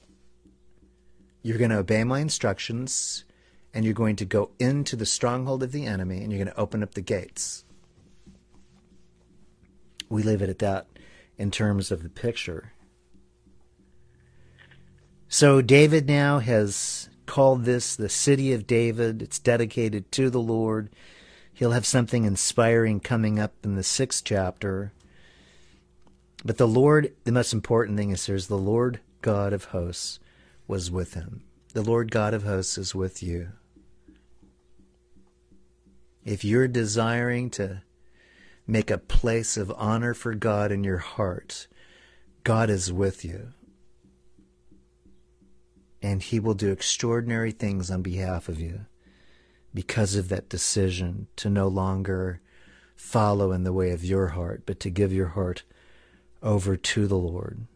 You're 1.43 1.59
going 1.59 1.70
to 1.70 1.78
obey 1.78 2.03
my 2.03 2.18
instructions 2.18 3.24
and 3.72 3.85
you're 3.85 3.95
going 3.95 4.16
to 4.16 4.24
go 4.24 4.51
into 4.59 4.97
the 4.97 5.07
stronghold 5.07 5.62
of 5.62 5.70
the 5.70 5.87
enemy 5.87 6.18
and 6.18 6.33
you're 6.33 6.45
going 6.45 6.53
to 6.53 6.61
open 6.61 6.83
up 6.83 6.95
the 6.95 7.01
gates. 7.01 7.64
We 10.11 10.22
leave 10.22 10.42
it 10.42 10.50
at 10.50 10.58
that 10.58 10.88
in 11.38 11.50
terms 11.50 11.90
of 11.90 12.02
the 12.02 12.11
picture. 12.11 12.74
So 15.28 15.62
David 15.62 16.06
now 16.06 16.40
has 16.40 17.08
called 17.24 17.64
this 17.64 17.94
the 17.94 18.08
city 18.08 18.52
of 18.52 18.66
David. 18.66 19.22
It's 19.22 19.38
dedicated 19.38 20.11
to 20.12 20.28
the 20.28 20.40
Lord. 20.40 20.90
He'll 21.54 21.70
have 21.70 21.86
something 21.86 22.24
inspiring 22.24 22.98
coming 22.98 23.38
up 23.38 23.54
in 23.62 23.76
the 23.76 23.84
sixth 23.84 24.24
chapter. 24.24 24.92
But 26.44 26.58
the 26.58 26.66
Lord, 26.66 27.14
the 27.24 27.32
most 27.32 27.52
important 27.52 27.96
thing 27.96 28.11
is 28.11 28.26
there's 28.26 28.48
the 28.48 28.58
Lord 28.58 28.98
God 29.22 29.52
of 29.52 29.66
hosts 29.66 30.18
was 30.66 30.90
with 30.90 31.14
him. 31.14 31.44
The 31.72 31.82
Lord 31.82 32.11
God 32.11 32.34
of 32.34 32.42
hosts 32.42 32.76
is 32.76 32.94
with 32.94 33.22
you. 33.22 33.50
If 36.24 36.44
you're 36.44 36.68
desiring 36.68 37.50
to 37.50 37.82
make 38.70 38.90
a 38.90 38.98
place 38.98 39.56
of 39.56 39.72
honor 39.76 40.14
for 40.14 40.34
God 40.34 40.70
in 40.72 40.84
your 40.84 40.98
heart, 40.98 41.66
God 42.44 42.70
is 42.70 42.92
with 42.92 43.24
you 43.24 43.52
and 46.02 46.22
He 46.22 46.40
will 46.40 46.54
do 46.54 46.70
extraordinary 46.70 47.52
things 47.52 47.90
on 47.90 48.02
behalf 48.02 48.48
of 48.48 48.60
you 48.60 48.86
because 49.74 50.14
of 50.14 50.28
that 50.28 50.48
decision 50.48 51.28
to 51.36 51.50
no 51.50 51.68
longer 51.68 52.40
follow 52.96 53.52
in 53.52 53.64
the 53.64 53.72
way 53.72 53.90
of 53.90 54.04
your 54.04 54.28
heart, 54.28 54.62
but 54.66 54.80
to 54.80 54.90
give 54.90 55.12
your 55.12 55.28
heart 55.28 55.62
over 56.42 56.76
to 56.76 57.06
the 57.06 57.16
Lord. 57.16 57.66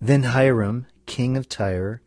Then 0.00 0.22
Hiram, 0.22 0.86
king 1.04 1.36
of 1.36 1.48
Tyre, 1.48 2.00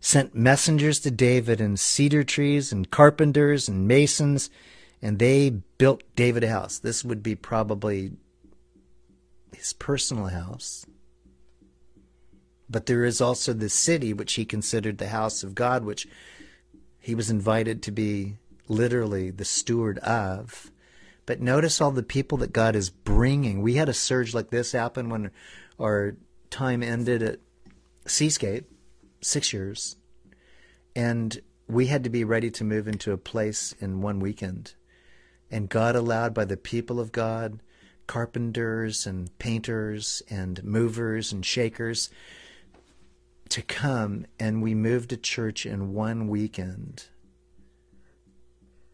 sent 0.00 0.34
messengers 0.34 1.00
to 1.00 1.10
David 1.10 1.60
and 1.60 1.78
cedar 1.78 2.24
trees 2.24 2.72
and 2.72 2.90
carpenters 2.90 3.68
and 3.68 3.88
masons, 3.88 4.50
and 5.02 5.18
they 5.18 5.50
built 5.50 6.02
David 6.16 6.44
a 6.44 6.48
house. 6.48 6.78
This 6.78 7.04
would 7.04 7.22
be 7.22 7.34
probably 7.34 8.12
his 9.54 9.72
personal 9.72 10.26
house. 10.26 10.86
But 12.70 12.86
there 12.86 13.04
is 13.04 13.20
also 13.20 13.52
the 13.52 13.68
city, 13.68 14.12
which 14.12 14.34
he 14.34 14.44
considered 14.44 14.98
the 14.98 15.08
house 15.08 15.42
of 15.42 15.54
God, 15.54 15.84
which 15.84 16.06
he 17.00 17.14
was 17.14 17.30
invited 17.30 17.82
to 17.82 17.90
be 17.90 18.36
literally 18.68 19.30
the 19.30 19.44
steward 19.44 19.98
of. 20.00 20.70
But 21.26 21.40
notice 21.40 21.80
all 21.80 21.90
the 21.90 22.02
people 22.02 22.38
that 22.38 22.52
God 22.52 22.76
is 22.76 22.90
bringing. 22.90 23.62
We 23.62 23.74
had 23.74 23.88
a 23.88 23.94
surge 23.94 24.34
like 24.34 24.50
this 24.50 24.72
happen 24.72 25.08
when 25.08 25.30
our 25.80 26.16
time 26.50 26.82
ended 26.82 27.22
at 27.22 27.40
Seascape, 28.06 28.70
six 29.20 29.52
years. 29.52 29.96
And 30.94 31.40
we 31.66 31.86
had 31.86 32.04
to 32.04 32.10
be 32.10 32.24
ready 32.24 32.50
to 32.50 32.64
move 32.64 32.88
into 32.88 33.12
a 33.12 33.18
place 33.18 33.74
in 33.80 34.00
one 34.00 34.20
weekend. 34.20 34.74
And 35.50 35.68
God 35.68 35.96
allowed 35.96 36.34
by 36.34 36.44
the 36.44 36.56
people 36.56 36.98
of 37.00 37.12
God, 37.12 37.62
carpenters 38.06 39.06
and 39.06 39.36
painters 39.38 40.22
and 40.28 40.62
movers 40.64 41.32
and 41.32 41.44
shakers, 41.44 42.10
to 43.50 43.62
come 43.62 44.26
and 44.38 44.62
we 44.62 44.74
moved 44.74 45.12
a 45.12 45.16
church 45.16 45.64
in 45.64 45.94
one 45.94 46.28
weekend 46.28 47.04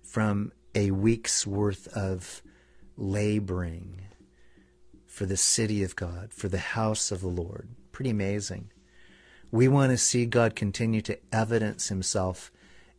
from 0.02 0.52
a 0.74 0.90
week's 0.90 1.46
worth 1.46 1.88
of 1.88 2.42
laboring 2.96 4.00
for 5.06 5.26
the 5.26 5.36
city 5.36 5.82
of 5.82 5.96
God, 5.96 6.32
for 6.32 6.48
the 6.48 6.58
house 6.58 7.10
of 7.10 7.20
the 7.20 7.28
Lord. 7.28 7.68
Pretty 7.92 8.10
amazing. 8.10 8.70
We 9.54 9.68
want 9.68 9.92
to 9.92 9.96
see 9.96 10.26
God 10.26 10.56
continue 10.56 11.00
to 11.02 11.16
evidence 11.32 11.86
himself 11.86 12.50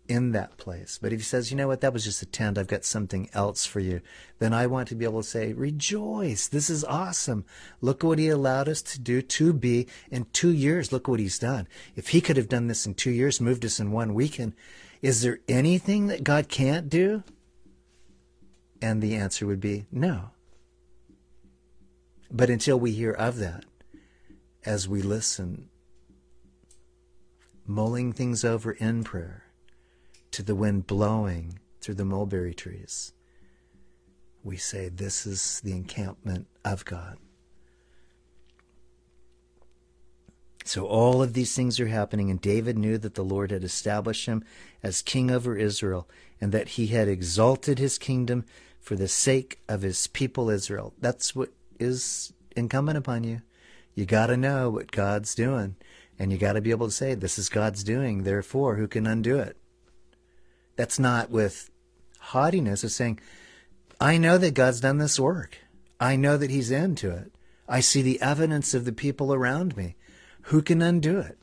in 0.07 0.31
that 0.31 0.55
place. 0.55 0.97
But 1.01 1.11
if 1.11 1.19
he 1.19 1.23
says, 1.25 1.51
you 1.51 1.57
know 1.57 1.67
what, 1.67 1.81
that 1.81 1.91
was 1.91 2.05
just 2.05 2.21
a 2.21 2.25
tent, 2.25 2.57
I've 2.57 2.65
got 2.69 2.85
something 2.85 3.29
else 3.33 3.65
for 3.65 3.81
you, 3.81 3.99
then 4.39 4.53
I 4.53 4.65
want 4.65 4.87
to 4.87 4.95
be 4.95 5.03
able 5.03 5.21
to 5.21 5.27
say, 5.27 5.51
rejoice, 5.51 6.47
this 6.47 6.69
is 6.69 6.85
awesome. 6.85 7.43
Look 7.81 8.03
what 8.03 8.19
he 8.19 8.29
allowed 8.29 8.69
us 8.69 8.81
to 8.83 9.01
do 9.01 9.21
to 9.21 9.51
be 9.51 9.87
in 10.09 10.27
two 10.31 10.53
years. 10.53 10.93
Look 10.93 11.09
what 11.09 11.19
he's 11.19 11.37
done. 11.37 11.67
If 11.93 12.07
he 12.07 12.21
could 12.21 12.37
have 12.37 12.47
done 12.47 12.67
this 12.67 12.85
in 12.85 12.93
two 12.93 13.11
years, 13.11 13.41
moved 13.41 13.65
us 13.65 13.81
in 13.81 13.91
one 13.91 14.13
weekend, 14.13 14.53
is 15.01 15.23
there 15.23 15.39
anything 15.49 16.07
that 16.07 16.23
God 16.23 16.47
can't 16.47 16.87
do? 16.87 17.23
And 18.81 19.01
the 19.01 19.15
answer 19.15 19.45
would 19.45 19.59
be 19.59 19.87
no. 19.91 20.29
But 22.31 22.49
until 22.49 22.79
we 22.79 22.93
hear 22.93 23.11
of 23.11 23.39
that, 23.39 23.65
as 24.63 24.87
we 24.87 25.01
listen, 25.01 25.67
mulling 27.65 28.13
things 28.13 28.43
over 28.43 28.71
in 28.71 29.03
prayer, 29.03 29.43
to 30.31 30.43
the 30.43 30.55
wind 30.55 30.87
blowing 30.87 31.59
through 31.81 31.95
the 31.95 32.05
mulberry 32.05 32.53
trees, 32.53 33.13
we 34.43 34.57
say, 34.57 34.89
This 34.89 35.25
is 35.25 35.61
the 35.61 35.71
encampment 35.71 36.47
of 36.63 36.85
God. 36.85 37.17
So 40.63 40.87
all 40.87 41.21
of 41.21 41.33
these 41.33 41.55
things 41.55 41.79
are 41.79 41.87
happening, 41.87 42.31
and 42.31 42.41
David 42.41 42.75
knew 42.75 42.97
that 42.97 43.13
the 43.13 43.23
Lord 43.23 43.51
had 43.51 43.63
established 43.63 44.25
him 44.25 44.43
as 44.81 45.03
king 45.03 45.29
over 45.29 45.55
Israel, 45.55 46.09
and 46.41 46.51
that 46.51 46.69
he 46.69 46.87
had 46.87 47.07
exalted 47.07 47.77
his 47.77 47.99
kingdom 47.99 48.45
for 48.79 48.95
the 48.95 49.07
sake 49.07 49.59
of 49.69 49.83
his 49.83 50.07
people 50.07 50.49
Israel. 50.49 50.93
That's 50.99 51.35
what 51.35 51.49
is 51.79 52.33
incumbent 52.55 52.97
upon 52.97 53.23
you. 53.23 53.41
You 53.93 54.05
got 54.05 54.27
to 54.27 54.37
know 54.37 54.69
what 54.69 54.91
God's 54.91 55.35
doing, 55.35 55.75
and 56.17 56.31
you 56.31 56.37
got 56.37 56.53
to 56.53 56.61
be 56.61 56.71
able 56.71 56.87
to 56.87 56.93
say, 56.93 57.15
This 57.15 57.37
is 57.37 57.49
God's 57.49 57.83
doing, 57.83 58.23
therefore, 58.23 58.75
who 58.75 58.87
can 58.87 59.05
undo 59.05 59.39
it? 59.39 59.57
That's 60.75 60.99
not 60.99 61.29
with 61.29 61.69
haughtiness. 62.19 62.83
It's 62.83 62.95
saying, 62.95 63.19
I 63.99 64.17
know 64.17 64.37
that 64.37 64.53
God's 64.53 64.81
done 64.81 64.97
this 64.97 65.19
work. 65.19 65.57
I 65.99 66.15
know 66.15 66.37
that 66.37 66.49
He's 66.49 66.71
into 66.71 67.09
it. 67.11 67.31
I 67.67 67.79
see 67.79 68.01
the 68.01 68.21
evidence 68.21 68.73
of 68.73 68.85
the 68.85 68.91
people 68.91 69.33
around 69.33 69.75
me. 69.75 69.95
Who 70.43 70.61
can 70.61 70.81
undo 70.81 71.19
it? 71.19 71.37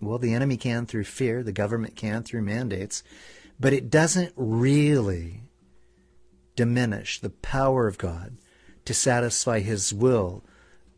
Well, 0.00 0.18
the 0.18 0.34
enemy 0.34 0.56
can 0.56 0.86
through 0.86 1.04
fear, 1.04 1.42
the 1.42 1.52
government 1.52 1.96
can 1.96 2.22
through 2.22 2.42
mandates, 2.42 3.02
but 3.60 3.72
it 3.72 3.90
doesn't 3.90 4.32
really 4.36 5.42
diminish 6.56 7.20
the 7.20 7.30
power 7.30 7.86
of 7.86 7.98
God 7.98 8.36
to 8.84 8.92
satisfy 8.92 9.60
His 9.60 9.94
will 9.94 10.44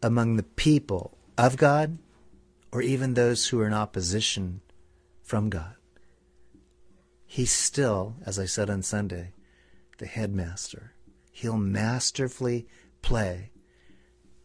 among 0.03 0.37
the 0.37 0.43
people 0.43 1.16
of 1.39 1.57
God 1.57 1.99
or 2.73 2.83
even 2.83 3.15
those 3.15 3.49
who 3.49 3.61
are 3.61 3.67
in 3.67 3.75
opposition 3.75 4.61
from 5.23 5.51
God. 5.51 5.75
He's 7.27 7.53
still, 7.53 8.17
as 8.25 8.39
I 8.39 8.47
said 8.47 8.71
on 8.71 8.83
Sunday, 8.83 9.33
the 9.99 10.07
headmaster. 10.07 10.93
He'll 11.31 11.59
masterfully 11.59 12.67
play 13.03 13.51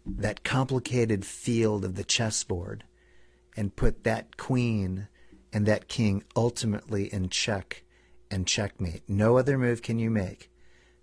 that 0.06 0.44
complicated 0.44 1.26
field 1.26 1.86
of 1.86 1.96
the 1.96 2.04
chessboard 2.04 2.84
and 3.56 3.76
put 3.76 4.04
that 4.04 4.38
queen 4.38 5.08
and 5.54 5.66
that 5.66 5.88
king 5.88 6.24
ultimately 6.36 7.14
in 7.14 7.30
check 7.30 7.84
and 8.30 8.48
checkmate. 8.48 9.04
No 9.08 9.38
other 9.38 9.58
move 9.58 9.82
can 9.82 10.00
you 10.00 10.10
make 10.10 10.51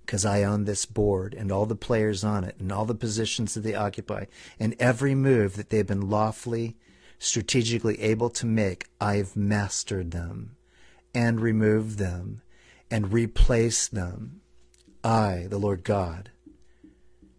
because 0.08 0.24
I 0.24 0.42
own 0.42 0.64
this 0.64 0.86
board 0.86 1.34
and 1.34 1.52
all 1.52 1.66
the 1.66 1.76
players 1.76 2.24
on 2.24 2.42
it 2.42 2.56
and 2.58 2.72
all 2.72 2.86
the 2.86 2.94
positions 2.94 3.52
that 3.52 3.60
they 3.60 3.74
occupy 3.74 4.24
and 4.58 4.74
every 4.78 5.14
move 5.14 5.56
that 5.56 5.68
they've 5.68 5.86
been 5.86 6.08
lawfully, 6.08 6.78
strategically 7.18 8.00
able 8.00 8.30
to 8.30 8.46
make, 8.46 8.86
I've 8.98 9.36
mastered 9.36 10.12
them 10.12 10.56
and 11.12 11.42
removed 11.42 11.98
them 11.98 12.40
and 12.90 13.12
replaced 13.12 13.94
them. 13.94 14.40
I, 15.04 15.46
the 15.50 15.58
Lord 15.58 15.84
God, 15.84 16.30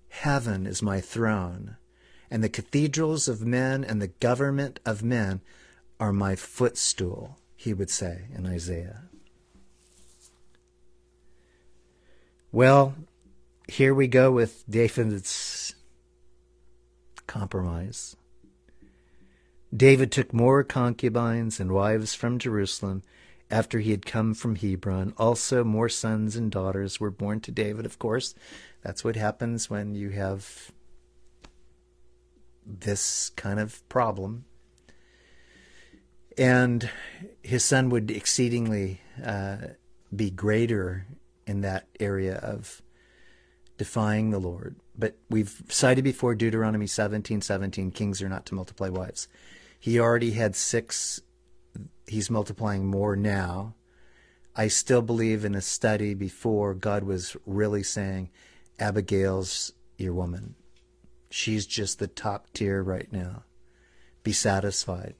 Heaven 0.09 0.67
is 0.67 0.83
my 0.83 1.01
throne, 1.01 1.77
and 2.29 2.43
the 2.43 2.49
cathedrals 2.49 3.27
of 3.27 3.43
men 3.43 3.83
and 3.83 3.99
the 3.99 4.09
government 4.19 4.79
of 4.85 5.01
men 5.01 5.41
are 5.99 6.13
my 6.13 6.35
footstool, 6.35 7.39
he 7.55 7.73
would 7.73 7.89
say 7.89 8.27
in 8.31 8.45
Isaiah. 8.45 9.08
Well, 12.51 12.95
here 13.67 13.93
we 13.93 14.07
go 14.07 14.31
with 14.31 14.63
David's 14.67 15.75
compromise. 17.27 18.15
David 19.75 20.11
took 20.11 20.33
more 20.33 20.63
concubines 20.63 21.59
and 21.59 21.71
wives 21.71 22.15
from 22.15 22.39
Jerusalem 22.39 23.03
after 23.51 23.77
he 23.77 23.91
had 23.91 24.03
come 24.03 24.33
from 24.33 24.55
Hebron. 24.55 25.13
Also, 25.15 25.63
more 25.63 25.89
sons 25.89 26.35
and 26.35 26.49
daughters 26.51 26.99
were 26.99 27.11
born 27.11 27.39
to 27.41 27.51
David, 27.51 27.85
of 27.85 27.99
course. 27.99 28.33
That's 28.83 29.03
what 29.03 29.15
happens 29.15 29.69
when 29.69 29.93
you 29.93 30.09
have 30.09 30.71
this 32.65 33.29
kind 33.35 33.59
of 33.59 33.87
problem. 33.89 34.45
And 36.35 36.89
his 37.43 37.63
son 37.63 37.89
would 37.89 38.09
exceedingly 38.09 39.01
uh, 39.23 39.57
be 40.15 40.31
greater 40.31 41.05
in 41.49 41.61
that 41.61 41.87
area 41.99 42.35
of 42.35 42.83
defying 43.79 44.29
the 44.29 44.37
Lord. 44.37 44.75
But 44.95 45.17
we've 45.31 45.63
cited 45.67 46.03
before 46.03 46.35
Deuteronomy 46.35 46.85
17 46.85 47.41
17, 47.41 47.89
kings 47.89 48.21
are 48.21 48.29
not 48.29 48.45
to 48.45 48.55
multiply 48.55 48.89
wives. 48.89 49.27
He 49.79 49.99
already 49.99 50.31
had 50.31 50.55
six, 50.55 51.21
he's 52.05 52.29
multiplying 52.29 52.85
more 52.85 53.15
now. 53.15 53.73
I 54.55 54.67
still 54.67 55.01
believe 55.01 55.43
in 55.43 55.55
a 55.55 55.61
study 55.61 56.13
before 56.13 56.75
God 56.75 57.03
was 57.03 57.35
really 57.47 57.81
saying, 57.81 58.29
Abigail's 58.77 59.73
your 59.97 60.13
woman. 60.13 60.53
She's 61.31 61.65
just 61.65 61.97
the 61.97 62.07
top 62.07 62.53
tier 62.53 62.83
right 62.83 63.11
now. 63.11 63.43
Be 64.21 64.33
satisfied. 64.33 65.15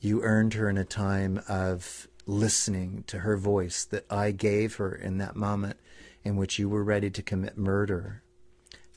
You 0.00 0.22
earned 0.22 0.54
her 0.54 0.70
in 0.70 0.78
a 0.78 0.84
time 0.84 1.42
of 1.46 2.08
listening 2.26 3.04
to 3.08 3.20
her 3.20 3.36
voice 3.36 3.84
that 3.84 4.06
I 4.10 4.30
gave 4.30 4.76
her 4.76 4.94
in 4.94 5.18
that 5.18 5.36
moment 5.36 5.78
in 6.24 6.36
which 6.36 6.58
you 6.58 6.68
were 6.68 6.84
ready 6.84 7.10
to 7.10 7.22
commit 7.22 7.58
murder. 7.58 8.22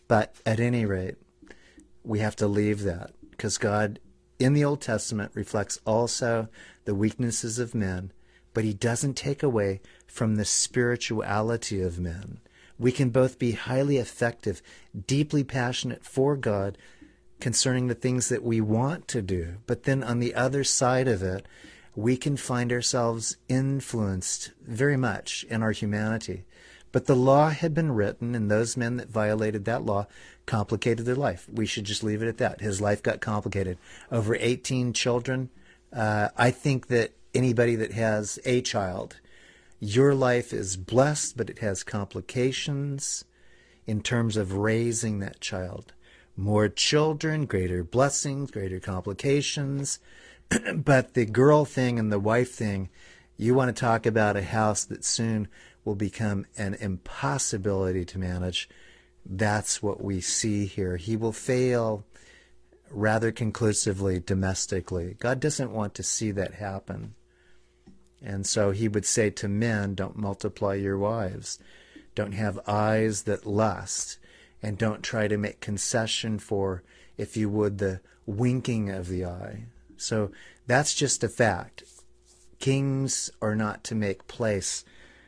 But 0.08 0.36
at 0.46 0.60
any 0.60 0.86
rate, 0.86 1.16
we 2.04 2.20
have 2.20 2.36
to 2.38 2.48
leave 2.48 2.84
that 2.84 3.12
because 3.32 3.58
God 3.58 4.00
in 4.38 4.54
the 4.54 4.64
Old 4.64 4.82
Testament 4.82 5.32
reflects 5.34 5.80
also 5.86 6.50
the 6.86 6.96
weaknesses 6.96 7.58
of 7.58 7.74
men, 7.74 8.12
but 8.54 8.64
he 8.64 8.74
doesn't 8.74 9.16
take 9.16 9.42
away 9.42 9.82
from 10.08 10.36
the 10.36 10.46
spirituality 10.46 11.82
of 11.82 12.00
men. 12.00 12.40
We 12.78 12.92
can 12.92 13.10
both 13.10 13.40
be 13.40 13.54
highly 13.54 13.98
effective, 13.98 14.62
deeply 15.08 15.44
passionate 15.44 16.06
for 16.06 16.36
God 16.36 16.78
concerning 17.40 17.88
the 17.88 17.96
things 17.96 18.30
that 18.30 18.44
we 18.44 18.62
want 18.62 19.08
to 19.10 19.22
do, 19.22 19.56
but 19.66 19.84
then 19.84 20.04
on 20.04 20.20
the 20.20 20.36
other 20.36 20.64
side 20.64 21.08
of 21.08 21.24
it, 21.24 21.46
we 21.96 22.18
can 22.18 22.36
find 22.36 22.72
ourselves 22.72 23.38
influenced 23.48 24.52
very 24.62 24.98
much 24.98 25.46
in 25.50 25.64
our 25.64 25.72
humanity. 25.72 26.46
But 26.92 27.06
the 27.06 27.16
law 27.16 27.50
had 27.50 27.74
been 27.74 27.92
written, 27.92 28.36
and 28.36 28.50
those 28.50 28.78
men 28.78 28.98
that 28.98 29.10
violated 29.10 29.66
that 29.66 29.84
law 29.84 30.08
complicated 30.46 31.06
their 31.06 31.16
life. 31.16 31.48
We 31.52 31.66
should 31.66 31.84
just 31.86 32.04
leave 32.04 32.22
it 32.22 32.28
at 32.28 32.38
that. 32.38 32.62
His 32.62 32.80
life 32.80 33.04
got 33.04 33.20
complicated. 33.20 33.78
Over 34.12 34.36
18 34.36 34.94
children. 34.94 35.50
Uh, 35.92 36.30
I 36.38 36.52
think 36.52 36.88
that 36.88 37.12
anybody 37.34 37.76
that 37.76 37.92
has 37.94 38.40
a 38.46 38.62
child, 38.62 39.18
your 39.80 40.16
life 40.16 40.54
is 40.54 40.78
blessed, 40.78 41.36
but 41.38 41.50
it 41.50 41.60
has 41.60 41.84
complications 41.84 43.26
in 43.86 44.02
terms 44.02 44.38
of 44.38 44.54
raising 44.54 45.20
that 45.20 45.40
child. 45.42 45.94
More 46.38 46.68
children, 46.68 47.46
greater 47.46 47.84
blessings, 47.84 48.52
greater 48.52 48.80
complications. 48.80 50.00
but 50.76 51.14
the 51.14 51.26
girl 51.26 51.66
thing 51.66 52.00
and 52.00 52.12
the 52.12 52.20
wife 52.20 52.54
thing, 52.54 52.90
you 53.38 53.54
want 53.54 53.76
to 53.76 53.80
talk 53.80 54.06
about 54.06 54.38
a 54.38 54.44
house 54.44 54.86
that 54.86 55.04
soon 55.04 55.48
will 55.84 55.96
become 55.96 56.46
an 56.58 56.74
impossibility 56.76 58.06
to 58.06 58.18
manage. 58.18 58.70
That's 59.26 59.82
what 59.82 60.04
we 60.04 60.22
see 60.22 60.66
here. 60.66 60.98
He 60.98 61.16
will 61.16 61.32
fail 61.32 62.06
rather 62.92 63.32
conclusively 63.32 64.20
domestically. 64.20 65.16
God 65.20 65.40
doesn't 65.40 65.72
want 65.72 65.94
to 65.96 66.04
see 66.04 66.32
that 66.32 66.56
happen. 66.56 67.16
And 68.22 68.48
so 68.48 68.72
he 68.72 68.88
would 68.88 69.06
say 69.06 69.30
to 69.32 69.48
men, 69.48 69.96
don't 69.96 70.18
multiply 70.18 70.76
your 70.76 70.98
wives. 70.98 71.60
Don't 72.16 72.34
have 72.34 72.60
eyes 72.68 73.24
that 73.24 73.46
lust. 73.46 74.18
And 74.64 74.78
don't 74.78 75.04
try 75.04 75.28
to 75.28 75.38
make 75.38 75.60
concession 75.60 76.40
for, 76.40 76.84
if 77.18 77.38
you 77.38 77.50
would, 77.50 77.78
the 77.78 78.00
winking 78.26 78.90
of 78.90 79.08
the 79.08 79.26
eye. 79.26 79.66
So 79.98 80.32
that's 80.68 80.94
just 80.94 81.24
a 81.24 81.30
fact. 81.30 81.84
Kings 82.60 83.30
are 83.42 83.56
not 83.56 83.84
to 83.86 83.96
make 83.96 84.28
place 84.28 84.86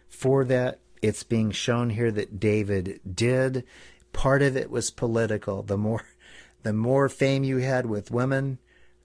for 0.09 0.43
that. 0.45 0.80
It's 1.01 1.24
being 1.24 1.51
shown 1.51 1.91
here 1.91 2.11
that 2.11 2.39
David 2.39 2.99
did. 3.13 3.63
Part 4.13 4.41
of 4.41 4.57
it 4.57 4.72
was 4.72 4.89
political. 4.89 5.61
The 5.61 5.78
more 5.78 6.05
the 6.63 6.74
more 6.74 7.07
fame 7.07 7.43
you 7.43 7.57
had 7.57 7.86
with 7.86 8.11
women, 8.11 8.57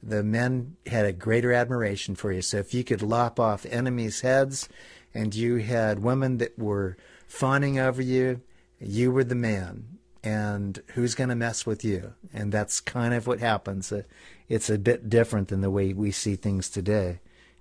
the 0.03 0.23
men 0.23 0.77
had 0.87 1.05
a 1.05 1.13
greater 1.13 1.53
admiration 1.53 2.15
for 2.15 2.33
you. 2.33 2.43
So 2.43 2.57
if 2.57 2.73
you 2.75 2.83
could 2.83 3.03
lop 3.03 3.39
off 3.39 3.67
enemies' 3.67 4.23
heads 4.23 4.69
and 5.15 5.35
you 5.35 5.57
had 5.57 6.03
women 6.03 6.39
that 6.39 6.59
were 6.59 6.97
fawning 7.29 7.79
over 7.79 8.03
you, 8.03 8.41
you 8.81 9.13
were 9.13 9.25
the 9.25 9.35
man 9.35 9.92
and 10.25 10.83
who's 10.95 11.15
going 11.15 11.31
to 11.31 11.37
mess 11.37 11.67
with 11.67 11.85
you? 11.85 12.15
And 12.33 12.53
that's 12.53 12.81
kind 12.81 13.15
of 13.15 13.27
what 13.27 13.41
happens. 13.41 13.91
Uh, 13.91 14.03
it's 14.49 14.71
a 14.71 14.79
bit 14.79 15.11
different 15.11 15.49
than 15.49 15.61
the 15.61 15.71
way 15.71 15.93
we 15.93 16.11
see 16.11 16.37
things 16.37 16.69
today. 16.69 17.21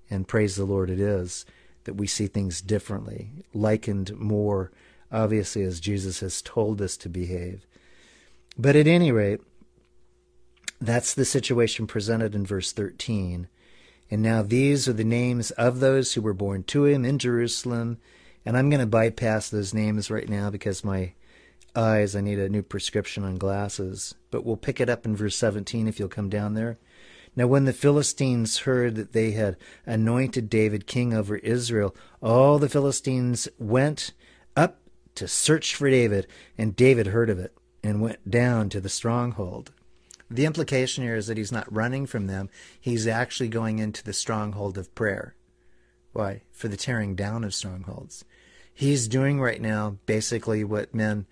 And 0.09 0.27
praise 0.27 0.55
the 0.55 0.65
Lord, 0.65 0.89
it 0.89 0.99
is 0.99 1.45
that 1.85 1.95
we 1.95 2.05
see 2.05 2.27
things 2.27 2.61
differently, 2.61 3.31
likened 3.53 4.15
more, 4.17 4.71
obviously, 5.11 5.63
as 5.63 5.79
Jesus 5.79 6.19
has 6.19 6.41
told 6.41 6.81
us 6.81 6.97
to 6.97 7.09
behave. 7.09 7.65
But 8.57 8.75
at 8.75 8.87
any 8.87 9.11
rate, 9.11 9.41
that's 10.79 11.13
the 11.13 11.25
situation 11.25 11.87
presented 11.87 12.35
in 12.35 12.45
verse 12.45 12.71
13. 12.71 13.47
And 14.09 14.21
now 14.21 14.41
these 14.41 14.89
are 14.89 14.93
the 14.93 15.03
names 15.03 15.51
of 15.51 15.79
those 15.79 16.13
who 16.13 16.21
were 16.21 16.33
born 16.33 16.63
to 16.63 16.85
him 16.85 17.05
in 17.05 17.17
Jerusalem. 17.17 17.97
And 18.45 18.57
I'm 18.57 18.69
going 18.69 18.81
to 18.81 18.87
bypass 18.87 19.49
those 19.49 19.73
names 19.73 20.11
right 20.11 20.27
now 20.27 20.49
because 20.49 20.83
my 20.83 21.13
eyes. 21.75 22.15
I 22.15 22.21
need 22.21 22.39
a 22.39 22.49
new 22.49 22.63
prescription 22.63 23.23
on 23.23 23.37
glasses. 23.37 24.15
But 24.29 24.45
we'll 24.45 24.57
pick 24.57 24.79
it 24.79 24.89
up 24.89 25.05
in 25.05 25.15
verse 25.15 25.35
17 25.35 25.87
if 25.87 25.99
you'll 25.99 26.09
come 26.09 26.29
down 26.29 26.53
there. 26.53 26.77
Now, 27.35 27.47
when 27.47 27.63
the 27.63 27.73
Philistines 27.73 28.59
heard 28.59 28.95
that 28.95 29.13
they 29.13 29.31
had 29.31 29.55
anointed 29.85 30.49
David 30.49 30.85
king 30.85 31.13
over 31.13 31.37
Israel, 31.37 31.95
all 32.21 32.59
the 32.59 32.67
Philistines 32.67 33.47
went 33.57 34.11
up 34.55 34.81
to 35.15 35.27
search 35.27 35.75
for 35.75 35.89
David, 35.89 36.27
and 36.57 36.75
David 36.75 37.07
heard 37.07 37.29
of 37.29 37.39
it 37.39 37.55
and 37.83 38.01
went 38.01 38.29
down 38.29 38.69
to 38.69 38.81
the 38.81 38.89
stronghold. 38.89 39.71
The 40.29 40.45
implication 40.45 41.03
here 41.03 41.15
is 41.15 41.27
that 41.27 41.37
he's 41.37 41.51
not 41.51 41.73
running 41.73 42.05
from 42.05 42.27
them, 42.27 42.49
he's 42.79 43.07
actually 43.07 43.49
going 43.49 43.79
into 43.79 44.03
the 44.03 44.13
stronghold 44.13 44.77
of 44.77 44.93
prayer. 44.95 45.35
Why? 46.13 46.43
For 46.51 46.67
the 46.67 46.77
tearing 46.77 47.15
down 47.15 47.43
of 47.43 47.53
strongholds. 47.53 48.25
He's 48.73 49.07
doing 49.07 49.39
right 49.39 49.61
now 49.61 49.97
basically 50.05 50.63
what 50.63 50.95
men 50.95 51.27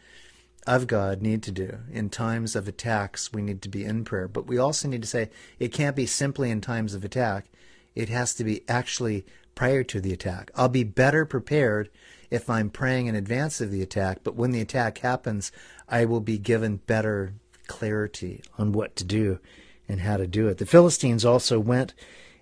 of 0.69 0.85
God 0.85 1.23
need 1.23 1.41
to 1.43 1.51
do. 1.51 1.79
In 1.91 2.09
times 2.09 2.55
of 2.55 2.67
attacks, 2.67 3.33
we 3.33 3.41
need 3.41 3.63
to 3.63 3.69
be 3.69 3.83
in 3.83 4.05
prayer. 4.05 4.27
But 4.27 4.45
we 4.45 4.59
also 4.59 4.87
need 4.87 5.01
to 5.01 5.07
say 5.07 5.31
it 5.57 5.73
can't 5.73 5.95
be 5.95 6.05
simply 6.05 6.51
in 6.51 6.61
times 6.61 6.93
of 6.93 7.03
attack, 7.03 7.47
it 7.95 8.09
has 8.09 8.35
to 8.35 8.43
be 8.43 8.61
actually 8.69 9.25
prior 9.55 9.83
to 9.83 9.99
the 9.99 10.13
attack. 10.13 10.51
I'll 10.55 10.69
be 10.69 10.83
better 10.83 11.25
prepared 11.25 11.89
if 12.29 12.51
I'm 12.51 12.69
praying 12.69 13.07
in 13.07 13.15
advance 13.15 13.59
of 13.59 13.71
the 13.71 13.81
attack, 13.81 14.19
but 14.23 14.35
when 14.35 14.51
the 14.51 14.61
attack 14.61 14.99
happens, 14.99 15.51
I 15.89 16.05
will 16.05 16.21
be 16.21 16.37
given 16.37 16.77
better 16.77 17.33
clarity 17.65 18.43
on 18.59 18.71
what 18.71 18.95
to 18.97 19.03
do 19.03 19.39
and 19.87 20.01
how 20.01 20.17
to 20.17 20.27
do 20.27 20.47
it. 20.47 20.59
The 20.59 20.67
Philistines 20.67 21.25
also 21.25 21.59
went 21.59 21.95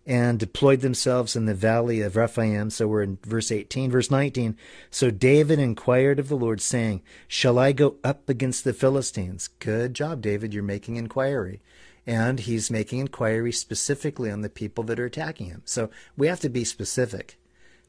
and 0.08 0.40
deployed 0.40 0.80
themselves 0.80 1.36
in 1.36 1.46
the 1.46 1.54
valley 1.54 2.00
of 2.00 2.16
Rephaim. 2.16 2.70
So 2.70 2.88
we're 2.88 3.04
in 3.04 3.18
verse 3.24 3.52
18. 3.52 3.92
Verse 3.92 4.10
19. 4.10 4.56
So 4.90 5.12
David 5.12 5.60
inquired 5.60 6.18
of 6.18 6.30
the 6.30 6.38
Lord, 6.38 6.62
saying, 6.62 7.04
Shall 7.28 7.60
I 7.60 7.74
go 7.74 7.98
up 8.06 8.30
against 8.30 8.64
the 8.64 8.74
Philistines? 8.74 9.50
Good 9.60 9.94
job, 9.94 10.22
David. 10.22 10.54
You're 10.54 10.64
making 10.64 10.96
inquiry. 10.96 11.62
And 12.08 12.40
he's 12.40 12.72
making 12.72 13.00
inquiry 13.00 13.52
specifically 13.52 14.32
on 14.32 14.42
the 14.42 14.50
people 14.50 14.86
that 14.86 15.00
are 15.00 15.06
attacking 15.06 15.48
him. 15.48 15.62
So 15.66 15.90
we 16.16 16.28
have 16.28 16.40
to 16.40 16.50
be 16.50 16.64
specific. 16.64 17.38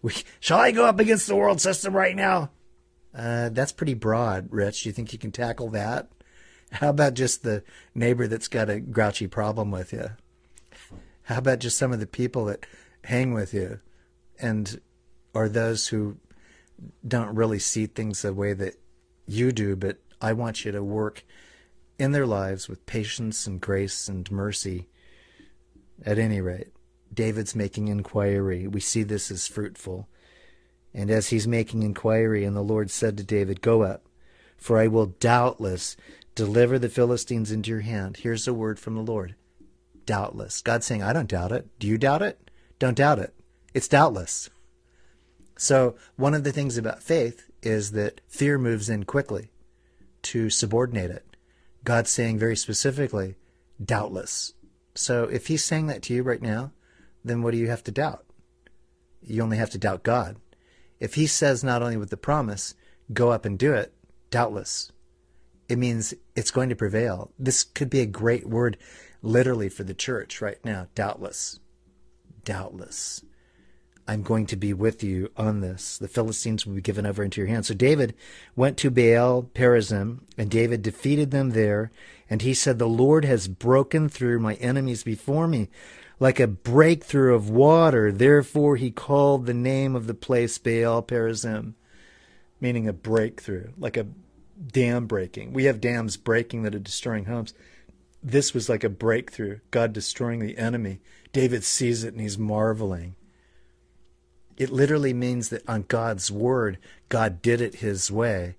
We, 0.02 0.12
Shall 0.40 0.58
I 0.58 0.72
go 0.72 0.86
up 0.86 0.98
against 0.98 1.28
the 1.28 1.36
world 1.36 1.60
system 1.60 1.94
right 1.94 2.16
now? 2.16 2.50
Uh, 3.14 3.48
that's 3.50 3.72
pretty 3.72 3.94
broad, 3.94 4.48
Rich. 4.50 4.82
Do 4.82 4.88
you 4.88 4.92
think 4.92 5.12
you 5.12 5.20
can 5.20 5.30
tackle 5.30 5.70
that? 5.70 6.10
How 6.72 6.90
about 6.90 7.14
just 7.14 7.44
the 7.44 7.62
neighbor 7.94 8.26
that's 8.26 8.48
got 8.48 8.68
a 8.68 8.80
grouchy 8.80 9.28
problem 9.28 9.70
with 9.70 9.92
you? 9.92 10.10
How 11.28 11.36
about 11.36 11.58
just 11.58 11.76
some 11.76 11.92
of 11.92 12.00
the 12.00 12.06
people 12.06 12.46
that 12.46 12.64
hang 13.04 13.34
with 13.34 13.52
you 13.52 13.80
and 14.40 14.80
are 15.34 15.50
those 15.50 15.88
who 15.88 16.16
don't 17.06 17.34
really 17.34 17.58
see 17.58 17.84
things 17.84 18.22
the 18.22 18.32
way 18.32 18.54
that 18.54 18.76
you 19.26 19.52
do, 19.52 19.76
but 19.76 19.98
I 20.22 20.32
want 20.32 20.64
you 20.64 20.72
to 20.72 20.82
work 20.82 21.24
in 21.98 22.12
their 22.12 22.24
lives 22.24 22.66
with 22.66 22.86
patience 22.86 23.46
and 23.46 23.60
grace 23.60 24.08
and 24.08 24.30
mercy. 24.30 24.88
At 26.02 26.18
any 26.18 26.40
rate, 26.40 26.68
David's 27.12 27.54
making 27.54 27.88
inquiry. 27.88 28.66
We 28.66 28.80
see 28.80 29.02
this 29.02 29.30
as 29.30 29.46
fruitful. 29.46 30.08
And 30.94 31.10
as 31.10 31.28
he's 31.28 31.46
making 31.46 31.82
inquiry, 31.82 32.46
and 32.46 32.56
the 32.56 32.62
Lord 32.62 32.90
said 32.90 33.18
to 33.18 33.22
David, 33.22 33.60
Go 33.60 33.82
up, 33.82 34.06
for 34.56 34.78
I 34.78 34.86
will 34.86 35.14
doubtless 35.20 35.94
deliver 36.34 36.78
the 36.78 36.88
Philistines 36.88 37.52
into 37.52 37.68
your 37.70 37.80
hand. 37.80 38.18
Here's 38.18 38.48
a 38.48 38.54
word 38.54 38.78
from 38.78 38.94
the 38.94 39.02
Lord 39.02 39.34
doubtless. 40.08 40.62
God's 40.62 40.86
saying, 40.86 41.02
I 41.02 41.12
don't 41.12 41.28
doubt 41.28 41.52
it. 41.52 41.68
Do 41.78 41.86
you 41.86 41.98
doubt 41.98 42.22
it? 42.22 42.50
Don't 42.78 42.96
doubt 42.96 43.18
it. 43.18 43.34
It's 43.74 43.88
doubtless. 43.88 44.48
So, 45.58 45.96
one 46.16 46.32
of 46.32 46.44
the 46.44 46.52
things 46.52 46.78
about 46.78 47.02
faith 47.02 47.50
is 47.62 47.92
that 47.92 48.22
fear 48.26 48.56
moves 48.56 48.88
in 48.88 49.04
quickly 49.04 49.50
to 50.22 50.48
subordinate 50.48 51.10
it. 51.10 51.36
God's 51.84 52.10
saying 52.10 52.38
very 52.38 52.56
specifically, 52.56 53.36
doubtless. 53.84 54.54
So 54.94 55.24
if 55.24 55.48
he's 55.48 55.62
saying 55.62 55.88
that 55.88 56.02
to 56.04 56.14
you 56.14 56.22
right 56.22 56.42
now, 56.42 56.72
then 57.22 57.42
what 57.42 57.52
do 57.52 57.58
you 57.58 57.68
have 57.68 57.84
to 57.84 57.92
doubt? 57.92 58.24
You 59.22 59.42
only 59.42 59.58
have 59.58 59.70
to 59.70 59.78
doubt 59.78 60.04
God. 60.04 60.36
If 61.00 61.14
he 61.14 61.26
says 61.26 61.62
not 61.62 61.82
only 61.82 61.96
with 61.96 62.10
the 62.10 62.16
promise, 62.16 62.74
go 63.12 63.30
up 63.30 63.44
and 63.44 63.58
do 63.58 63.74
it, 63.74 63.92
doubtless, 64.30 64.90
it 65.68 65.78
means 65.78 66.14
it's 66.34 66.50
going 66.50 66.70
to 66.70 66.76
prevail. 66.76 67.30
This 67.38 67.62
could 67.62 67.90
be 67.90 68.00
a 68.00 68.06
great 68.06 68.48
word 68.48 68.78
literally 69.22 69.68
for 69.68 69.84
the 69.84 69.94
church 69.94 70.40
right 70.40 70.62
now, 70.64 70.88
doubtless. 70.94 71.60
Doubtless. 72.44 73.22
I'm 74.06 74.22
going 74.22 74.46
to 74.46 74.56
be 74.56 74.72
with 74.72 75.04
you 75.04 75.30
on 75.36 75.60
this. 75.60 75.98
The 75.98 76.08
Philistines 76.08 76.64
will 76.64 76.74
be 76.74 76.80
given 76.80 77.04
over 77.04 77.22
into 77.22 77.42
your 77.42 77.48
hands. 77.48 77.68
So 77.68 77.74
David 77.74 78.14
went 78.56 78.78
to 78.78 78.90
Baal 78.90 79.42
Perazim, 79.42 80.20
and 80.38 80.50
David 80.50 80.80
defeated 80.80 81.30
them 81.30 81.50
there. 81.50 81.92
And 82.30 82.40
he 82.40 82.54
said, 82.54 82.78
The 82.78 82.88
Lord 82.88 83.26
has 83.26 83.48
broken 83.48 84.08
through 84.08 84.40
my 84.40 84.54
enemies 84.54 85.02
before 85.02 85.46
me 85.46 85.68
like 86.20 86.40
a 86.40 86.46
breakthrough 86.46 87.34
of 87.34 87.50
water. 87.50 88.10
Therefore 88.10 88.76
he 88.76 88.90
called 88.90 89.46
the 89.46 89.54
name 89.54 89.94
of 89.94 90.06
the 90.06 90.14
place 90.14 90.58
Baal 90.58 91.02
Perazim, 91.02 91.74
meaning 92.60 92.88
a 92.88 92.92
breakthrough, 92.92 93.70
like 93.78 93.96
a 93.96 94.06
dam 94.72 95.06
breaking. 95.06 95.52
We 95.52 95.64
have 95.64 95.80
dams 95.80 96.16
breaking 96.16 96.62
that 96.62 96.74
are 96.74 96.80
destroying 96.80 97.26
homes. 97.26 97.54
This 98.30 98.52
was 98.52 98.68
like 98.68 98.84
a 98.84 98.90
breakthrough, 98.90 99.60
God 99.70 99.94
destroying 99.94 100.40
the 100.40 100.58
enemy. 100.58 101.00
David 101.32 101.64
sees 101.64 102.04
it 102.04 102.12
and 102.12 102.20
he's 102.20 102.36
marveling. 102.36 103.14
It 104.58 104.68
literally 104.68 105.14
means 105.14 105.48
that 105.48 105.66
on 105.66 105.86
God's 105.88 106.30
word, 106.30 106.76
God 107.08 107.40
did 107.40 107.62
it 107.62 107.76
his 107.76 108.10
way. 108.10 108.56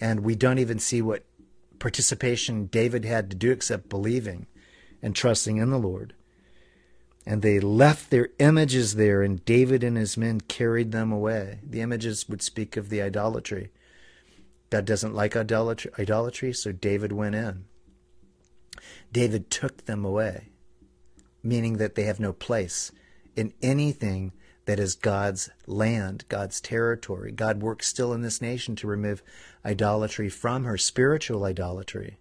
And 0.00 0.20
we 0.20 0.36
don't 0.36 0.60
even 0.60 0.78
see 0.78 1.02
what 1.02 1.24
participation 1.80 2.66
David 2.66 3.04
had 3.04 3.28
to 3.30 3.36
do 3.36 3.50
except 3.50 3.88
believing 3.88 4.46
and 5.02 5.16
trusting 5.16 5.56
in 5.56 5.70
the 5.70 5.78
Lord. 5.78 6.14
And 7.26 7.42
they 7.42 7.58
left 7.58 8.10
their 8.10 8.28
images 8.38 8.94
there, 8.94 9.22
and 9.22 9.44
David 9.44 9.82
and 9.82 9.96
his 9.96 10.16
men 10.16 10.42
carried 10.42 10.92
them 10.92 11.10
away. 11.10 11.58
The 11.64 11.80
images 11.80 12.28
would 12.28 12.40
speak 12.40 12.76
of 12.76 12.88
the 12.88 13.02
idolatry. 13.02 13.72
God 14.70 14.84
doesn't 14.84 15.14
like 15.14 15.34
idolatry, 15.34 15.90
idolatry 15.98 16.52
so 16.52 16.70
David 16.70 17.10
went 17.10 17.34
in. 17.34 17.64
David 19.12 19.50
took 19.50 19.86
them 19.86 20.04
away, 20.04 20.48
meaning 21.42 21.78
that 21.78 21.94
they 21.94 22.04
have 22.04 22.20
no 22.20 22.32
place 22.32 22.92
in 23.36 23.52
anything 23.62 24.32
that 24.66 24.78
is 24.78 24.94
God's 24.94 25.48
land, 25.66 26.24
God's 26.28 26.60
territory. 26.60 27.32
God 27.32 27.62
works 27.62 27.86
still 27.86 28.12
in 28.12 28.20
this 28.20 28.42
nation 28.42 28.76
to 28.76 28.86
remove 28.86 29.22
idolatry 29.64 30.28
from 30.28 30.64
her, 30.64 30.76
spiritual 30.76 31.44
idolatry. 31.44 32.18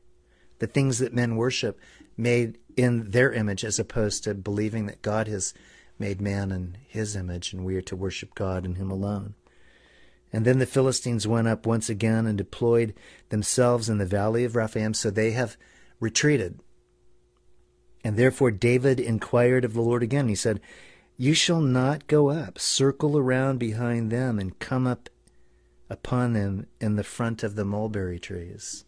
The 0.59 0.67
things 0.67 0.99
that 0.99 1.13
men 1.13 1.35
worship 1.35 1.79
made 2.15 2.57
in 2.77 3.11
their 3.11 3.33
image, 3.33 3.65
as 3.65 3.79
opposed 3.79 4.23
to 4.23 4.33
believing 4.33 4.85
that 4.85 5.01
God 5.01 5.27
has 5.27 5.53
made 5.99 6.21
man 6.21 6.51
in 6.51 6.77
his 6.87 7.15
image 7.15 7.53
and 7.53 7.65
we 7.65 7.75
are 7.75 7.81
to 7.81 7.95
worship 7.95 8.35
God 8.35 8.63
and 8.65 8.77
him 8.77 8.91
alone. 8.91 9.33
And 10.31 10.45
then 10.45 10.59
the 10.59 10.65
Philistines 10.65 11.27
went 11.27 11.47
up 11.47 11.65
once 11.65 11.89
again 11.89 12.25
and 12.25 12.37
deployed 12.37 12.93
themselves 13.29 13.89
in 13.89 13.97
the 13.97 14.05
valley 14.05 14.43
of 14.43 14.55
Rephaim, 14.55 14.93
so 14.93 15.09
they 15.09 15.31
have 15.31 15.57
retreated. 15.99 16.59
And 18.03 18.17
therefore 18.17 18.51
David 18.51 18.99
inquired 18.99 19.65
of 19.65 19.73
the 19.73 19.81
Lord 19.81 20.03
again. 20.03 20.27
He 20.27 20.35
said, 20.35 20.61
you 21.17 21.33
shall 21.33 21.61
not 21.61 22.05
go 22.05 22.29
up, 22.29 22.59
circle 22.59 23.17
around 23.17 23.57
behind 23.57 24.11
them, 24.11 24.37
and 24.37 24.59
come 24.59 24.85
up 24.85 25.09
upon 25.89 26.33
them 26.33 26.67
in 26.79 26.95
the 26.95 27.03
front 27.03 27.41
of 27.43 27.55
the 27.55 27.65
mulberry 27.65 28.19
trees. 28.19 28.85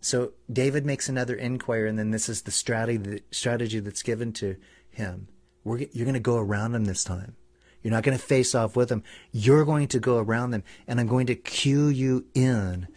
So 0.00 0.32
David 0.50 0.86
makes 0.86 1.08
another 1.08 1.34
inquiry, 1.34 1.90
and 1.90 1.98
then 1.98 2.10
this 2.10 2.28
is 2.28 2.42
the 2.42 2.50
strategy, 2.50 3.22
strategy 3.30 3.80
that's 3.80 4.02
given 4.02 4.32
to 4.34 4.56
him. 4.90 5.28
We're, 5.62 5.78
you're 5.92 6.06
going 6.06 6.14
to 6.14 6.20
go 6.20 6.38
around 6.38 6.72
them 6.72 6.86
this 6.86 7.04
time. 7.04 7.36
You're 7.82 7.92
not 7.92 8.02
going 8.02 8.16
to 8.16 8.24
face 8.24 8.54
off 8.54 8.74
with 8.74 8.88
them. 8.88 9.02
You're 9.30 9.64
going 9.64 9.88
to 9.88 10.00
go 10.00 10.18
around 10.18 10.52
them, 10.52 10.64
and 10.88 10.98
I'm 10.98 11.06
going 11.06 11.26
to 11.26 11.34
cue 11.34 11.88
you 11.88 12.24
in 12.34 12.88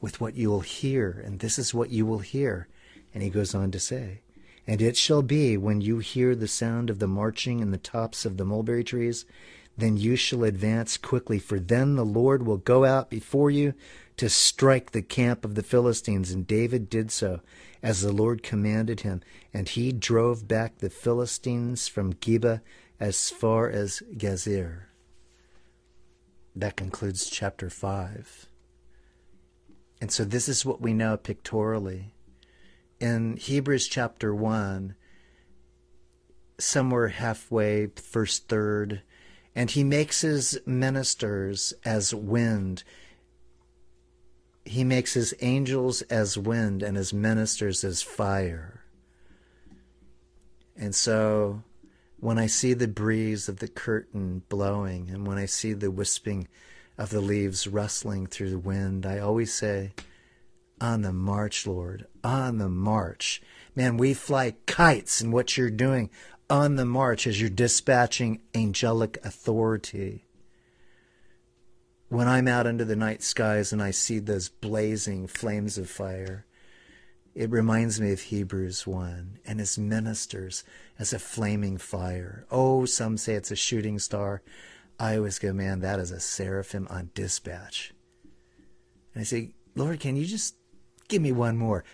with 0.00 0.20
what 0.20 0.36
you 0.36 0.50
will 0.50 0.60
hear, 0.60 1.22
and 1.24 1.40
this 1.40 1.58
is 1.58 1.74
what 1.74 1.90
you 1.90 2.06
will 2.06 2.20
hear. 2.20 2.68
And 3.12 3.22
he 3.22 3.30
goes 3.30 3.54
on 3.54 3.70
to 3.72 3.80
say, 3.80 4.20
and 4.66 4.80
it 4.80 4.96
shall 4.96 5.22
be 5.22 5.56
when 5.56 5.80
you 5.80 5.98
hear 5.98 6.34
the 6.34 6.48
sound 6.48 6.88
of 6.88 6.98
the 6.98 7.06
marching 7.06 7.60
in 7.60 7.70
the 7.70 7.78
tops 7.78 8.24
of 8.24 8.36
the 8.36 8.44
mulberry 8.44 8.84
trees, 8.84 9.26
then 9.76 9.96
you 9.96 10.16
shall 10.16 10.44
advance 10.44 10.96
quickly, 10.96 11.38
for 11.38 11.58
then 11.58 11.96
the 11.96 12.04
Lord 12.04 12.46
will 12.46 12.56
go 12.56 12.84
out 12.84 13.10
before 13.10 13.50
you 13.50 13.74
to 14.16 14.28
strike 14.28 14.92
the 14.92 15.02
camp 15.02 15.44
of 15.44 15.54
the 15.54 15.62
Philistines. 15.62 16.30
And 16.30 16.46
David 16.46 16.88
did 16.88 17.10
so, 17.10 17.40
as 17.82 18.00
the 18.00 18.12
Lord 18.12 18.42
commanded 18.42 19.00
him, 19.00 19.20
and 19.52 19.68
he 19.68 19.92
drove 19.92 20.48
back 20.48 20.78
the 20.78 20.90
Philistines 20.90 21.88
from 21.88 22.14
Geba 22.14 22.60
as 23.00 23.30
far 23.30 23.68
as 23.68 24.02
Gezer. 24.16 24.84
That 26.56 26.76
concludes 26.76 27.28
chapter 27.28 27.68
5. 27.68 28.46
And 30.00 30.12
so 30.12 30.24
this 30.24 30.48
is 30.48 30.64
what 30.64 30.80
we 30.80 30.94
know 30.94 31.16
pictorially 31.16 32.13
in 33.04 33.36
Hebrews 33.36 33.86
chapter 33.86 34.34
1, 34.34 34.94
somewhere 36.58 37.08
halfway, 37.08 37.88
first 37.88 38.48
third, 38.48 39.02
and 39.54 39.70
he 39.70 39.84
makes 39.84 40.22
his 40.22 40.58
ministers 40.64 41.74
as 41.84 42.14
wind. 42.14 42.82
He 44.64 44.84
makes 44.84 45.12
his 45.12 45.34
angels 45.42 46.00
as 46.02 46.38
wind 46.38 46.82
and 46.82 46.96
his 46.96 47.12
ministers 47.12 47.84
as 47.84 48.00
fire. 48.00 48.80
And 50.74 50.94
so 50.94 51.62
when 52.18 52.38
I 52.38 52.46
see 52.46 52.72
the 52.72 52.88
breeze 52.88 53.50
of 53.50 53.58
the 53.58 53.68
curtain 53.68 54.44
blowing 54.48 55.10
and 55.10 55.26
when 55.26 55.36
I 55.36 55.44
see 55.44 55.74
the 55.74 55.90
wisping 55.90 56.48
of 56.96 57.10
the 57.10 57.20
leaves 57.20 57.66
rustling 57.66 58.28
through 58.28 58.48
the 58.48 58.58
wind, 58.58 59.04
I 59.04 59.18
always 59.18 59.52
say, 59.52 59.92
on 60.80 61.02
the 61.02 61.12
march, 61.12 61.66
Lord, 61.66 62.06
on 62.22 62.58
the 62.58 62.68
march. 62.68 63.40
Man, 63.74 63.96
we 63.96 64.14
fly 64.14 64.54
kites 64.66 65.20
in 65.20 65.30
what 65.30 65.56
you're 65.56 65.70
doing 65.70 66.10
on 66.50 66.76
the 66.76 66.84
march 66.84 67.26
as 67.26 67.40
you're 67.40 67.50
dispatching 67.50 68.40
angelic 68.54 69.18
authority. 69.24 70.26
When 72.08 72.28
I'm 72.28 72.46
out 72.46 72.66
under 72.66 72.84
the 72.84 72.96
night 72.96 73.22
skies 73.22 73.72
and 73.72 73.82
I 73.82 73.90
see 73.90 74.18
those 74.18 74.48
blazing 74.48 75.26
flames 75.26 75.78
of 75.78 75.88
fire, 75.88 76.44
it 77.34 77.50
reminds 77.50 78.00
me 78.00 78.12
of 78.12 78.20
Hebrews 78.20 78.86
1 78.86 79.40
and 79.44 79.58
his 79.58 79.76
ministers 79.76 80.62
as 80.98 81.12
a 81.12 81.18
flaming 81.18 81.78
fire. 81.78 82.46
Oh, 82.50 82.84
some 82.84 83.16
say 83.16 83.34
it's 83.34 83.50
a 83.50 83.56
shooting 83.56 83.98
star. 83.98 84.42
I 85.00 85.16
always 85.16 85.40
go, 85.40 85.52
man, 85.52 85.80
that 85.80 85.98
is 85.98 86.12
a 86.12 86.20
seraphim 86.20 86.86
on 86.88 87.10
dispatch. 87.14 87.92
And 89.14 89.22
I 89.22 89.24
say, 89.24 89.54
Lord, 89.74 89.98
can 89.98 90.14
you 90.14 90.26
just 90.26 90.54
Give 91.08 91.22
me 91.22 91.32
one 91.32 91.56
more. 91.56 91.84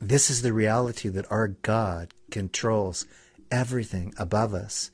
This 0.00 0.30
is 0.30 0.42
the 0.42 0.52
reality 0.52 1.08
that 1.10 1.30
our 1.30 1.48
God 1.48 2.12
controls 2.30 3.06
everything 3.52 4.12
above 4.18 4.52
us, 4.52 4.90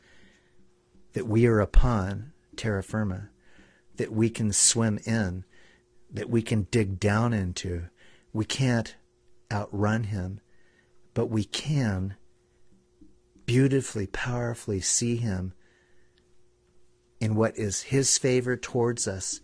that 1.14 1.26
we 1.26 1.46
are 1.46 1.60
upon 1.60 2.32
terra 2.56 2.82
firma, 2.82 3.30
that 3.96 4.12
we 4.12 4.28
can 4.28 4.52
swim 4.52 4.98
in, 5.06 5.44
that 6.10 6.28
we 6.28 6.42
can 6.42 6.66
dig 6.70 7.00
down 7.00 7.32
into. 7.32 7.84
We 8.34 8.44
can't 8.44 8.96
outrun 9.50 10.04
him, 10.04 10.40
but 11.14 11.26
we 11.26 11.44
can 11.44 12.16
beautifully, 13.46 14.06
powerfully 14.06 14.80
see 14.80 15.16
him 15.16 15.54
in 17.18 17.34
what 17.34 17.56
is 17.56 17.84
his 17.84 18.18
favor 18.18 18.56
towards 18.58 19.08
us 19.08 19.40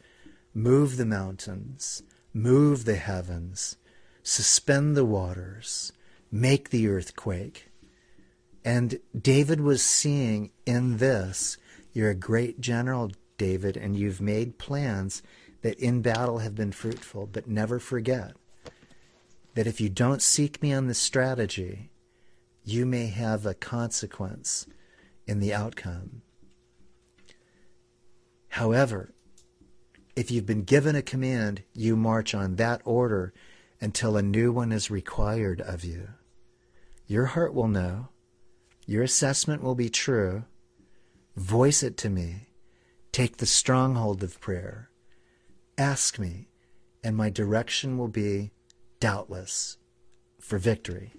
Move 0.55 0.97
the 0.97 1.05
mountains, 1.05 2.05
move 2.33 2.85
the 2.85 2.95
heavens, 2.95 3.77
suspend 4.23 4.97
the 4.97 5.05
waters, 5.05 5.93
make 6.31 6.71
the 6.71 6.87
earth 6.87 7.17
quake. 7.17 7.73
And 8.65 9.01
David 9.21 9.61
was 9.61 9.83
seeing 9.83 10.53
in 10.65 10.99
this, 10.99 11.57
you're 11.93 12.11
a 12.11 12.15
great 12.15 12.61
general, 12.61 13.11
David, 13.37 13.77
and 13.77 13.97
you've 13.97 14.21
made 14.21 14.59
plans 14.59 15.23
that 15.63 15.79
in 15.79 16.03
battle 16.03 16.39
have 16.39 16.55
been 16.55 16.73
fruitful, 16.73 17.27
but 17.27 17.49
never 17.49 17.81
forget 17.81 18.37
that 19.55 19.67
if 19.67 19.81
you 19.81 19.89
don't 19.89 20.23
seek 20.23 20.63
me 20.63 20.73
on 20.73 20.87
this 20.87 20.99
strategy, 20.99 21.91
you 22.65 22.87
may 22.87 23.07
have 23.07 23.45
a 23.45 23.55
consequence 23.55 24.67
in 25.27 25.41
the 25.41 25.53
outcome. 25.53 26.23
However, 28.49 29.14
if 30.17 30.31
you've 30.31 30.47
been 30.47 30.63
given 30.63 30.95
a 30.95 31.03
command, 31.03 31.63
you 31.73 31.97
march 31.97 32.35
on 32.35 32.57
that 32.57 32.81
order 32.85 33.33
until 33.81 34.17
a 34.17 34.23
new 34.23 34.53
one 34.53 34.73
is 34.73 34.91
required 34.91 35.61
of 35.61 35.85
you. 35.85 36.09
Your 37.07 37.27
heart 37.27 37.53
will 37.53 37.69
know. 37.69 38.09
Your 38.87 39.03
assessment 39.03 39.63
will 39.63 39.75
be 39.75 39.89
true. 39.89 40.45
Voice 41.37 41.83
it 41.83 41.97
to 41.99 42.11
me. 42.11 42.49
Take 43.13 43.39
the 43.39 43.47
stronghold 43.47 44.23
of 44.23 44.41
prayer. 44.41 44.91
Ask 45.77 46.19
me, 46.19 46.49
and 47.03 47.17
my 47.17 47.31
direction 47.31 47.99
will 47.99 48.09
be 48.09 48.53
doubtless 49.01 49.79
for 50.39 50.59
victory. 50.59 51.13